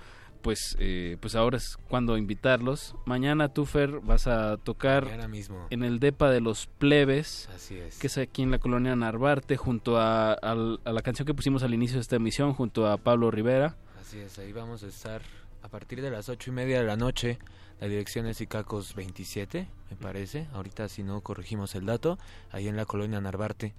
[0.48, 2.96] pues, eh, pues ahora es cuando invitarlos.
[3.04, 5.68] Mañana tú, Fer, vas a tocar Mañana mismo.
[5.70, 8.00] en el DEPA de los Plebes, Así es.
[8.00, 10.38] que es aquí en la colonia Narvarte, junto a
[10.86, 13.76] la canción que pusimos al inicio de esta emisión, junto a Pablo Rivera.
[14.00, 15.22] Así es, ahí vamos a estar
[15.64, 17.40] a partir de las ocho y media de la noche.
[17.82, 20.48] La dirección es Icacos 27, me parece.
[20.54, 22.18] Ahorita si no corregimos el dato,
[22.52, 23.74] ahí en la colonia Narvarte.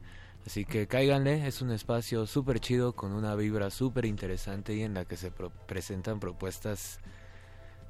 [0.47, 4.95] Así que cáiganle, es un espacio súper chido con una vibra súper interesante y en
[4.95, 7.01] la que se pro- presentan propuestas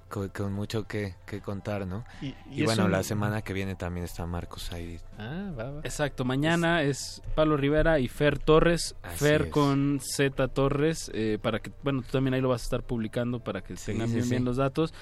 [0.08, 2.04] co- con, mucho que, que contar, ¿no?
[2.20, 4.98] Y- Y, bueno, un- la semana que viene también está Marcos ahí.
[5.18, 5.80] Ah, va, va.
[5.84, 9.50] Exacto, mañana es Pablo Rivera y Fer Torres, Así Fer es.
[9.50, 13.38] con Z Torres, eh, para que, bueno, tú también ahí lo vas a estar publicando
[13.38, 14.30] para que tengan sí, bien, sí.
[14.30, 14.92] bien los datos.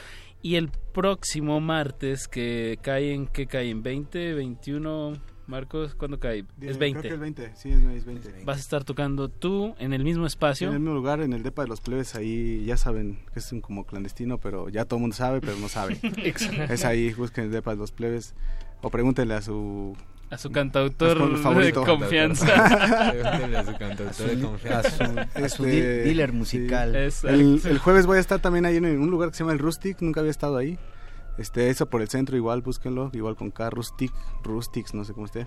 [0.43, 3.71] Y el próximo martes, que cae en, ¿qué cae?
[3.71, 5.15] ¿En 20, 21?
[5.47, 6.41] Marcos, ¿cuándo cae?
[6.61, 7.03] Es creo 20.
[7.03, 8.43] que el 20, sí, es, es 20.
[8.45, 10.69] Vas a estar tocando tú en el mismo espacio.
[10.69, 13.53] en el mismo lugar, en el depa de los plebes, ahí ya saben que es
[13.53, 15.99] un como clandestino, pero ya todo el mundo sabe, pero no sabe.
[16.25, 16.73] Exacto.
[16.73, 18.35] es ahí, busquen el depa de los plebes
[18.83, 19.97] o pregúntenle a su...
[20.29, 21.19] A su cantautor
[21.63, 22.47] de confianza.
[23.13, 25.29] Pregúntenle a su cantautor de confianza.
[25.35, 26.97] a su di- dealer musical.
[26.97, 29.61] El, el jueves voy a estar también ahí en un lugar que se llama el
[29.61, 30.79] Rustic, nunca había estado ahí.
[31.39, 35.27] Este, eso por el centro igual, búsquenlo, igual con K, Rustic, Rustics, no sé cómo
[35.27, 35.47] esté.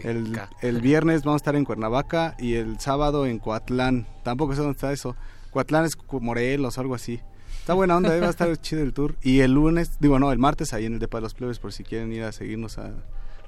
[0.00, 4.06] El, el viernes vamos a estar en Cuernavaca y el sábado en Coatlán.
[4.22, 5.16] Tampoco sé dónde está eso.
[5.50, 7.20] Coatlán es Morelos o algo así.
[7.58, 9.16] Está buena onda, eh, va a estar chido el tour.
[9.22, 11.72] Y el lunes, digo no, el martes ahí en el Depa de los Plebes por
[11.72, 12.92] si quieren ir a seguirnos a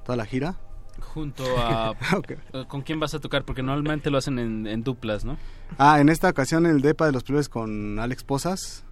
[0.03, 0.55] toda la gira.
[0.99, 1.91] Junto a...
[2.27, 3.45] Eh, ¿Con quién vas a tocar?
[3.45, 5.37] Porque normalmente lo hacen en, en duplas, ¿no?
[5.77, 8.86] Ah, en esta ocasión en el Depa de los Plebes con Alex Posas.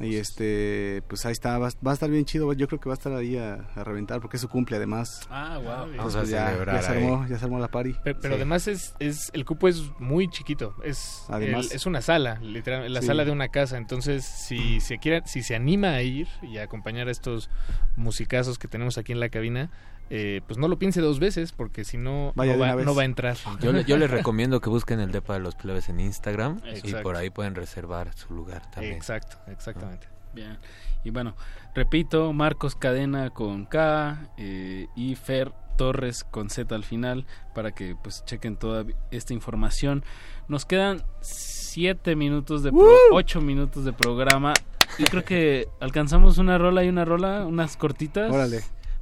[0.00, 2.52] Y este, pues ahí está, va, va a estar bien chido.
[2.52, 5.26] Yo creo que va a estar ahí a, a reventar porque es su cumple además.
[5.30, 5.94] Ah, wow.
[5.96, 7.04] Vamos a Pues ya, celebrar ya se ahí.
[7.04, 7.94] armó, ya se armó la party.
[8.04, 8.36] Pero, pero Sí.
[8.36, 11.70] además es, es el cupo es muy chiquito, es Además.
[11.70, 13.08] el- es una sala, literal, la Sí.
[13.08, 16.62] sala de una casa, entonces si se quiere, si se anima a ir y a
[16.62, 17.50] acompañar a estos
[17.96, 19.70] musicazos que tenemos aquí en la cabina,
[20.10, 23.02] eh, pues no lo piense dos veces porque si no Vaya no va, no va
[23.02, 23.36] a entrar.
[23.60, 26.92] Yo, le- yo les recomiendo que busquen el Depa de los Plebes en Instagram y
[27.02, 28.94] por ahí pueden reservar su lugar también.
[28.94, 30.08] Exacto, exactamente.
[30.34, 30.58] Bien.
[31.04, 31.34] Y bueno,
[31.74, 37.24] repito, Marcos Cadena con K eh, y Fer Torres con Z al final
[37.54, 40.04] para que pues chequen toda esta información.
[40.48, 44.52] Nos quedan siete minutos de pro- ocho minutos de programa
[44.98, 48.30] y creo que alcanzamos una rola y una rola, unas cortitas.
[48.30, 48.60] Órale.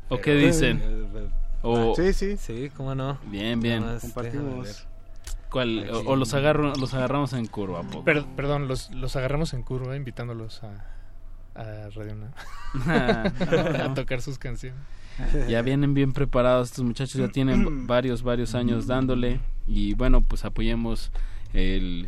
[0.08, 0.82] ¿O qué dicen?
[1.62, 2.36] O Sí, sí.
[2.36, 3.18] Sí, cómo no.
[3.26, 3.82] bien, bien.
[3.84, 4.86] Más, Compartimos.
[5.50, 5.88] ¿Cuál?
[5.90, 7.80] O, o los agarro, los agarramos en curva.
[7.80, 8.04] ¿a poco?
[8.04, 10.84] Per- perdón, los, los agarramos en curva invitándolos a,
[11.54, 12.16] a Radio.
[12.86, 13.32] Ah,
[13.90, 14.78] a tocar sus canciones.
[15.48, 20.44] Ya vienen bien preparados estos muchachos, ya tienen varios, varios años dándole y bueno, pues
[20.44, 21.10] apoyemos
[21.54, 22.06] el,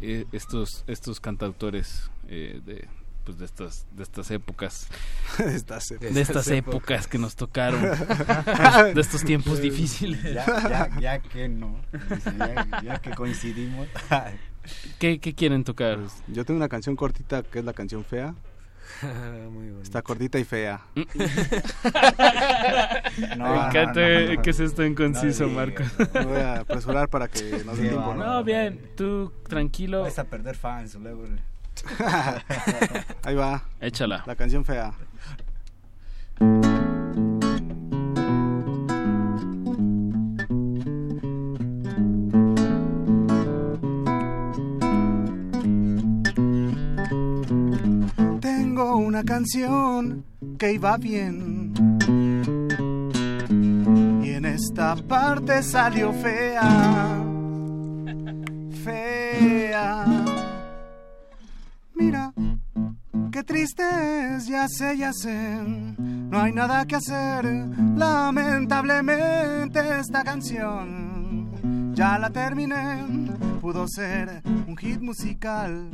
[0.00, 2.88] eh, estos, estos cantautores eh, de,
[3.26, 4.86] pues de estas, de estas épocas,
[5.38, 6.14] Estas épocas.
[6.14, 7.98] de estas épocas que nos tocaron, pues,
[8.94, 10.22] de estos tiempos difíciles.
[10.22, 11.78] Ya, ya, ya que no,
[12.38, 13.88] ya, ya que coincidimos.
[14.98, 15.98] ¿Qué, qué quieren tocar?
[16.28, 18.34] Yo tengo una canción cortita que es la canción fea.
[19.50, 19.82] Muy.
[19.82, 20.80] Está cortita y fea.
[20.94, 21.04] Me
[23.36, 24.42] No, encanta no, no, no, no.
[24.42, 25.86] que se está inconciso, No Marcos.
[26.14, 28.14] Me voy a apresurar para que nos dé Sí, tiempo.
[28.14, 31.24] No, bien, tú tranquilo, Vas a perder fans luego.
[33.24, 34.22] Ahí va, échala.
[34.26, 34.92] la canción fea.
[48.40, 50.24] Tengo una canción
[50.58, 51.72] que iba bien.
[54.22, 57.24] Y en esta parte salió fea.
[58.84, 60.25] Fea.
[61.96, 62.32] Mira,
[63.32, 63.82] que triste
[64.36, 65.62] es, ya sé, ya sé.
[65.98, 67.46] No hay nada que hacer.
[67.96, 73.02] Lamentablemente esta canción ya la terminé.
[73.62, 75.88] Pudo ser un hit musical.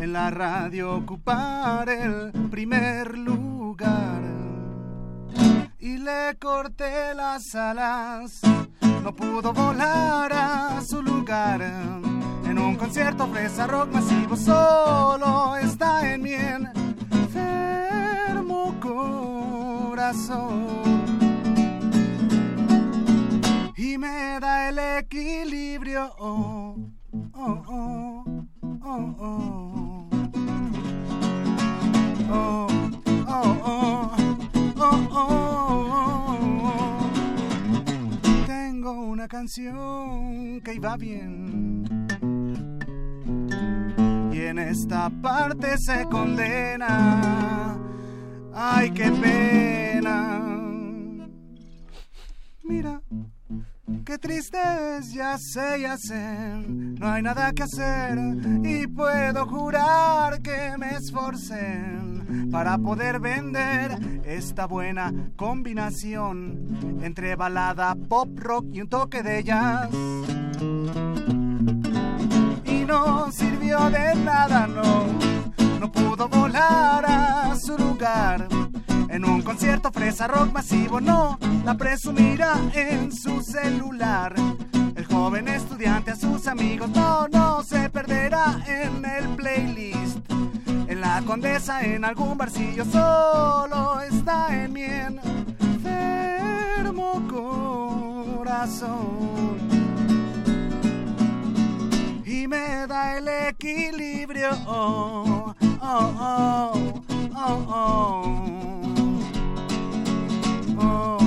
[0.00, 4.22] En la radio ocupar el primer lugar.
[5.80, 8.40] Y le corté las alas.
[9.02, 11.60] No pudo volar a su lugar.
[12.50, 16.32] En un concierto fresa rock masivo solo está en mi
[17.12, 20.66] enfermo corazón.
[23.76, 26.10] Y me da el equilibrio.
[26.18, 26.74] Oh,
[27.34, 28.24] oh, oh,
[28.82, 30.08] oh, oh.
[32.32, 32.66] Oh,
[33.28, 34.10] oh, oh,
[34.76, 35.86] oh, oh,
[36.64, 37.10] oh.
[38.44, 41.89] Tengo una canción que iba bien.
[44.32, 47.76] Y en esta parte se condena.
[48.54, 50.40] Ay, qué pena.
[52.62, 53.00] Mira,
[54.04, 54.58] qué triste
[54.98, 56.62] es, ya sé, ya sé.
[56.68, 58.18] No hay nada que hacer
[58.62, 61.82] y puedo jurar que me esforcé
[62.50, 69.90] para poder vender esta buena combinación entre balada, pop, rock y un toque de jazz.
[72.90, 75.06] No sirvió de nada, no,
[75.78, 78.48] no pudo volar a su lugar.
[79.08, 84.34] En un concierto fresa rock masivo, no la presumirá en su celular.
[84.96, 90.18] El joven estudiante a sus amigos, no, no se perderá en el playlist.
[90.88, 95.22] En la condesa, en algún barcillo, solo está en mi enfermo
[98.36, 99.79] corazón.
[102.46, 104.50] Me da el equilibrio.
[104.66, 106.72] Oh, oh, oh,
[107.36, 108.24] oh, oh.
[110.78, 111.18] Oh,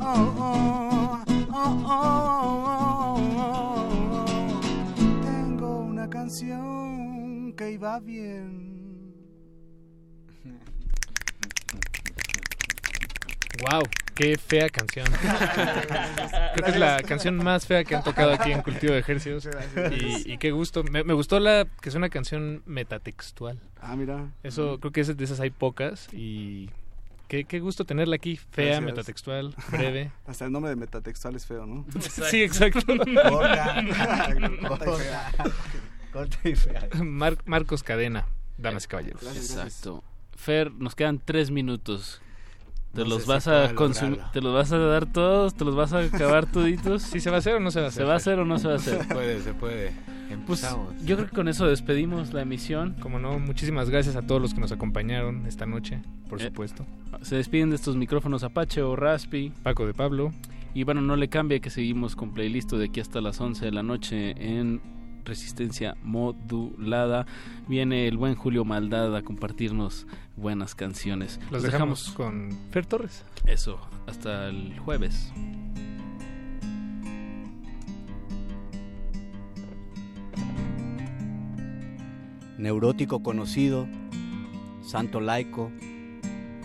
[0.00, 4.60] oh, oh, oh, oh, oh.
[5.22, 8.70] Tengo una canción que iba bien.
[13.62, 13.82] Wow,
[14.14, 15.06] qué fea canción.
[16.54, 19.48] Creo que es la canción más fea que han tocado aquí en Cultivo de Ejercicios.
[19.90, 20.82] Y, y qué gusto.
[20.84, 23.58] Me, me gustó la que es una canción metatextual.
[23.80, 24.28] Ah, mira.
[24.42, 26.08] Eso, creo que es- de esas hay pocas.
[26.12, 26.70] Y
[27.28, 28.36] qué, qué gusto tenerla aquí.
[28.36, 28.82] Fea, Gracias.
[28.84, 30.10] metatextual, breve.
[30.26, 31.84] Hasta el nombre de metatextual es feo, ¿no?
[32.00, 32.80] Sí, exacto.
[32.86, 33.84] Corta.
[34.68, 35.30] Corta y fea.
[36.12, 36.88] Corta y fea.
[37.02, 38.26] Mar- Marcos Cadena,
[38.58, 39.22] damas y caballeros.
[39.36, 40.04] Exacto.
[40.36, 42.21] Fer, nos quedan tres minutos.
[42.92, 44.20] ¿Te No los si vas a consumir?
[44.32, 45.54] ¿Te los vas a dar todos?
[45.54, 47.02] ¿Te los vas a acabar toditos?
[47.12, 48.02] ¿Sí se va a hacer o no se va a hacer?
[48.02, 49.02] ¿Se va a hacer o no se va a hacer?
[49.02, 49.92] Se puede, se puede.
[50.46, 50.94] Pues Empezamos.
[51.04, 52.94] yo creo que con eso despedimos la emisión.
[53.00, 56.86] Como no, muchísimas gracias a todos los que nos acompañaron esta noche, por Eh, supuesto.
[57.22, 59.52] Se despiden de estos micrófonos Apache o Raspi.
[59.62, 60.32] Paco de Pablo.
[60.74, 63.72] Y bueno, no le cambie que seguimos con playlist de aquí hasta las 11 de
[63.72, 64.80] la noche en
[65.24, 67.26] Resistencia Modulada.
[67.68, 71.40] Viene el buen Julio Maldad a compartirnos buenas canciones.
[71.50, 73.24] Los dejamos con Fer Torres.
[73.46, 75.32] Eso, hasta el jueves.
[82.62, 83.88] neurótico conocido,
[84.84, 85.72] santo laico,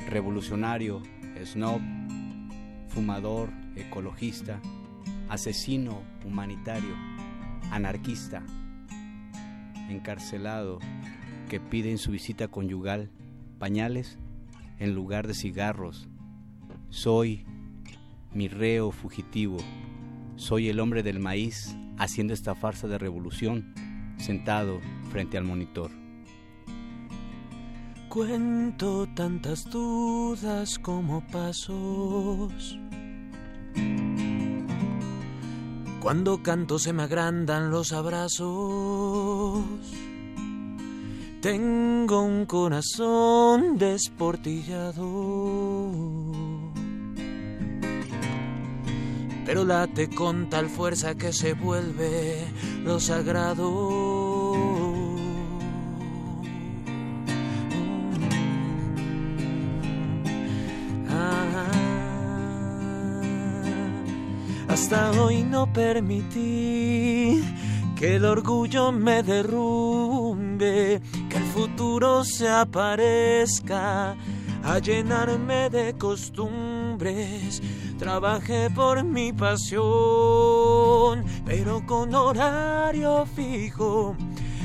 [0.08, 1.02] revolucionario,
[1.44, 1.82] snob,
[2.88, 4.62] fumador, ecologista,
[5.28, 6.96] asesino humanitario,
[7.72, 8.44] anarquista,
[9.90, 10.80] encarcelado,
[11.50, 13.10] que pide en su visita conyugal
[13.58, 14.18] pañales
[14.80, 16.08] en lugar de cigarros.
[16.90, 17.46] Soy
[18.34, 19.58] mi reo fugitivo,
[20.36, 23.74] soy el hombre del maíz haciendo esta farsa de revolución
[24.18, 24.80] sentado
[25.12, 25.92] frente al monitor.
[28.10, 32.80] Cuento tantas dudas como pasos.
[36.08, 39.62] Cuando canto se me agrandan los abrazos.
[41.42, 45.04] Tengo un corazón desportillado.
[49.46, 52.38] Pero late con tal fuerza que se vuelve
[52.86, 54.27] lo sagrado.
[64.78, 67.44] Hasta hoy no permití
[67.96, 74.16] que el orgullo me derrumbe, que el futuro se aparezca
[74.64, 77.60] a llenarme de costumbres.
[77.98, 84.16] Trabajé por mi pasión, pero con horario fijo.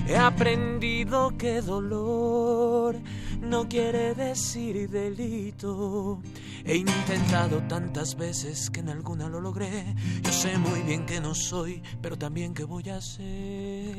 [0.06, 2.96] He aprendido que dolor
[3.42, 6.20] no quiere decir delito.
[6.64, 9.94] He intentado tantas veces que en alguna lo logré.
[10.22, 13.94] Yo sé muy bien que no soy, pero también que voy a ser.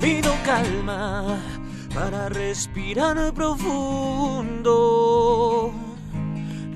[0.00, 1.38] Pido calma
[1.94, 4.64] para respirar profundo.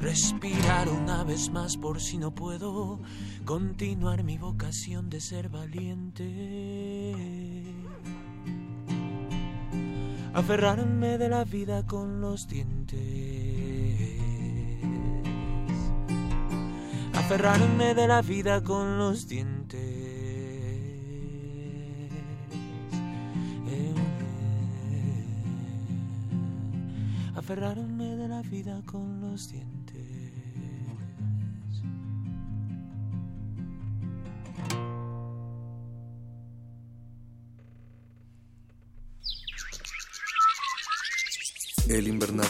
[0.00, 3.00] Respirar una vez más por si no puedo
[3.48, 7.24] continuar mi vocación de ser valiente.
[10.34, 13.00] Aferrarme de la vida con los dientes.
[17.14, 19.80] Aferrarme de la vida con los dientes.
[27.34, 30.47] Aferrarme de la vida con los dientes.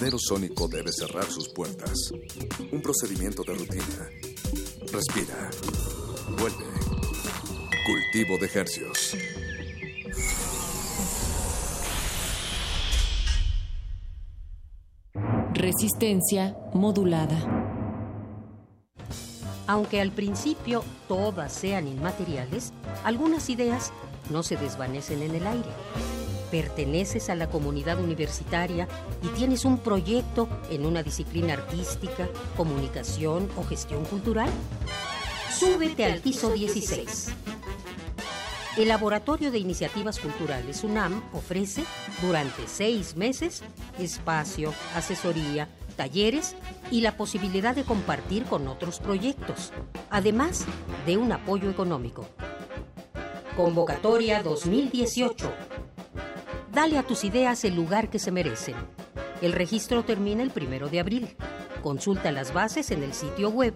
[0.08, 1.92] Invernadero sónico debe cerrar sus puertas.
[2.72, 4.08] Un procedimiento de rutina.
[4.90, 5.50] Respira.
[6.38, 6.64] Vuelve.
[7.86, 9.16] Cultivo de hercios.
[15.52, 17.74] Resistencia modulada.
[19.66, 22.72] Aunque al principio todas sean inmateriales,
[23.04, 23.92] algunas ideas
[24.30, 25.67] no se desvanecen en el aire.
[26.50, 28.88] Perteneces a la comunidad universitaria
[29.22, 34.48] y tienes un proyecto en una disciplina artística, comunicación o gestión cultural.
[35.50, 37.28] Súbete al piso 16.
[38.78, 41.82] El Laboratorio de Iniciativas Culturales UNAM ofrece
[42.22, 43.62] durante seis meses
[43.98, 46.54] espacio, asesoría, talleres
[46.92, 49.72] y la posibilidad de compartir con otros proyectos,
[50.10, 50.64] además
[51.06, 52.28] de un apoyo económico.
[53.56, 55.67] Convocatoria 2018.
[56.78, 58.76] Dale a tus ideas el lugar que se merecen.
[59.42, 61.36] El registro termina el primero de abril.
[61.82, 63.74] Consulta las bases en el sitio web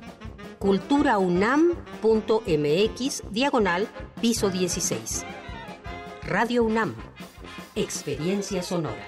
[0.61, 3.89] culturaunam.mx diagonal
[4.20, 5.24] piso 16.
[6.29, 6.95] Radio UNAM.
[7.74, 9.05] Experiencia sonora.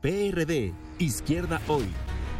[0.00, 1.90] PRD, Izquierda Hoy.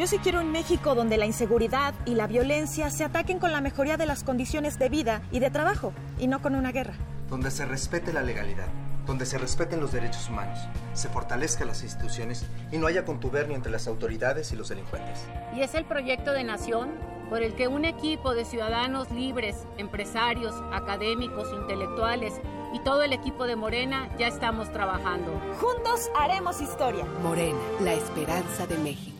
[0.00, 3.60] Yo sí quiero un México donde la inseguridad y la violencia se ataquen con la
[3.60, 6.94] mejoría de las condiciones de vida y de trabajo, y no con una guerra.
[7.28, 8.68] Donde se respete la legalidad,
[9.04, 10.58] donde se respeten los derechos humanos,
[10.94, 15.26] se fortalezcan las instituciones y no haya contubernio entre las autoridades y los delincuentes.
[15.54, 16.92] Y es el proyecto de nación
[17.28, 22.40] por el que un equipo de ciudadanos libres, empresarios, académicos, intelectuales
[22.72, 25.30] y todo el equipo de Morena ya estamos trabajando.
[25.60, 27.04] Juntos haremos historia.
[27.22, 29.19] Morena, la esperanza de México.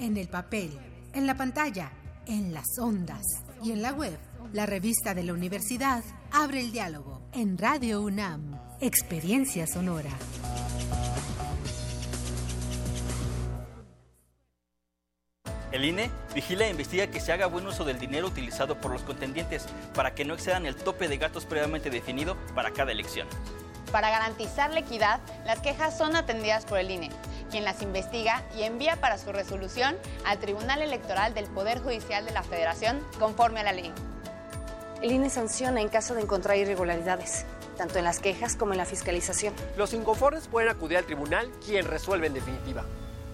[0.00, 0.70] en el papel,
[1.12, 1.92] en la pantalla,
[2.26, 3.22] en las ondas
[3.62, 4.18] y en la web.
[4.52, 6.02] La revista de la universidad
[6.32, 8.58] abre el diálogo en Radio UNAM.
[8.80, 10.10] Experiencia sonora.
[15.70, 19.02] El INE vigila e investiga que se haga buen uso del dinero utilizado por los
[19.02, 23.28] contendientes para que no excedan el tope de gastos previamente definido para cada elección.
[23.92, 27.10] Para garantizar la equidad, las quejas son atendidas por el INE,
[27.50, 32.32] quien las investiga y envía para su resolución al Tribunal Electoral del Poder Judicial de
[32.32, 33.92] la Federación conforme a la ley.
[35.02, 37.44] El INE sanciona en caso de encontrar irregularidades.
[37.76, 39.54] tanto en las quejas como en la fiscalización.
[39.78, 42.84] Los inconformes pueden acudir al tribunal, quien resuelve en definitiva.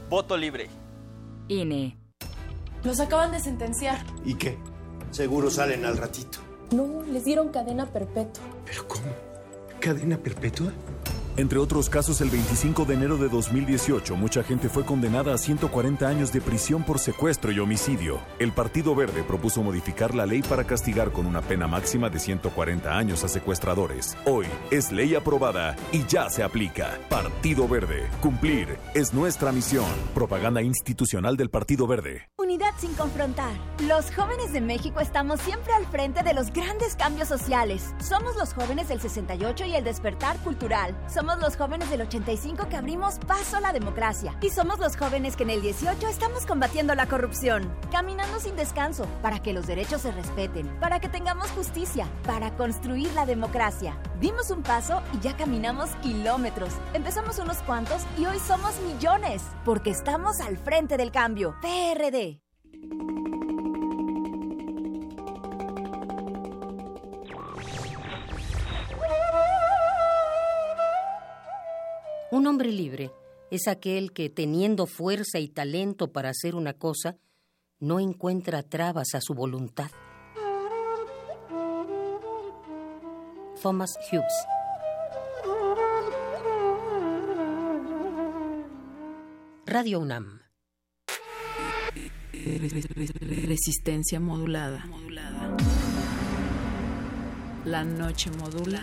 [0.08, 0.70] Voto libre.
[1.48, 1.96] INE.
[2.84, 3.98] Los acaban de sentenciar.
[4.24, 4.56] ¿Y qué?
[5.10, 6.38] Seguro salen al ratito.
[6.70, 8.44] No, les dieron cadena perpetua.
[8.64, 9.02] ¿Pero cómo?
[9.80, 10.72] ¿Cadena perpetua?
[11.38, 16.08] Entre otros casos, el 25 de enero de 2018, mucha gente fue condenada a 140
[16.08, 18.20] años de prisión por secuestro y homicidio.
[18.38, 22.96] El Partido Verde propuso modificar la ley para castigar con una pena máxima de 140
[22.96, 24.16] años a secuestradores.
[24.24, 26.98] Hoy es ley aprobada y ya se aplica.
[27.10, 28.08] Partido Verde.
[28.22, 29.84] Cumplir es nuestra misión.
[30.14, 32.30] Propaganda institucional del Partido Verde.
[32.38, 33.52] Unidad sin confrontar.
[33.86, 37.94] Los jóvenes de México estamos siempre al frente de los grandes cambios sociales.
[37.98, 40.96] Somos los jóvenes del 68 y el despertar cultural.
[41.12, 44.38] Somos los jóvenes del 85 que abrimos paso a la democracia.
[44.40, 47.74] Y somos los jóvenes que en el 18 estamos combatiendo la corrupción.
[47.90, 53.12] Caminando sin descanso para que los derechos se respeten, para que tengamos justicia, para construir
[53.14, 53.98] la democracia.
[54.20, 56.72] Dimos un paso y ya caminamos kilómetros.
[56.94, 59.42] Empezamos unos cuantos y hoy somos millones.
[59.64, 61.56] Porque estamos al frente del cambio.
[61.60, 62.40] PRD.
[72.36, 73.12] Un hombre libre
[73.50, 77.16] es aquel que, teniendo fuerza y talento para hacer una cosa,
[77.80, 79.90] no encuentra trabas a su voluntad.
[83.62, 84.34] Thomas Hughes
[89.64, 90.42] Radio UNAM
[93.46, 94.84] Resistencia modulada.
[97.64, 98.82] La noche modula.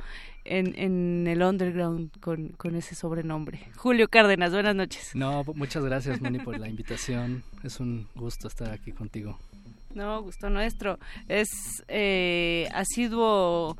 [0.45, 3.60] en, en el underground con, con, ese sobrenombre.
[3.76, 5.15] Julio Cárdenas, buenas noches.
[5.15, 7.43] No, muchas gracias, Moni, por la invitación.
[7.64, 9.39] Es un gusto estar aquí contigo.
[9.95, 10.99] No, gusto nuestro.
[11.27, 11.49] Es
[11.88, 13.77] eh, asiduo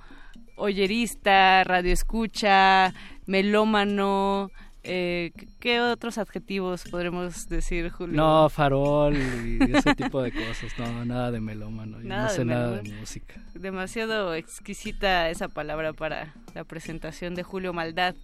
[0.56, 2.94] oyerista, radioescucha,
[3.32, 4.52] melómano,
[4.84, 8.16] eh, ¿Qué otros adjetivos podremos decir, Julio?
[8.16, 10.72] No, farol y ese tipo de cosas.
[10.80, 12.00] No, nada de melómano.
[12.00, 13.36] no sé nada de música.
[13.54, 18.16] Demasiado exquisita esa palabra para la presentación de Julio Maldad.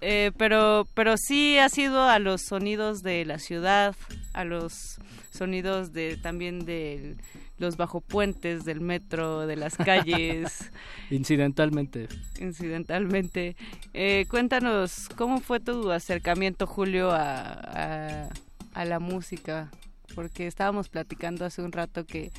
[0.00, 3.96] Eh, pero, pero sí ha sido a los sonidos de la ciudad,
[4.32, 5.00] a los
[5.32, 7.16] sonidos de también del
[7.58, 10.70] los bajopuentes del metro, de las calles.
[11.10, 12.08] Incidentalmente.
[12.40, 13.56] Incidentalmente.
[13.94, 18.28] Eh, cuéntanos, ¿cómo fue tu acercamiento, Julio, a,
[18.74, 19.70] a, la música?
[20.14, 22.30] Porque estábamos platicando hace un rato que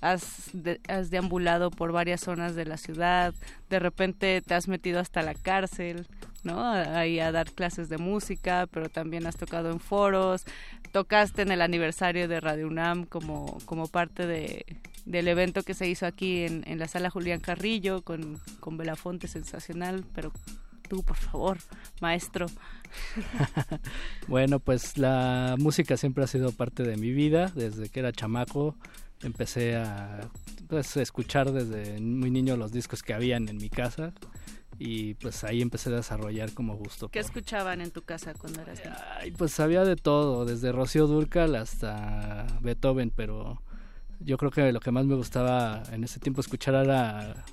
[0.00, 0.50] has,
[0.88, 3.34] has deambulado por varias zonas de la ciudad,
[3.68, 6.06] de repente te has metido hasta la cárcel,
[6.56, 10.44] Ahí a dar clases de música, pero también has tocado en foros,
[10.92, 14.64] tocaste en el aniversario de Radio UNAM como, como parte de,
[15.04, 19.28] del evento que se hizo aquí en, en la sala Julián Carrillo con, con Belafonte
[19.28, 20.32] sensacional, pero
[20.88, 21.58] tú, por favor,
[22.00, 22.46] maestro.
[24.28, 28.76] bueno, pues la música siempre ha sido parte de mi vida, desde que era chamaco
[29.22, 30.20] empecé a
[30.68, 34.12] pues, escuchar desde muy niño los discos que habían en mi casa
[34.78, 37.08] y pues ahí empecé a desarrollar como gusto.
[37.08, 38.96] ¿Qué escuchaban en tu casa cuando eras niño?
[39.18, 43.60] Ay, pues había de todo, desde Rocío Durcal hasta Beethoven, pero
[44.20, 47.44] yo creo que lo que más me gustaba en ese tiempo escuchar era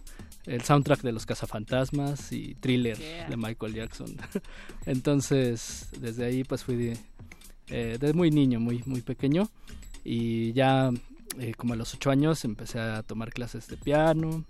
[0.45, 4.15] el soundtrack de los cazafantasmas y thriller de Michael Jackson.
[4.85, 6.97] Entonces, desde ahí pues fui de,
[7.69, 9.49] eh, muy niño, muy, muy pequeño.
[10.03, 10.91] Y ya
[11.39, 14.45] eh, como a los ocho años empecé a tomar clases de piano.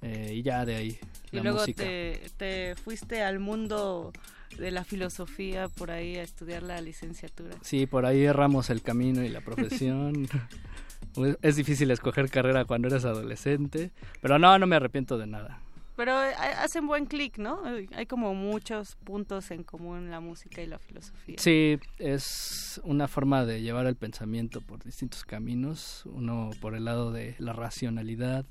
[0.00, 0.98] Eh, y ya de ahí.
[1.32, 4.12] Y luego Te, te fuiste al mundo
[4.58, 7.56] de la filosofía por ahí a estudiar la licenciatura.
[7.62, 10.28] Sí, por ahí erramos el camino y la profesión.
[11.42, 13.90] es difícil escoger carrera cuando eres adolescente,
[14.20, 15.60] pero no, no me arrepiento de nada.
[15.96, 17.60] Pero eh, hacen buen clic, ¿no?
[17.96, 21.34] Hay como muchos puntos en común la música y la filosofía.
[21.38, 26.04] Sí, es una forma de llevar el pensamiento por distintos caminos.
[26.06, 28.46] Uno por el lado de la racionalidad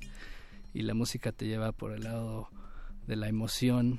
[0.74, 2.50] y la música te lleva por el lado
[3.08, 3.98] de la emoción,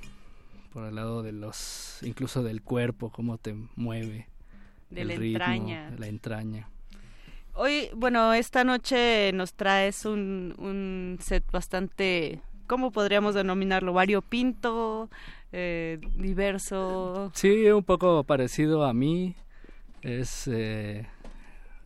[0.72, 4.30] por el lado de los, incluso del cuerpo, cómo te mueve.
[4.90, 5.92] De la entraña.
[5.98, 6.70] la entraña.
[7.54, 13.94] Hoy, bueno, esta noche nos traes un, un set bastante ¿cómo podríamos denominarlo?
[13.94, 15.10] Variopinto,
[15.52, 17.32] eh, diverso.
[17.34, 19.36] Sí, un poco parecido a mí.
[20.04, 21.08] Es eh,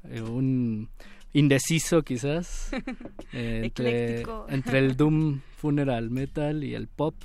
[0.03, 0.89] un
[1.33, 2.71] indeciso quizás.
[3.33, 7.15] entre, entre el Doom Funeral Metal y el Pop.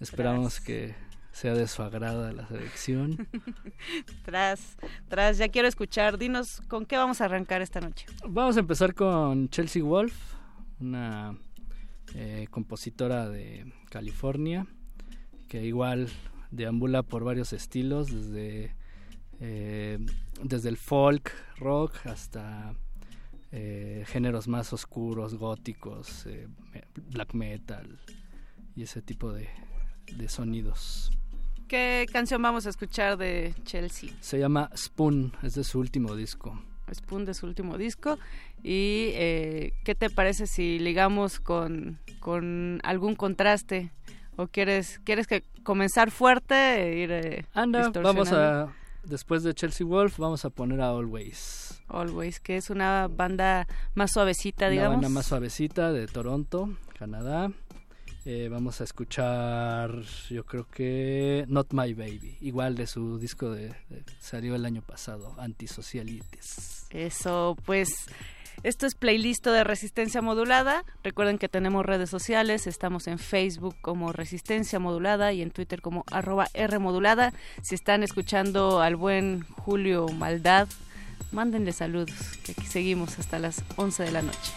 [0.00, 0.94] Esperamos que
[1.34, 3.26] sea de su agrado la selección.
[4.24, 4.76] tras,
[5.08, 6.16] tras, ya quiero escuchar.
[6.16, 8.06] Dinos, ¿con qué vamos a arrancar esta noche?
[8.28, 10.14] Vamos a empezar con Chelsea Wolf,
[10.80, 11.36] una
[12.14, 14.66] eh, compositora de California,
[15.48, 16.08] que igual
[16.52, 18.76] deambula por varios estilos, desde,
[19.40, 19.98] eh,
[20.40, 22.74] desde el folk, rock, hasta
[23.56, 26.26] eh, géneros más oscuros, góticos,
[27.12, 28.00] black metal
[28.74, 29.48] y ese tipo de,
[30.16, 31.12] de sonidos.
[31.68, 34.10] ¿Qué canción vamos a escuchar de Chelsea?
[34.20, 36.60] Se llama Spoon, es de su último disco.
[36.92, 38.18] Spoon de su último disco.
[38.62, 43.92] ¿Y eh, qué te parece si ligamos con, con algún contraste?
[44.36, 48.74] ¿O quieres, quieres que comenzar fuerte e ir eh, Anda, vamos a...
[49.06, 51.82] Después de Chelsea Wolf vamos a poner a Always.
[51.88, 54.96] Always, que es una banda más suavecita, digamos.
[54.96, 57.50] Una banda más suavecita de Toronto, Canadá.
[58.26, 60.00] Eh, vamos a escuchar,
[60.30, 63.74] yo creo que Not My Baby, igual de su disco de,
[64.18, 66.86] salió el año pasado, Antisocialites.
[66.88, 68.06] Eso, pues
[68.62, 70.84] esto es playlist de Resistencia Modulada.
[71.02, 76.04] Recuerden que tenemos redes sociales, estamos en Facebook como Resistencia Modulada y en Twitter como
[76.10, 77.32] arroba R Modulada.
[77.62, 80.68] Si están escuchando al buen Julio Maldad,
[81.32, 84.52] mándenle saludos, que aquí seguimos hasta las 11 de la noche.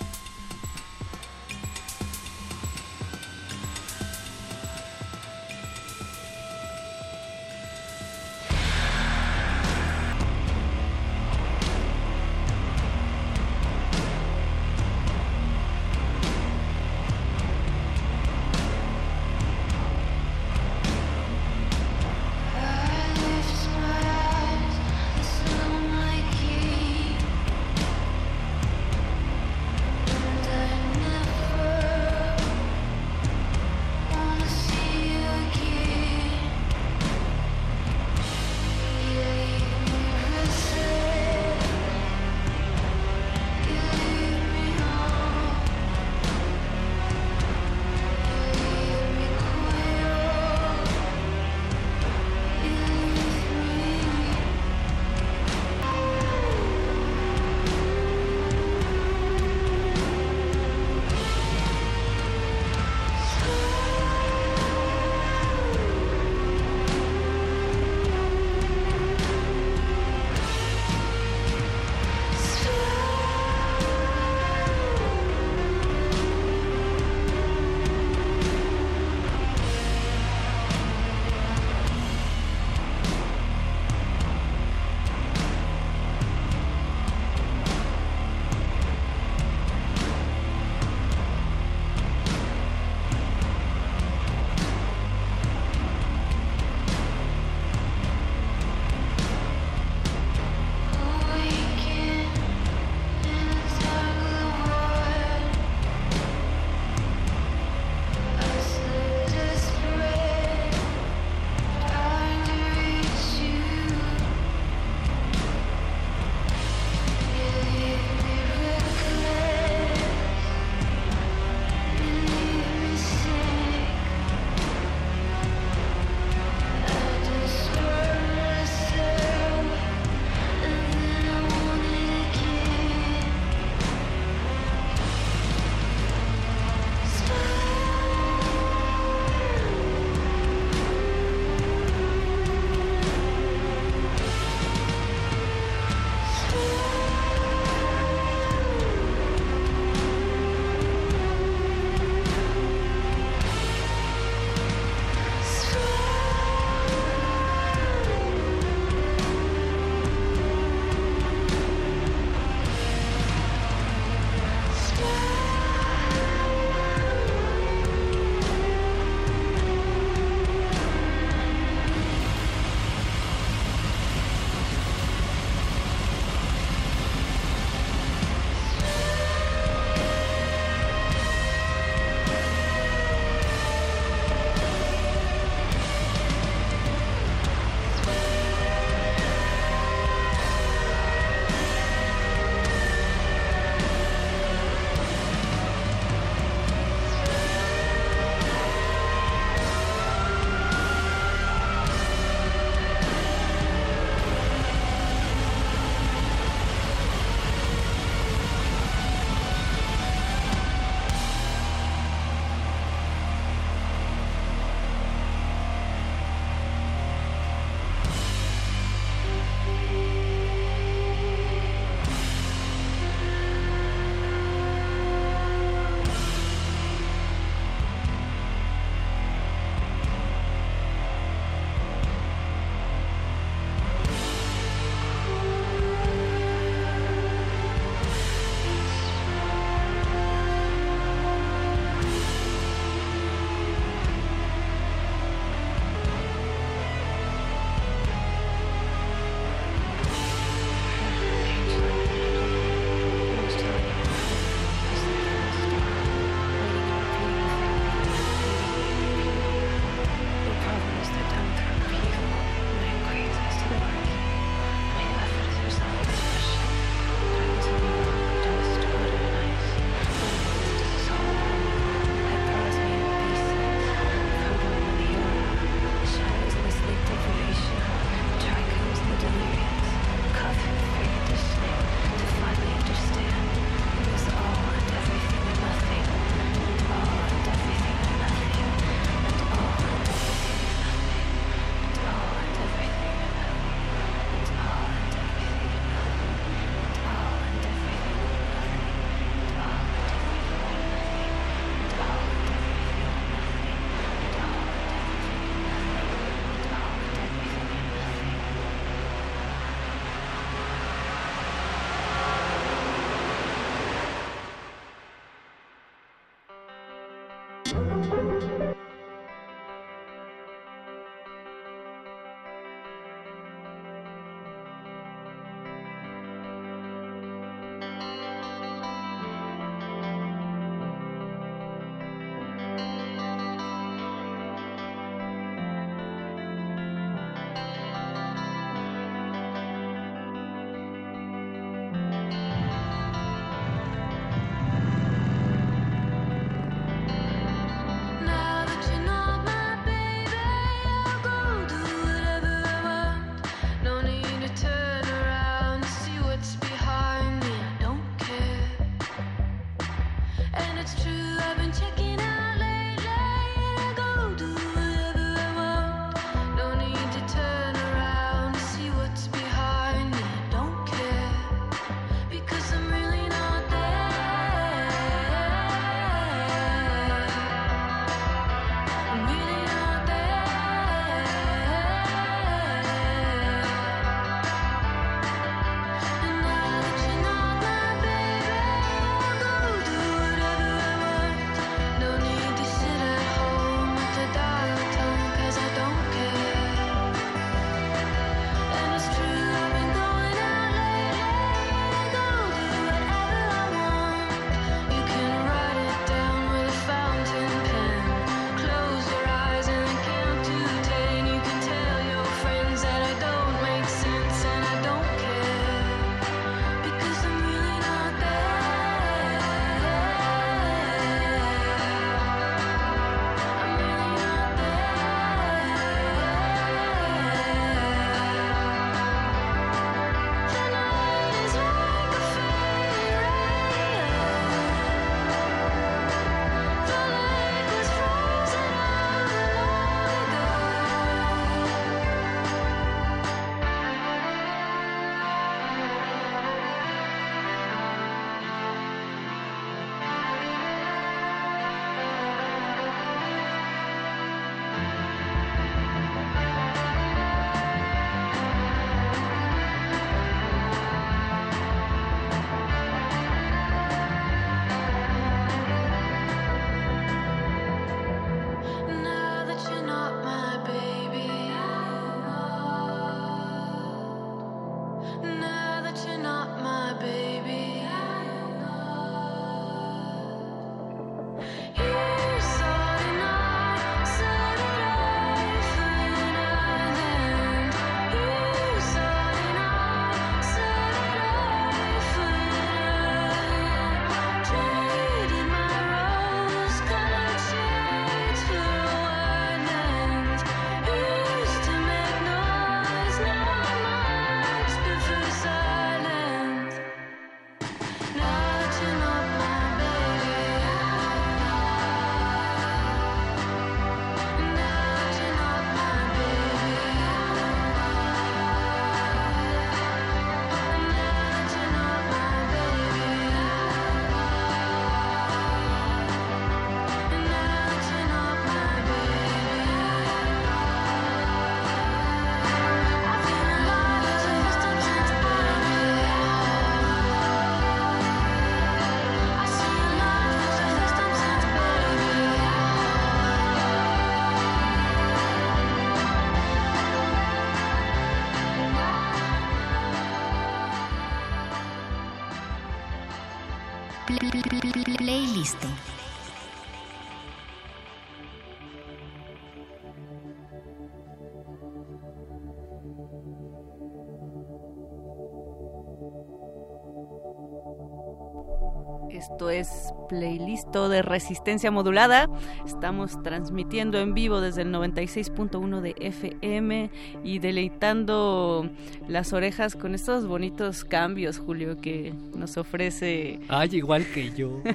[569.38, 572.28] Esto es playlist de resistencia modulada.
[572.66, 576.90] Estamos transmitiendo en vivo desde el 96.1 de FM
[577.24, 578.68] y deleitando
[579.08, 583.40] las orejas con estos bonitos cambios, Julio, que nos ofrece.
[583.48, 584.64] Ay, igual que yo.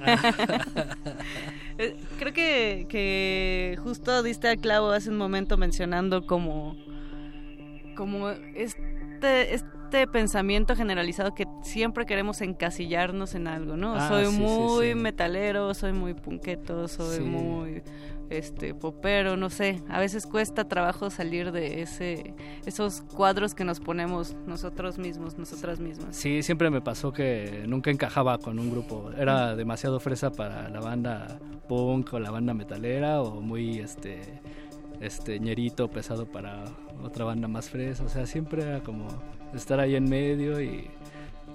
[1.78, 6.76] Eh, creo que, que justo diste al clavo hace un momento mencionando como,
[7.96, 13.94] como este, este pensamiento generalizado que siempre queremos encasillarnos en algo, ¿no?
[13.94, 14.94] Ah, soy sí, muy sí.
[14.94, 17.82] metalero, soy muy punqueto, soy muy
[18.30, 19.82] este popero, no sé.
[19.88, 22.34] A veces cuesta trabajo salir de ese
[22.66, 26.16] esos cuadros que nos ponemos nosotros mismos, nosotras mismas.
[26.16, 29.10] Sí, siempre me pasó que nunca encajaba con un grupo.
[29.16, 31.38] Era demasiado fresa para la banda
[31.68, 34.40] punk o la banda metalera o muy este
[35.00, 36.64] este ñerito pesado para
[37.02, 38.04] otra banda más fresa.
[38.04, 39.08] O sea, siempre era como
[39.58, 40.90] estar ahí en medio y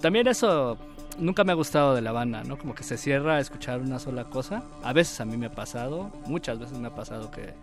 [0.00, 0.78] también eso
[1.18, 2.56] nunca me ha gustado de la banda, ¿no?
[2.58, 4.62] Como que se cierra a escuchar una sola cosa.
[4.82, 7.54] A veces a mí me ha pasado, muchas veces me ha pasado que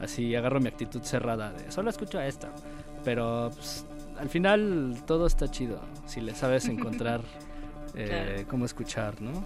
[0.00, 2.50] así agarro mi actitud cerrada de solo escucho a esta.
[3.04, 3.84] Pero pues,
[4.18, 7.20] al final todo está chido si le sabes encontrar
[7.94, 8.48] eh, Claro.
[8.48, 9.44] cómo escuchar, ¿no?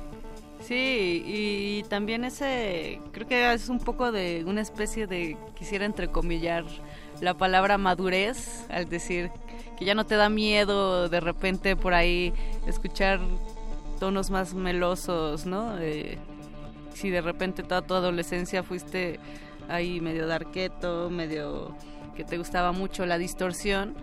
[0.61, 6.65] Sí, y también ese, creo que es un poco de una especie de, quisiera entrecomillar
[7.21, 9.31] la palabra madurez, al decir
[9.79, 12.33] que ya no te da miedo de repente por ahí
[12.67, 13.21] escuchar
[14.01, 15.79] tonos más melosos, ¿no?
[15.79, 16.19] Eh,
[16.95, 19.21] si de repente toda tu adolescencia fuiste
[19.69, 21.75] ahí medio darqueto, medio
[22.17, 23.95] que te gustaba mucho la distorsión,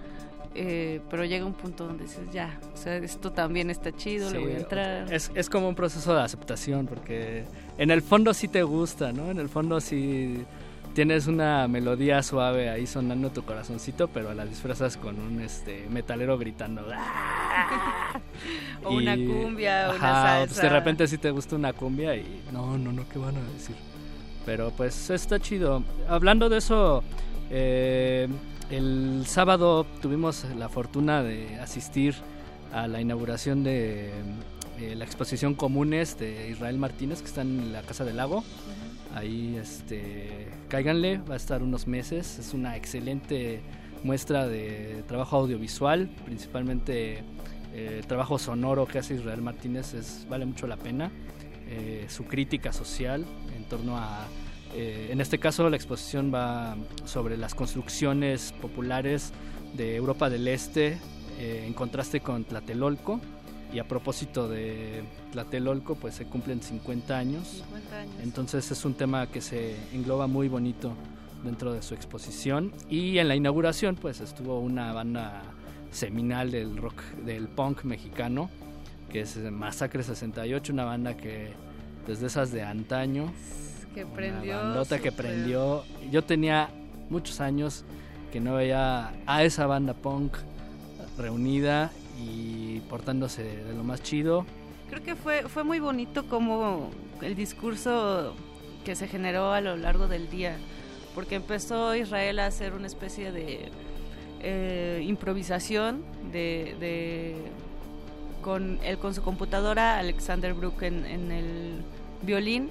[0.54, 4.40] eh, pero llega un punto donde dices, ya, o sea, esto también está chido, le
[4.40, 5.14] voy a entrar.
[5.14, 7.44] Es, es como un proceso de aceptación, porque
[7.78, 9.32] en el fondo sí te gusta, ¿no?
[9.32, 10.46] En el fondo sí
[10.96, 16.38] tienes una melodía suave ahí sonando tu corazoncito, pero la disfrazas con un este metalero
[16.38, 16.88] gritando.
[16.96, 18.20] "Ah".
[18.84, 20.62] O una cumbia, una ajá, pues salsa.
[20.64, 23.76] de repente sí te gusta una cumbia y no, no, no, ¿qué van a decir?
[24.46, 25.84] Pero pues está chido.
[26.08, 27.04] Hablando de eso,
[27.50, 28.28] eh,
[28.70, 32.16] el sábado tuvimos la fortuna de asistir
[32.74, 34.12] a la inauguración de
[34.80, 38.44] eh, la exposición Comunes de Israel Martínez, que está en la Casa del Lago.
[39.16, 42.38] Ahí, este, cáiganle, va a estar unos meses.
[42.38, 43.62] Es una excelente
[44.04, 47.24] muestra de trabajo audiovisual, principalmente
[47.74, 51.12] eh, el trabajo sonoro que hace Israel Martínez es, vale mucho la pena.
[51.68, 53.26] Eh, su crítica social
[53.58, 54.28] en torno a,
[54.76, 59.32] eh, en este caso la exposición va sobre las construcciones populares
[59.74, 60.98] de Europa del Este
[61.40, 63.22] eh, en contraste con Tlatelolco.
[63.76, 67.62] Y a propósito de Tlatelolco, pues se cumplen 50 años.
[67.66, 68.16] 50 años.
[68.24, 70.94] Entonces es un tema que se engloba muy bonito
[71.44, 72.72] dentro de su exposición.
[72.90, 75.42] Y en la inauguración, pues estuvo una banda
[75.92, 78.50] seminal del rock, del punk mexicano,
[79.12, 81.52] que es Masacre 68, una banda que
[82.08, 83.30] desde esas de antaño,
[83.94, 84.56] que prendió.
[84.56, 85.84] bandota que prendió.
[86.14, 86.70] Yo tenía
[87.10, 87.84] muchos años
[88.32, 90.38] que no veía a esa banda punk
[91.18, 94.46] reunida y portándose de lo más chido.
[94.90, 98.36] Creo que fue, fue muy bonito como el discurso
[98.84, 100.58] que se generó a lo largo del día,
[101.16, 103.70] porque empezó Israel a hacer una especie de
[104.42, 107.36] eh, improvisación de, de-
[108.42, 111.82] con él con su computadora, Alexander Brook en, en el
[112.22, 112.70] violín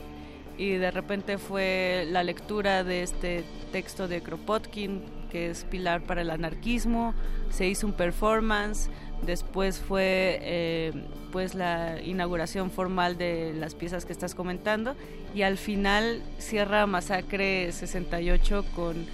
[0.56, 3.42] y de repente fue la lectura de este
[3.72, 7.12] texto de Kropotkin que es pilar para el anarquismo,
[7.50, 8.88] se hizo un performance,
[9.22, 10.92] después fue eh,
[11.32, 14.94] pues la inauguración formal de las piezas que estás comentando
[15.34, 19.06] y al final cierra Masacre 68 con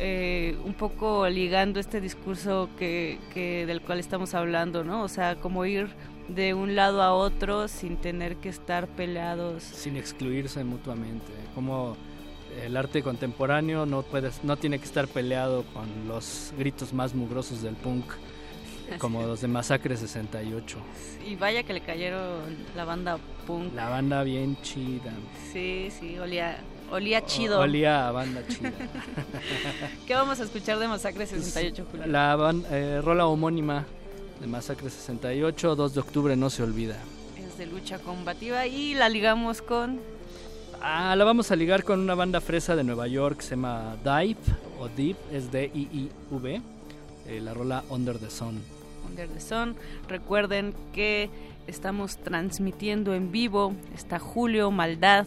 [0.00, 3.18] eh, un poco ligando este discurso que,
[3.66, 5.02] del cual estamos hablando, ¿no?
[5.02, 5.88] O sea, como ir
[6.28, 9.64] de un lado a otro sin tener que estar peleados.
[9.64, 11.32] sin excluirse mutuamente.
[11.54, 11.96] Como
[12.64, 17.62] el arte contemporáneo no puedes, no tiene que estar peleado con los gritos más mugrosos
[17.62, 18.04] del punk,
[18.98, 20.78] como los de Masacre 68.
[21.26, 23.74] Y vaya que le cayeron la banda punk.
[23.74, 25.12] La banda bien chida.
[25.52, 26.58] Sí, sí, olía,
[26.90, 27.60] olía chido.
[27.60, 28.72] Olía a banda chida.
[30.06, 32.06] ¿Qué vamos a escuchar de Masacre 68, Julio?
[32.06, 33.84] La ban- eh, rola homónima
[34.40, 36.96] de Masacre 68, 2 de octubre no se olvida.
[37.36, 40.00] Es de lucha combativa y la ligamos con...
[40.80, 43.96] Ah, la vamos a ligar con una banda fresa de Nueva York que se llama
[44.04, 44.36] Dive
[44.78, 46.62] o Deep, es D-I-I-V.
[47.26, 48.62] eh, la rola Under the Sun.
[49.08, 49.76] Under the Sun.
[50.08, 51.30] Recuerden que
[51.66, 53.74] estamos transmitiendo en vivo.
[53.94, 55.26] Está Julio Maldad,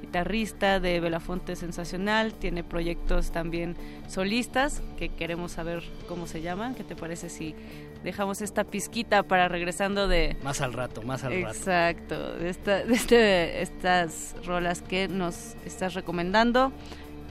[0.00, 2.34] guitarrista de Belafonte Sensacional.
[2.34, 3.76] Tiene proyectos también
[4.08, 6.74] solistas que queremos saber cómo se llaman.
[6.74, 7.54] ¿Qué te parece si
[8.02, 10.36] dejamos esta pizquita para regresando de...
[10.42, 11.56] Más al rato, más al rato.
[11.56, 16.72] Exacto, esta, de este, estas rolas que nos estás recomendando.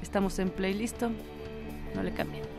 [0.01, 1.01] Estamos en playlist,
[1.95, 2.58] no le cambien.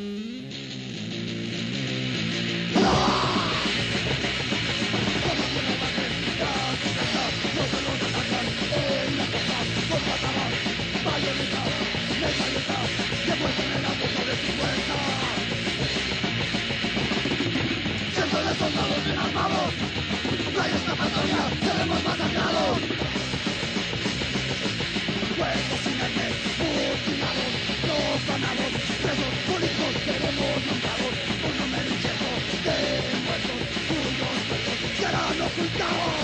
[20.61, 22.77] hay escapatoria, seremos masacrados.
[25.37, 26.27] Cuerpos sin aire,
[26.61, 27.51] mutilados,
[27.89, 31.13] los ganados, presos políticos seremos nombrados.
[31.47, 32.29] Un número incierto
[32.65, 32.77] de
[33.25, 36.15] muertos, cuyos cuerpos serán ocultados.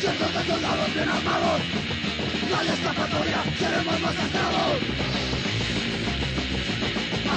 [0.00, 1.60] Cientos de soldados bien armados,
[2.58, 5.27] hay escapatoria, seremos masacrados.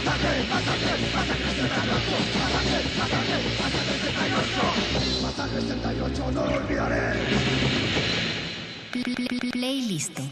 [0.03, 7.01] Masacre, masacre, masacre 78, masacre, masacre, masacre 78, masacre 78, no lo olvidaré.
[9.51, 10.30] Playlist.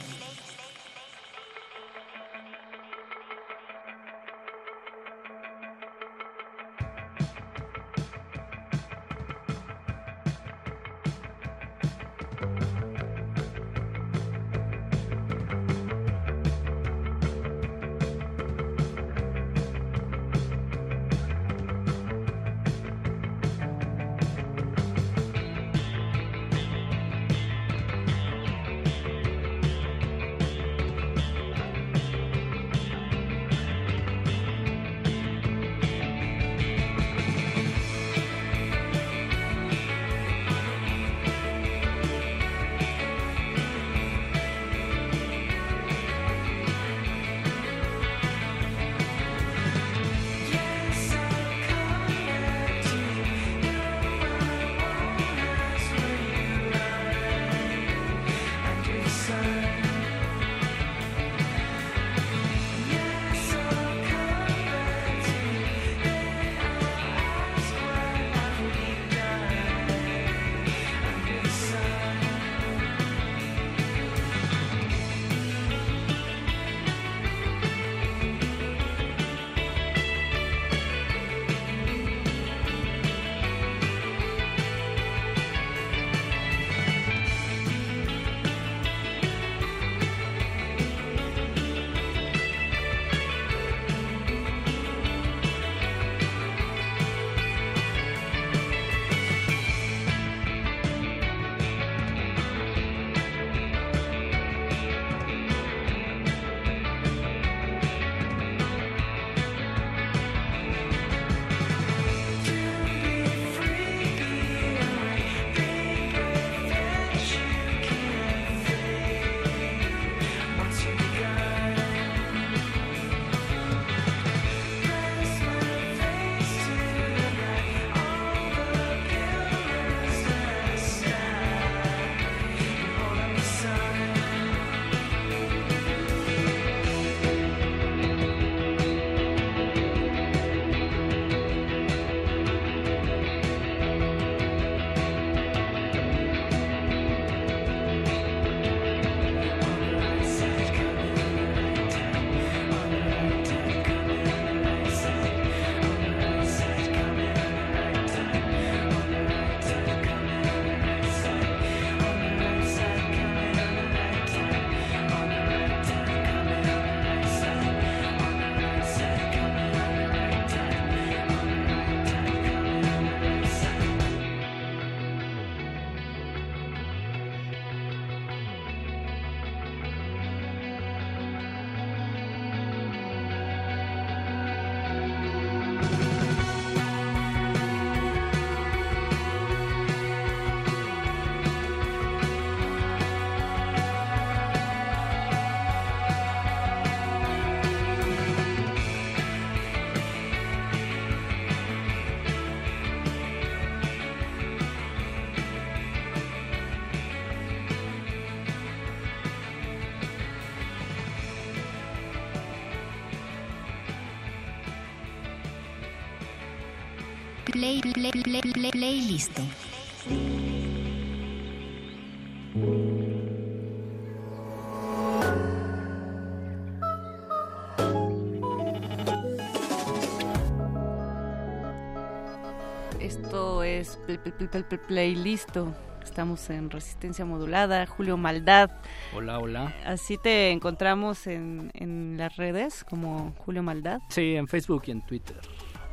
[234.09, 235.71] Esto es Play, play, play, play, play, listo.
[236.03, 237.85] Estamos en Resistencia Modulada.
[237.85, 238.71] Julio Maldad.
[239.13, 239.75] Hola, hola.
[239.85, 243.99] Así te encontramos en, en las redes como Julio Maldad.
[244.09, 245.37] Sí, en Facebook y en Twitter.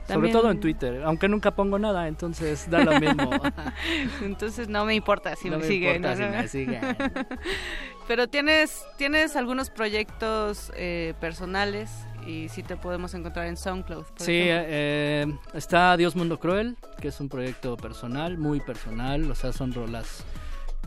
[0.09, 3.29] Sobre todo en Twitter, aunque nunca pongo nada, entonces da lo mismo.
[4.23, 5.97] Entonces no me importa si No me, me siguen.
[5.97, 6.27] importa ¿no?
[6.27, 6.81] si me siguen.
[8.07, 11.91] Pero tienes, tienes algunos proyectos eh, personales
[12.27, 14.05] y sí te podemos encontrar en SoundCloud.
[14.17, 19.53] Sí, eh, está Dios Mundo Cruel, que es un proyecto personal, muy personal, o sea,
[19.53, 20.25] son rolas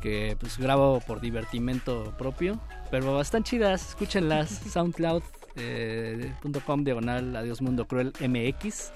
[0.02, 8.14] que pues grabo por divertimento propio, pero están chidas, escúchenlas, soundcloud.com diagonal Adiós Mundo Cruel
[8.20, 8.92] MX,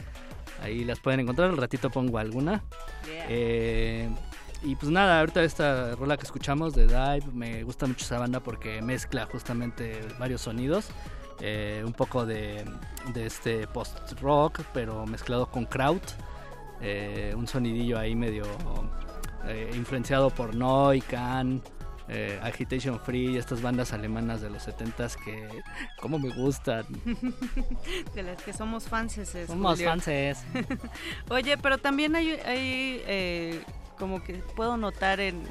[0.62, 2.64] ahí las pueden encontrar, al ratito pongo alguna.
[3.28, 4.08] Eh,
[4.64, 8.40] y pues nada, ahorita esta rola que escuchamos de Dive, me gusta mucho esa banda
[8.40, 10.88] porque mezcla justamente varios sonidos.
[11.42, 12.64] eh, un poco de,
[13.14, 16.04] de este post-rock, pero mezclado con kraut.
[16.82, 18.44] eh, un sonidillo ahí medio
[19.46, 21.62] eh, influenciado por Noi, Can,
[22.10, 25.48] eh, Agitation Free, estas bandas alemanas de los 70s que
[26.00, 26.86] como me gustan.
[28.16, 29.36] de las que somos fanses.
[29.48, 30.46] Somos fanses.
[31.30, 33.64] Oye, pero también hay, hay eh,
[33.98, 35.44] como que puedo notar en,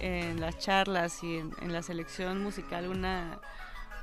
[0.00, 3.38] en las charlas y en, en la selección musical una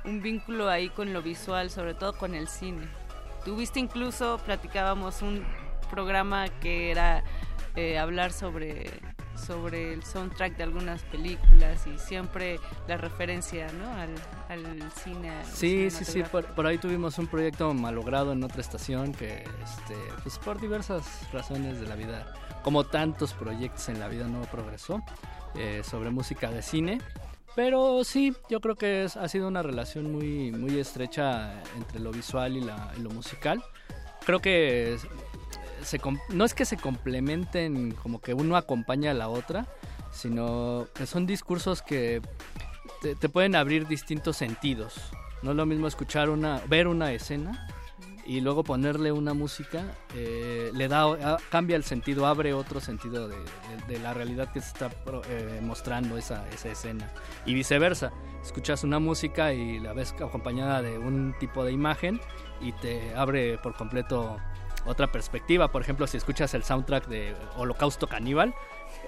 [0.04, 2.86] un vínculo ahí con lo visual, sobre todo con el cine.
[3.44, 5.44] Tuviste incluso, platicábamos un
[5.90, 7.24] programa que era
[7.74, 8.90] eh, hablar sobre
[9.36, 13.92] sobre el soundtrack de algunas películas y siempre la referencia ¿no?
[13.92, 14.14] al,
[14.48, 15.30] al cine.
[15.30, 19.44] al Sí, sí, sí, por, por ahí tuvimos un proyecto malogrado en otra estación que,
[19.62, 22.32] este, pues por diversas razones de la vida,
[22.66, 25.00] como tantos proyectos en la vida no progresó,
[25.54, 27.00] eh, sobre música de cine.
[27.54, 32.56] Pero sí, yo creo que ha sido una relación muy, muy estrecha entre lo visual
[32.56, 33.62] y, lo musical.
[34.24, 34.96] Creo que
[36.30, 39.68] no es que se complementen como que uno acompaña a la otra,
[40.10, 42.20] sino que son discursos que
[43.00, 45.12] te, te pueden abrir distintos sentidos.
[45.44, 47.68] No es lo mismo escuchar una, ver una escena
[48.26, 53.28] y luego ponerle una música, eh, le da, a- cambia el sentido, abre otro sentido
[53.28, 53.36] de,
[54.00, 54.90] la realidad que se está
[55.28, 57.10] eh, mostrando esa, esa escena.
[57.44, 62.20] Y viceversa, escuchas una música y la ves acompañada de un tipo de imagen
[62.60, 64.36] y te abre por completo
[64.86, 65.68] otra perspectiva.
[65.68, 68.54] Por ejemplo, si escuchas el soundtrack de Holocausto Caníbal,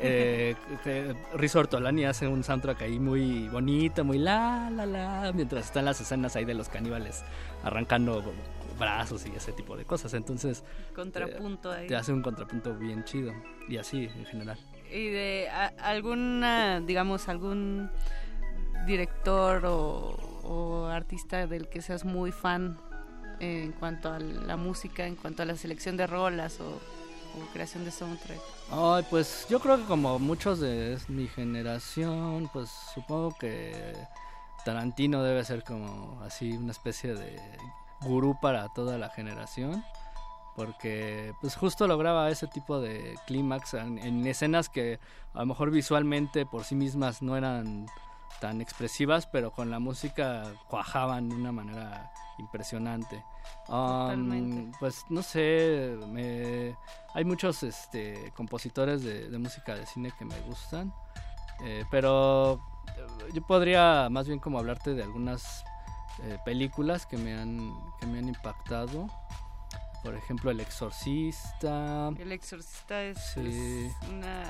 [0.01, 0.55] eh,
[1.55, 6.36] Ortolani hace un soundtrack ahí muy bonito, muy la, la, la, mientras están las escenas
[6.36, 7.25] ahí de los caníbales
[7.62, 8.23] arrancando
[8.78, 10.15] brazos y ese tipo de cosas.
[10.15, 10.62] Entonces,
[10.94, 11.86] Contrapunto eh, ahí.
[11.89, 13.33] te hace un contrapunto bien chido.
[13.68, 14.59] Y así, en general.
[14.93, 17.91] y de a- alguna, digamos, algún
[18.86, 22.78] director o, o artista del que seas muy fan
[23.41, 26.81] en cuanto a la música, en cuanto a la selección de rolas o,
[27.52, 28.39] creación de soundtrack.
[28.70, 33.94] Ay, pues yo creo que como muchos de mi generación, pues supongo que
[34.65, 37.41] Tarantino debe ser como así una especie de
[38.02, 39.84] gurú para toda la generación.
[40.57, 44.99] Porque pues justo lograba ese tipo de clímax en, en escenas que
[45.33, 47.86] a lo mejor visualmente por sí mismas no eran
[48.41, 53.25] tan expresivas, pero con la música cuajaban de una manera impresionante.
[53.68, 56.76] Um, pues no sé, me-
[57.15, 60.92] hay muchos este, compositores de, de música de cine que me gustan,
[61.65, 62.60] eh, pero
[62.97, 65.65] eh, yo podría más bien como hablarte de algunas
[66.23, 69.07] eh, películas que me han que me han impactado.
[70.05, 72.08] Por ejemplo, El Exorcista.
[72.17, 73.91] El exorcista es, Sí.
[74.02, 74.44] es una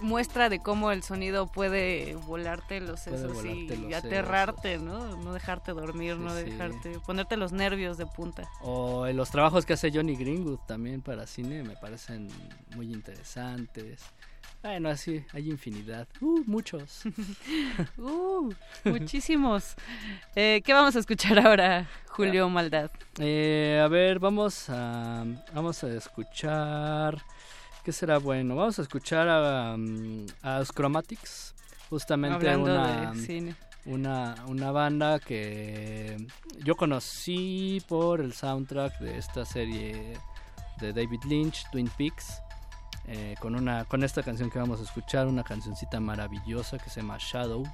[0.00, 5.16] muestra de cómo el sonido puede volarte los Puede sesos volarte y los aterrarte, ¿no?
[5.16, 6.44] No dejarte dormir, Sí, no sí.
[6.44, 8.48] dejarte, ponerte los nervios de punta.
[8.62, 12.28] O en los trabajos que hace Johnny Greenwood también para cine me parecen
[12.76, 14.02] muy interesantes.
[14.62, 16.08] Bueno, así, hay infinidad.
[16.22, 17.02] Uh, muchos.
[17.98, 18.50] Uh,
[18.84, 19.74] muchísimos.
[20.34, 22.90] Eh, ¿Qué vamos a escuchar ahora, Julio Maldad?
[23.18, 27.22] Eh, a ver, vamos a, vamos a escuchar.
[27.84, 28.56] ¿Qué será bueno?
[28.56, 31.54] Vamos a escuchar a, um, a Os Chromatics.
[31.90, 33.56] Justamente Hablando una, de cine.
[33.84, 36.16] una, una banda que
[36.64, 40.18] yo conocí por el soundtrack de esta serie
[40.80, 42.40] de David Lynch, Twin Peaks.
[43.06, 47.02] eh, con, una, con esta canción que vamos a escuchar, una cancioncita maravillosa que se
[47.02, 47.64] llama Shadow.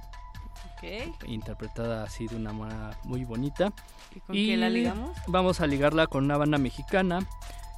[1.25, 3.71] Interpretada así de una manera muy bonita.
[4.13, 5.15] ¿Y con quién la ligamos?
[5.27, 7.19] Vamos a ligarla con una banda mexicana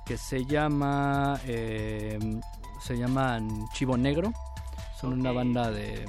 [0.06, 2.20] que se llama eh,
[2.82, 4.34] se llaman Chivo Negro.
[5.00, 6.06] Son una banda de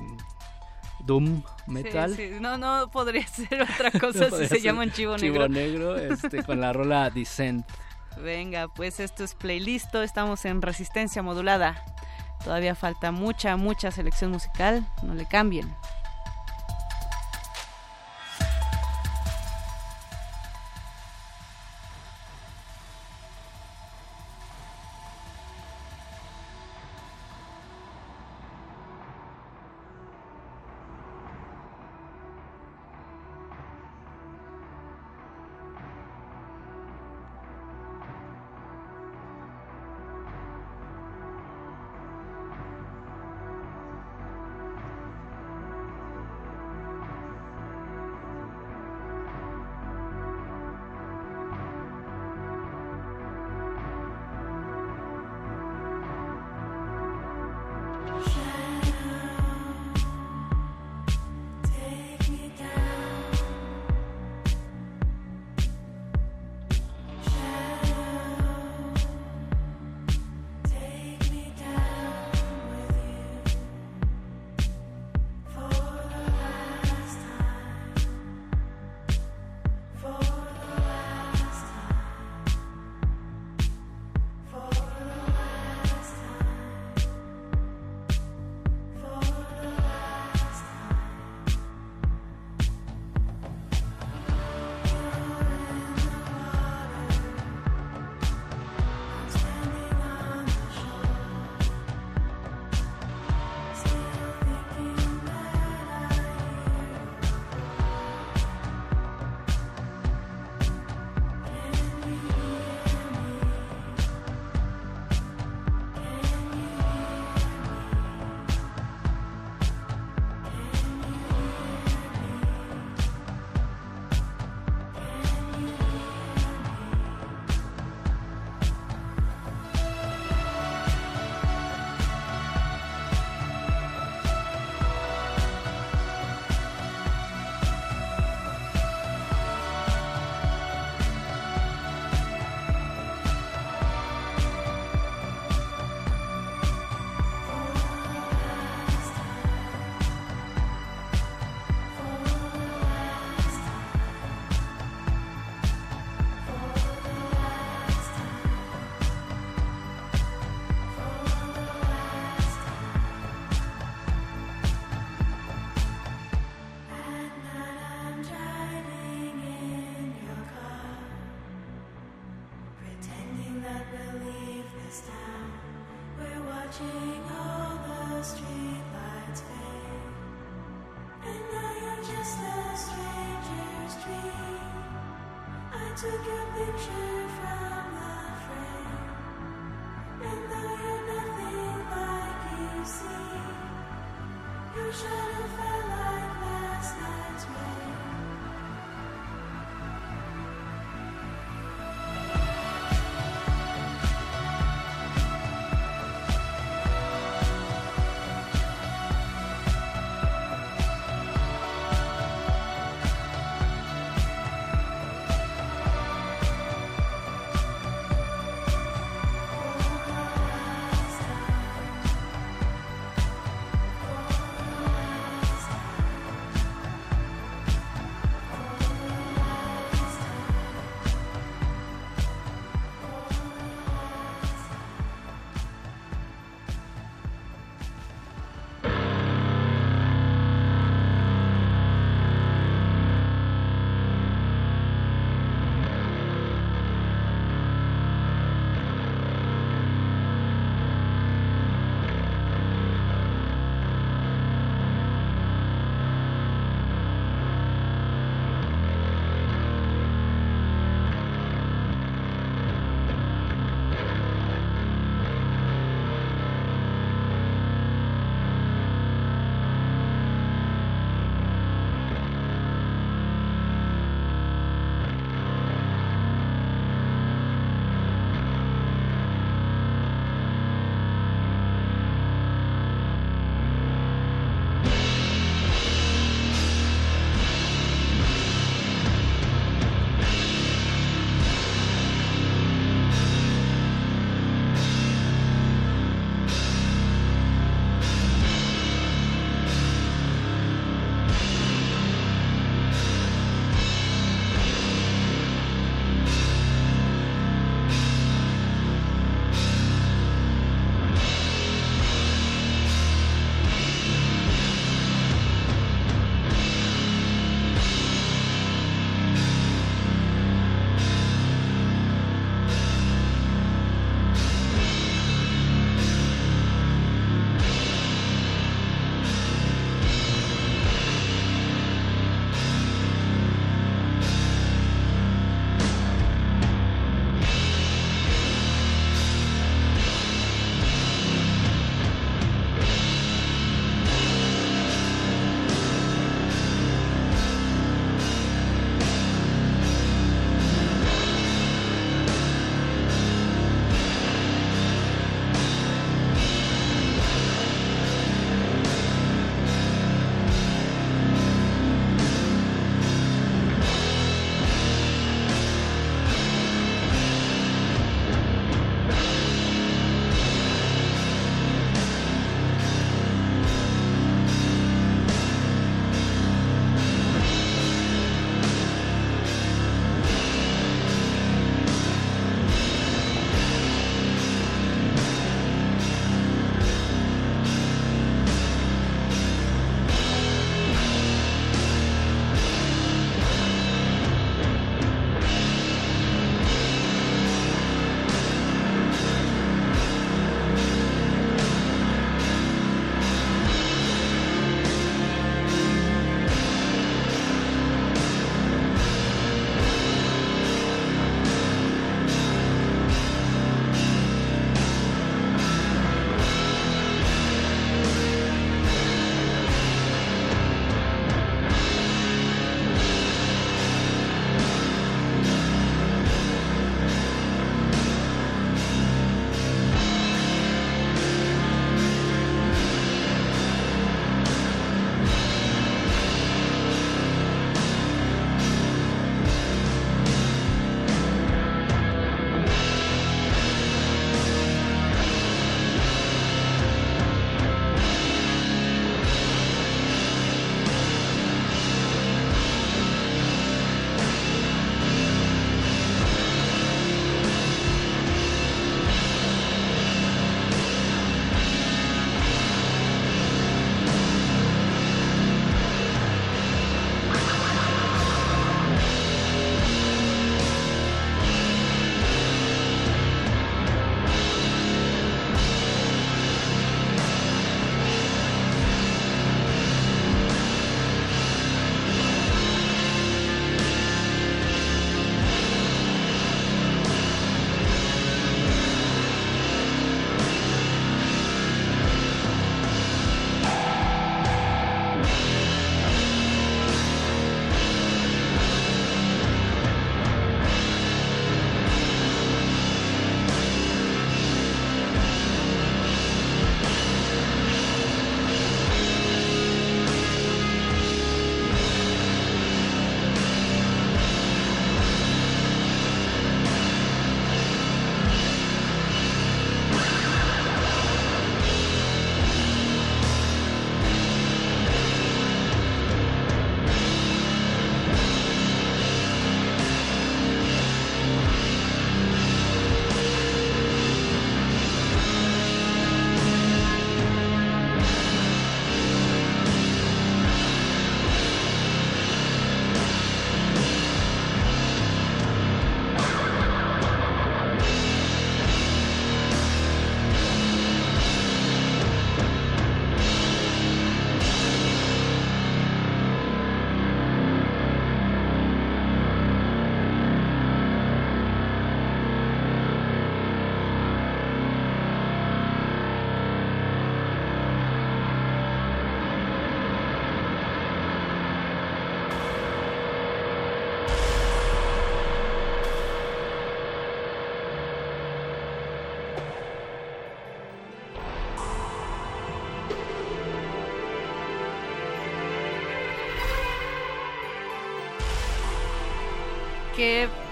[1.06, 2.14] doom metal.
[2.16, 2.40] Sí, sí.
[2.40, 5.46] No, no podría ser otra cosa si se llaman Chivo Negro.
[5.46, 7.66] Chivo Negro, este, con la rola Descent.
[8.22, 11.82] Venga, pues esto es playlist, estamos en resistencia modulada.
[12.44, 15.74] Todavía falta mucha, mucha selección musical, no le cambien.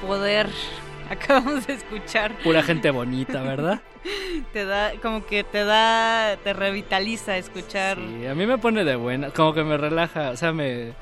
[0.06, 0.48] Poder
[1.10, 2.36] acabamos de escuchar.
[2.42, 3.80] Pura gente bonita, ¿verdad?
[4.52, 7.98] te da, como que te da, te revitaliza escuchar.
[7.98, 10.92] Sí, a mí me pone de buena, como que me relaja, o sea, me,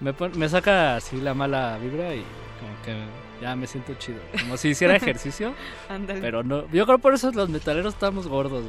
[0.00, 2.24] me, me saca así la mala vibra y
[2.60, 2.94] como que
[3.40, 4.18] ya me siento chido.
[4.40, 5.54] Como si hiciera ejercicio.
[6.20, 8.64] pero no, yo creo por eso los metaleros estamos gordos.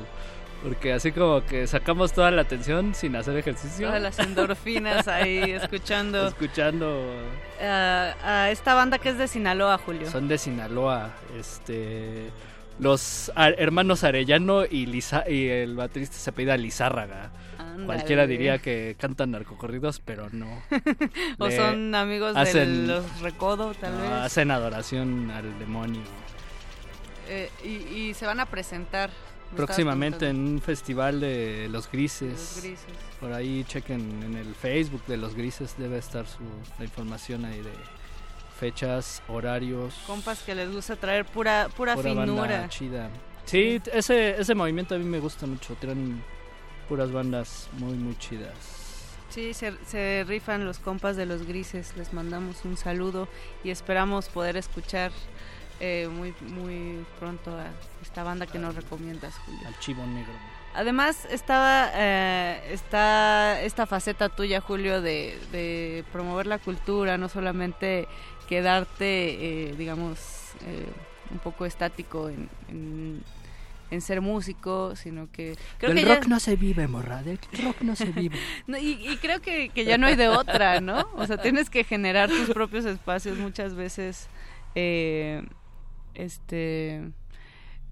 [0.63, 3.87] Porque así como que sacamos toda la atención sin hacer ejercicio.
[3.87, 6.27] Todas las endorfinas ahí escuchando.
[6.27, 7.05] Escuchando.
[7.61, 10.09] a esta banda que es de Sinaloa, Julio.
[10.09, 11.11] Son de Sinaloa.
[11.37, 12.31] Este.
[12.79, 17.31] Los hermanos Arellano y, Lisa, y el baterista se apellida Lizárraga.
[17.85, 20.63] Cualquiera diría que cantan narcocorridos, pero no.
[21.39, 24.11] o son amigos de los Recodo, tal vez.
[24.11, 26.01] Hacen adoración al demonio.
[27.29, 29.09] Eh, y, y se van a presentar
[29.55, 32.63] próximamente en un festival de Los Grises.
[33.19, 36.39] Por ahí chequen en el Facebook de Los Grises, debe estar su,
[36.77, 37.73] la información ahí de
[38.59, 39.93] fechas, horarios.
[40.05, 42.67] Compas que les gusta traer pura, pura, finura.
[42.69, 43.09] chida.
[43.45, 46.21] Sí, ese, ese movimiento a mí me gusta mucho, tienen
[46.89, 48.53] puras bandas muy, muy chidas.
[49.29, 53.27] Sí, se, se rifan los compas de Los Grises, les mandamos un saludo
[53.63, 55.11] y esperamos poder escuchar
[55.79, 57.67] eh, muy, muy pronto a
[58.07, 59.67] esta banda que nos recomiendas, Julio.
[59.67, 60.33] Al Chivo Negro.
[60.73, 68.07] Además estaba eh, está esta faceta tuya, Julio, de, promover la cultura, no solamente
[68.47, 70.19] quedarte, eh, digamos,
[70.65, 70.87] eh,
[71.31, 72.49] un poco estático en,
[73.91, 75.57] en, ser músico, sino que...
[75.79, 78.37] Creo el rock no se vive, morra, el rock no se vive.
[78.79, 81.09] y, y, creo que, que, ya no hay de otra, ¿no?
[81.15, 84.27] O sea, tienes que generar tus propios espacios muchas veces.
[84.75, 85.43] Eh,
[86.17, 87.11] este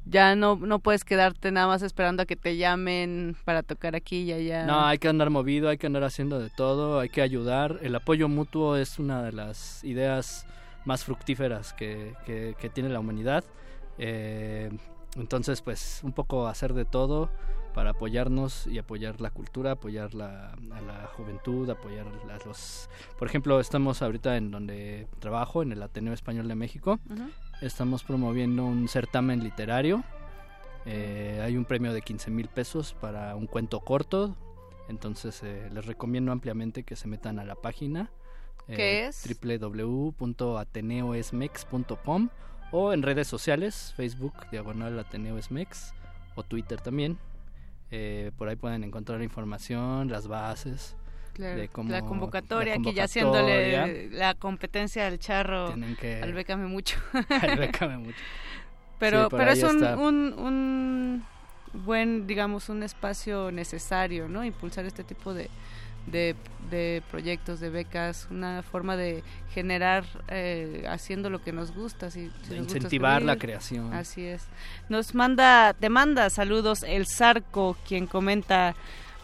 [0.06, 4.22] ya no, no puedes quedarte nada más esperando a que te llamen para tocar aquí
[4.22, 4.66] y allá.
[4.66, 7.80] No, hay que andar movido, hay que andar haciendo de todo, hay que ayudar.
[7.82, 10.45] El apoyo mutuo es una de las ideas
[10.85, 13.43] más fructíferas que, que, tiene la humanidad.
[13.98, 14.69] Eh,
[15.16, 17.32] entonces, pues, un poco hacer de todo
[17.74, 22.90] para apoyarnos y apoyar la cultura, apoyar la, a la juventud, apoyar a los...
[23.19, 27.00] Por ejemplo, estamos ahorita en donde trabajo, en el Ateneo Español de México,
[27.61, 30.03] estamos promoviendo un certamen literario.
[30.85, 34.38] Eh, hay un premio de 15 mil pesos para un cuento corto.
[34.88, 38.11] Entonces eh, les recomiendo ampliamente que se metan a la página.
[38.67, 39.27] Eh, ¿Qué es?
[39.42, 42.30] www.ateneoesmex.com
[42.72, 45.38] o en redes sociales, Facebook, Diagonal Ateneo
[46.35, 47.17] o Twitter también.
[48.38, 50.98] por ahí pueden encontrar información, las bases
[51.38, 56.97] la convocatoria, que ya haciéndole la competencia al charro, al Bécame mucho.
[57.99, 58.17] mucho.
[58.99, 61.23] Pero, pero es un, un,
[61.73, 64.43] buen, digamos, un espacio necesario, ¿no?
[64.45, 65.49] Impulsar este tipo de,
[66.07, 69.23] de, proyectos, de becas, una forma de
[69.53, 72.09] generar eh, haciendo lo que nos gusta.
[72.09, 73.93] Si, incentivar la creación.
[73.93, 74.47] Así es.
[74.88, 78.75] Nos manda, te manda saludos el Zarco, quien comenta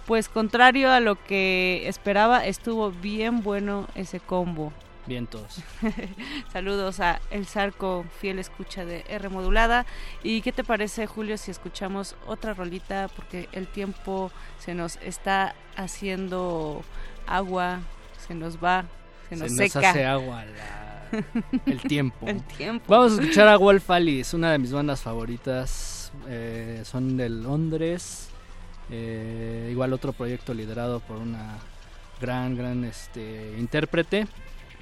[0.05, 4.73] pues contrario a lo que esperaba, estuvo bien bueno ese combo.
[5.07, 5.59] Bien todos.
[6.53, 9.85] Saludos a El Zarco, fiel escucha de R modulada.
[10.23, 13.09] ¿Y qué te parece, Julio, si escuchamos otra rolita?
[13.15, 16.83] Porque el tiempo se nos está haciendo
[17.25, 17.79] agua,
[18.27, 18.85] se nos va,
[19.29, 19.81] se nos se seca.
[19.81, 20.45] Nos hace agua
[21.65, 22.27] el tiempo.
[22.27, 22.85] el tiempo.
[22.87, 26.11] Vamos a escuchar a Wolf Alice, una de mis bandas favoritas.
[26.27, 28.30] Eh, son de Londres.
[28.91, 31.57] Eh, igual otro proyecto liderado por una
[32.19, 34.27] gran, gran este, intérprete.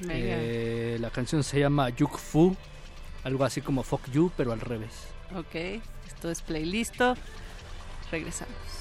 [0.09, 2.55] Eh, la canción se llama Yuk Fu,
[3.23, 5.07] algo así como Fuck You, pero al revés.
[5.35, 6.99] Ok, esto es playlist.
[8.11, 8.78] Regresamos.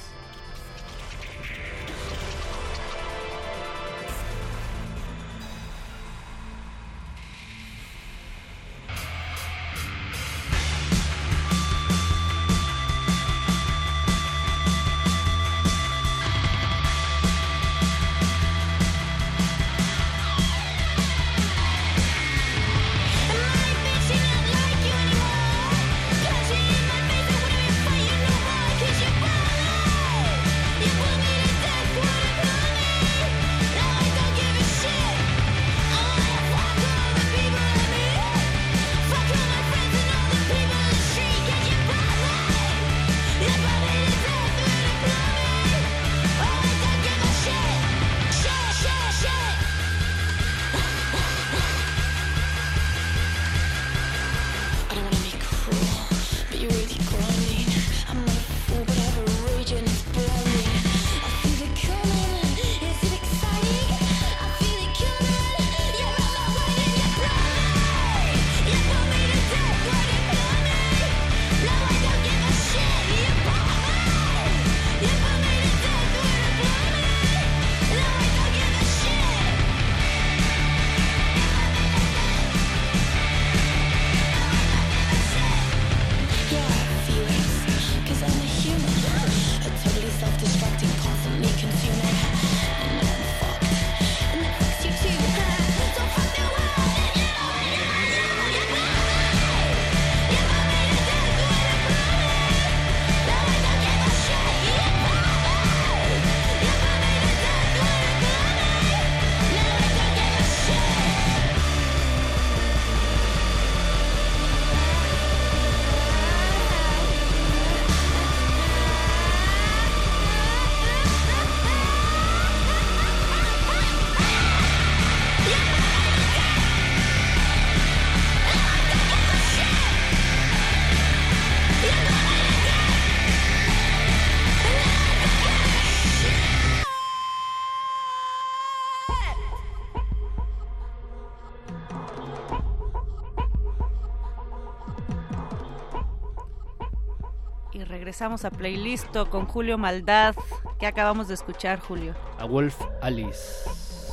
[148.18, 150.34] Regresamos a Playlisto con Julio Maldad.
[150.80, 152.16] que acabamos de escuchar, Julio?
[152.40, 153.70] A Wolf Alice.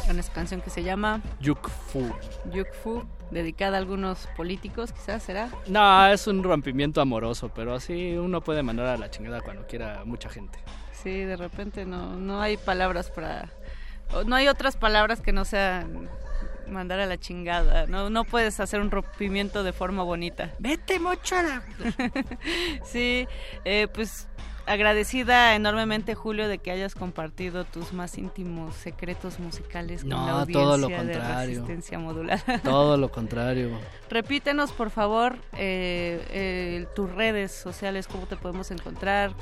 [0.07, 2.13] Una canción que se llama Yuk Fu.
[2.53, 5.49] Yuk Fu, dedicada a algunos políticos, quizás será.
[5.65, 10.03] No, es un rompimiento amoroso, pero así uno puede mandar a la chingada cuando quiera
[10.05, 10.59] mucha gente.
[10.91, 13.49] Sí, de repente no, no hay palabras para...
[14.27, 16.11] No hay otras palabras que no sean
[16.69, 17.87] mandar a la chingada.
[17.87, 20.53] No, no puedes hacer un rompimiento de forma bonita.
[20.59, 21.63] Vete, mochada.
[22.83, 23.27] sí,
[23.63, 24.27] eh, pues
[24.67, 30.31] agradecida enormemente Julio de que hayas compartido tus más íntimos secretos musicales con no, la
[30.41, 31.47] audiencia todo lo de contrario.
[31.47, 32.59] resistencia modulada.
[32.63, 33.69] Todo lo contrario.
[34.09, 39.33] Repítenos por favor eh, eh, tus redes sociales, cómo te podemos encontrar,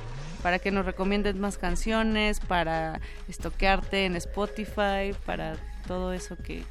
[0.41, 5.55] para que nos recomiendes más canciones, para estoquearte en Spotify, para
[5.87, 6.63] todo eso que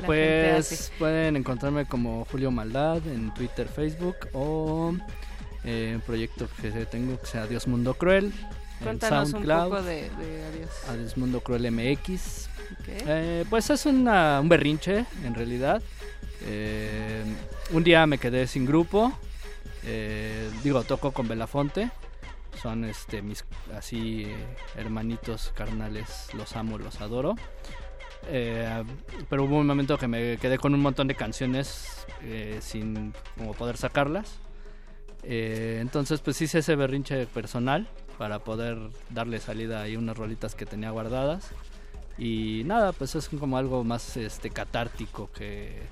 [0.00, 0.76] la gente hace.
[0.76, 4.94] Pues pueden encontrarme como Julio Maldad en Twitter, Facebook o
[5.64, 8.32] eh, un proyecto que tengo que sea Adiós Mundo Cruel.
[8.82, 10.70] Cuéntanos un SoundCloud, poco de, de Adiós.
[10.88, 12.48] Adiós Mundo Cruel MX.
[12.88, 15.80] Eh, pues es una- un berrinche, en realidad.
[16.44, 17.22] Eh,
[17.70, 19.12] un día me quedé sin grupo.
[19.84, 21.90] Eh, digo, toco con Belafonte.
[22.60, 23.44] Son este mis
[23.76, 24.34] así eh,
[24.76, 26.28] hermanitos carnales.
[26.34, 27.36] Los amo, los adoro.
[28.28, 28.84] Eh,
[29.28, 33.12] pero hubo un momento que me quedé con un montón de canciones eh, sin
[33.58, 34.38] poder sacarlas.
[35.24, 38.78] Eh, entonces pues hice ese berrinche personal para poder
[39.10, 41.50] darle salida a unas rolitas que tenía guardadas.
[42.18, 45.82] Y nada, pues es como algo más este catártico que,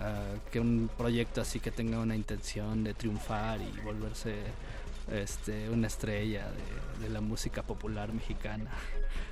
[0.00, 4.34] ah, que un proyecto así que tenga una intención de triunfar y volverse
[5.10, 8.70] este, una estrella de, de la música popular mexicana.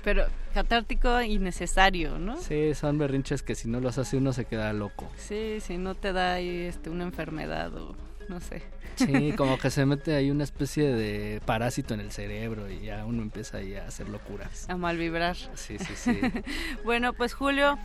[0.03, 2.41] Pero catártico y necesario, ¿no?
[2.41, 5.09] Sí, son berrinches que si no los hace uno se queda loco.
[5.17, 7.95] Sí, si no te da ahí este, una enfermedad o
[8.27, 8.63] no sé.
[8.95, 13.05] Sí, como que se mete ahí una especie de parásito en el cerebro y ya
[13.05, 14.69] uno empieza ahí a hacer locuras.
[14.69, 15.35] A mal vibrar.
[15.53, 16.19] Sí, sí, sí.
[16.83, 17.77] bueno, pues Julio,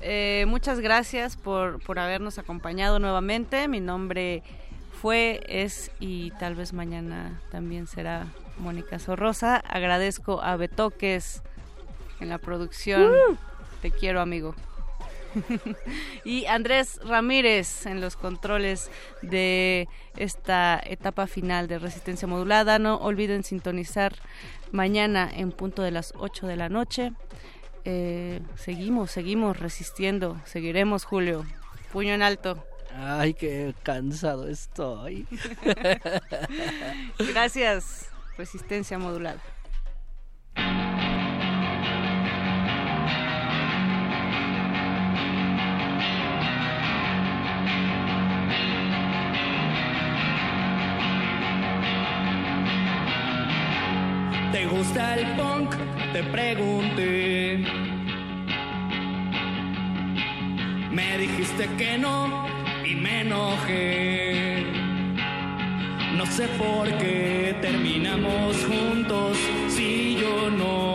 [0.00, 3.66] eh, muchas gracias por, por habernos acompañado nuevamente.
[3.66, 4.42] Mi nombre
[5.04, 8.26] fue, es y tal vez mañana también será
[8.56, 9.56] Mónica Sorrosa.
[9.56, 11.42] Agradezco a Betoques
[12.20, 13.12] en la producción.
[13.82, 14.54] Te quiero, amigo.
[16.24, 22.78] y Andrés Ramírez en los controles de esta etapa final de resistencia modulada.
[22.78, 24.14] No olviden sintonizar
[24.72, 27.12] mañana en punto de las 8 de la noche.
[27.84, 31.44] Eh, seguimos, seguimos resistiendo, seguiremos Julio.
[31.92, 32.64] Puño en alto.
[32.96, 35.26] Ay, qué cansado estoy.
[37.18, 38.08] Gracias,
[38.38, 39.40] resistencia modulada.
[54.52, 55.74] ¿Te gusta el punk?
[56.12, 57.64] Te pregunté.
[60.92, 64.64] Me dijiste que no y me enojé.
[66.16, 69.36] No sé por qué terminamos juntos
[69.68, 70.93] si yo no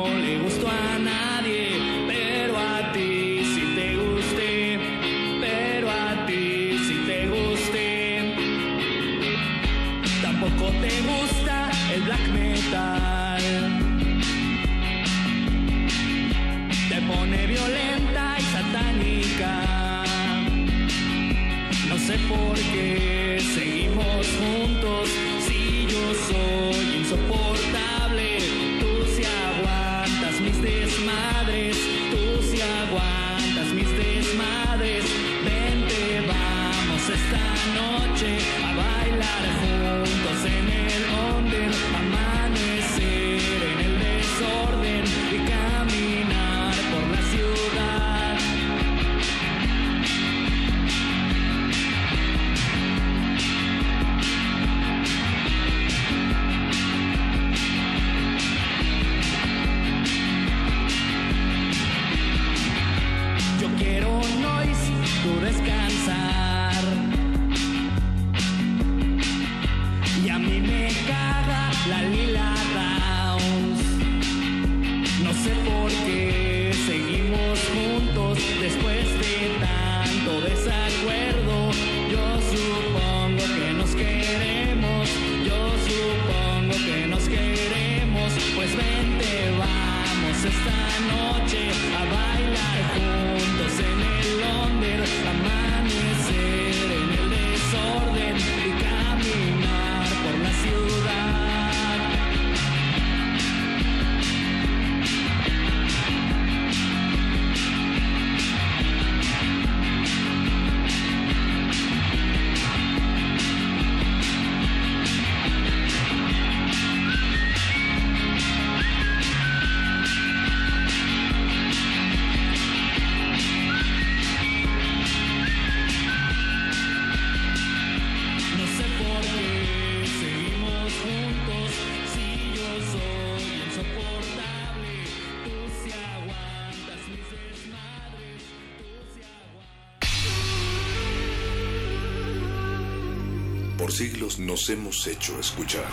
[144.69, 145.88] nos hemos hecho escuchar.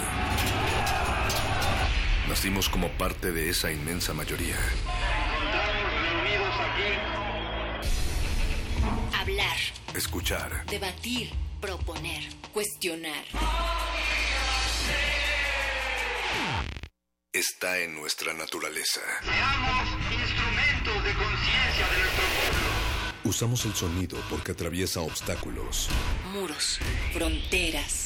[2.29, 4.57] Nacimos como parte de esa inmensa mayoría.
[9.19, 9.57] Hablar,
[9.95, 12.23] Escuchar, debatir, proponer,
[12.53, 13.25] cuestionar.
[17.33, 19.01] está en nuestra naturaleza.
[19.23, 22.67] Seamos instrumentos de conciencia de nuestro pueblo.
[23.25, 25.89] Usamos el sonido porque atraviesa obstáculos.
[26.33, 26.79] Muros,
[27.13, 28.06] fronteras.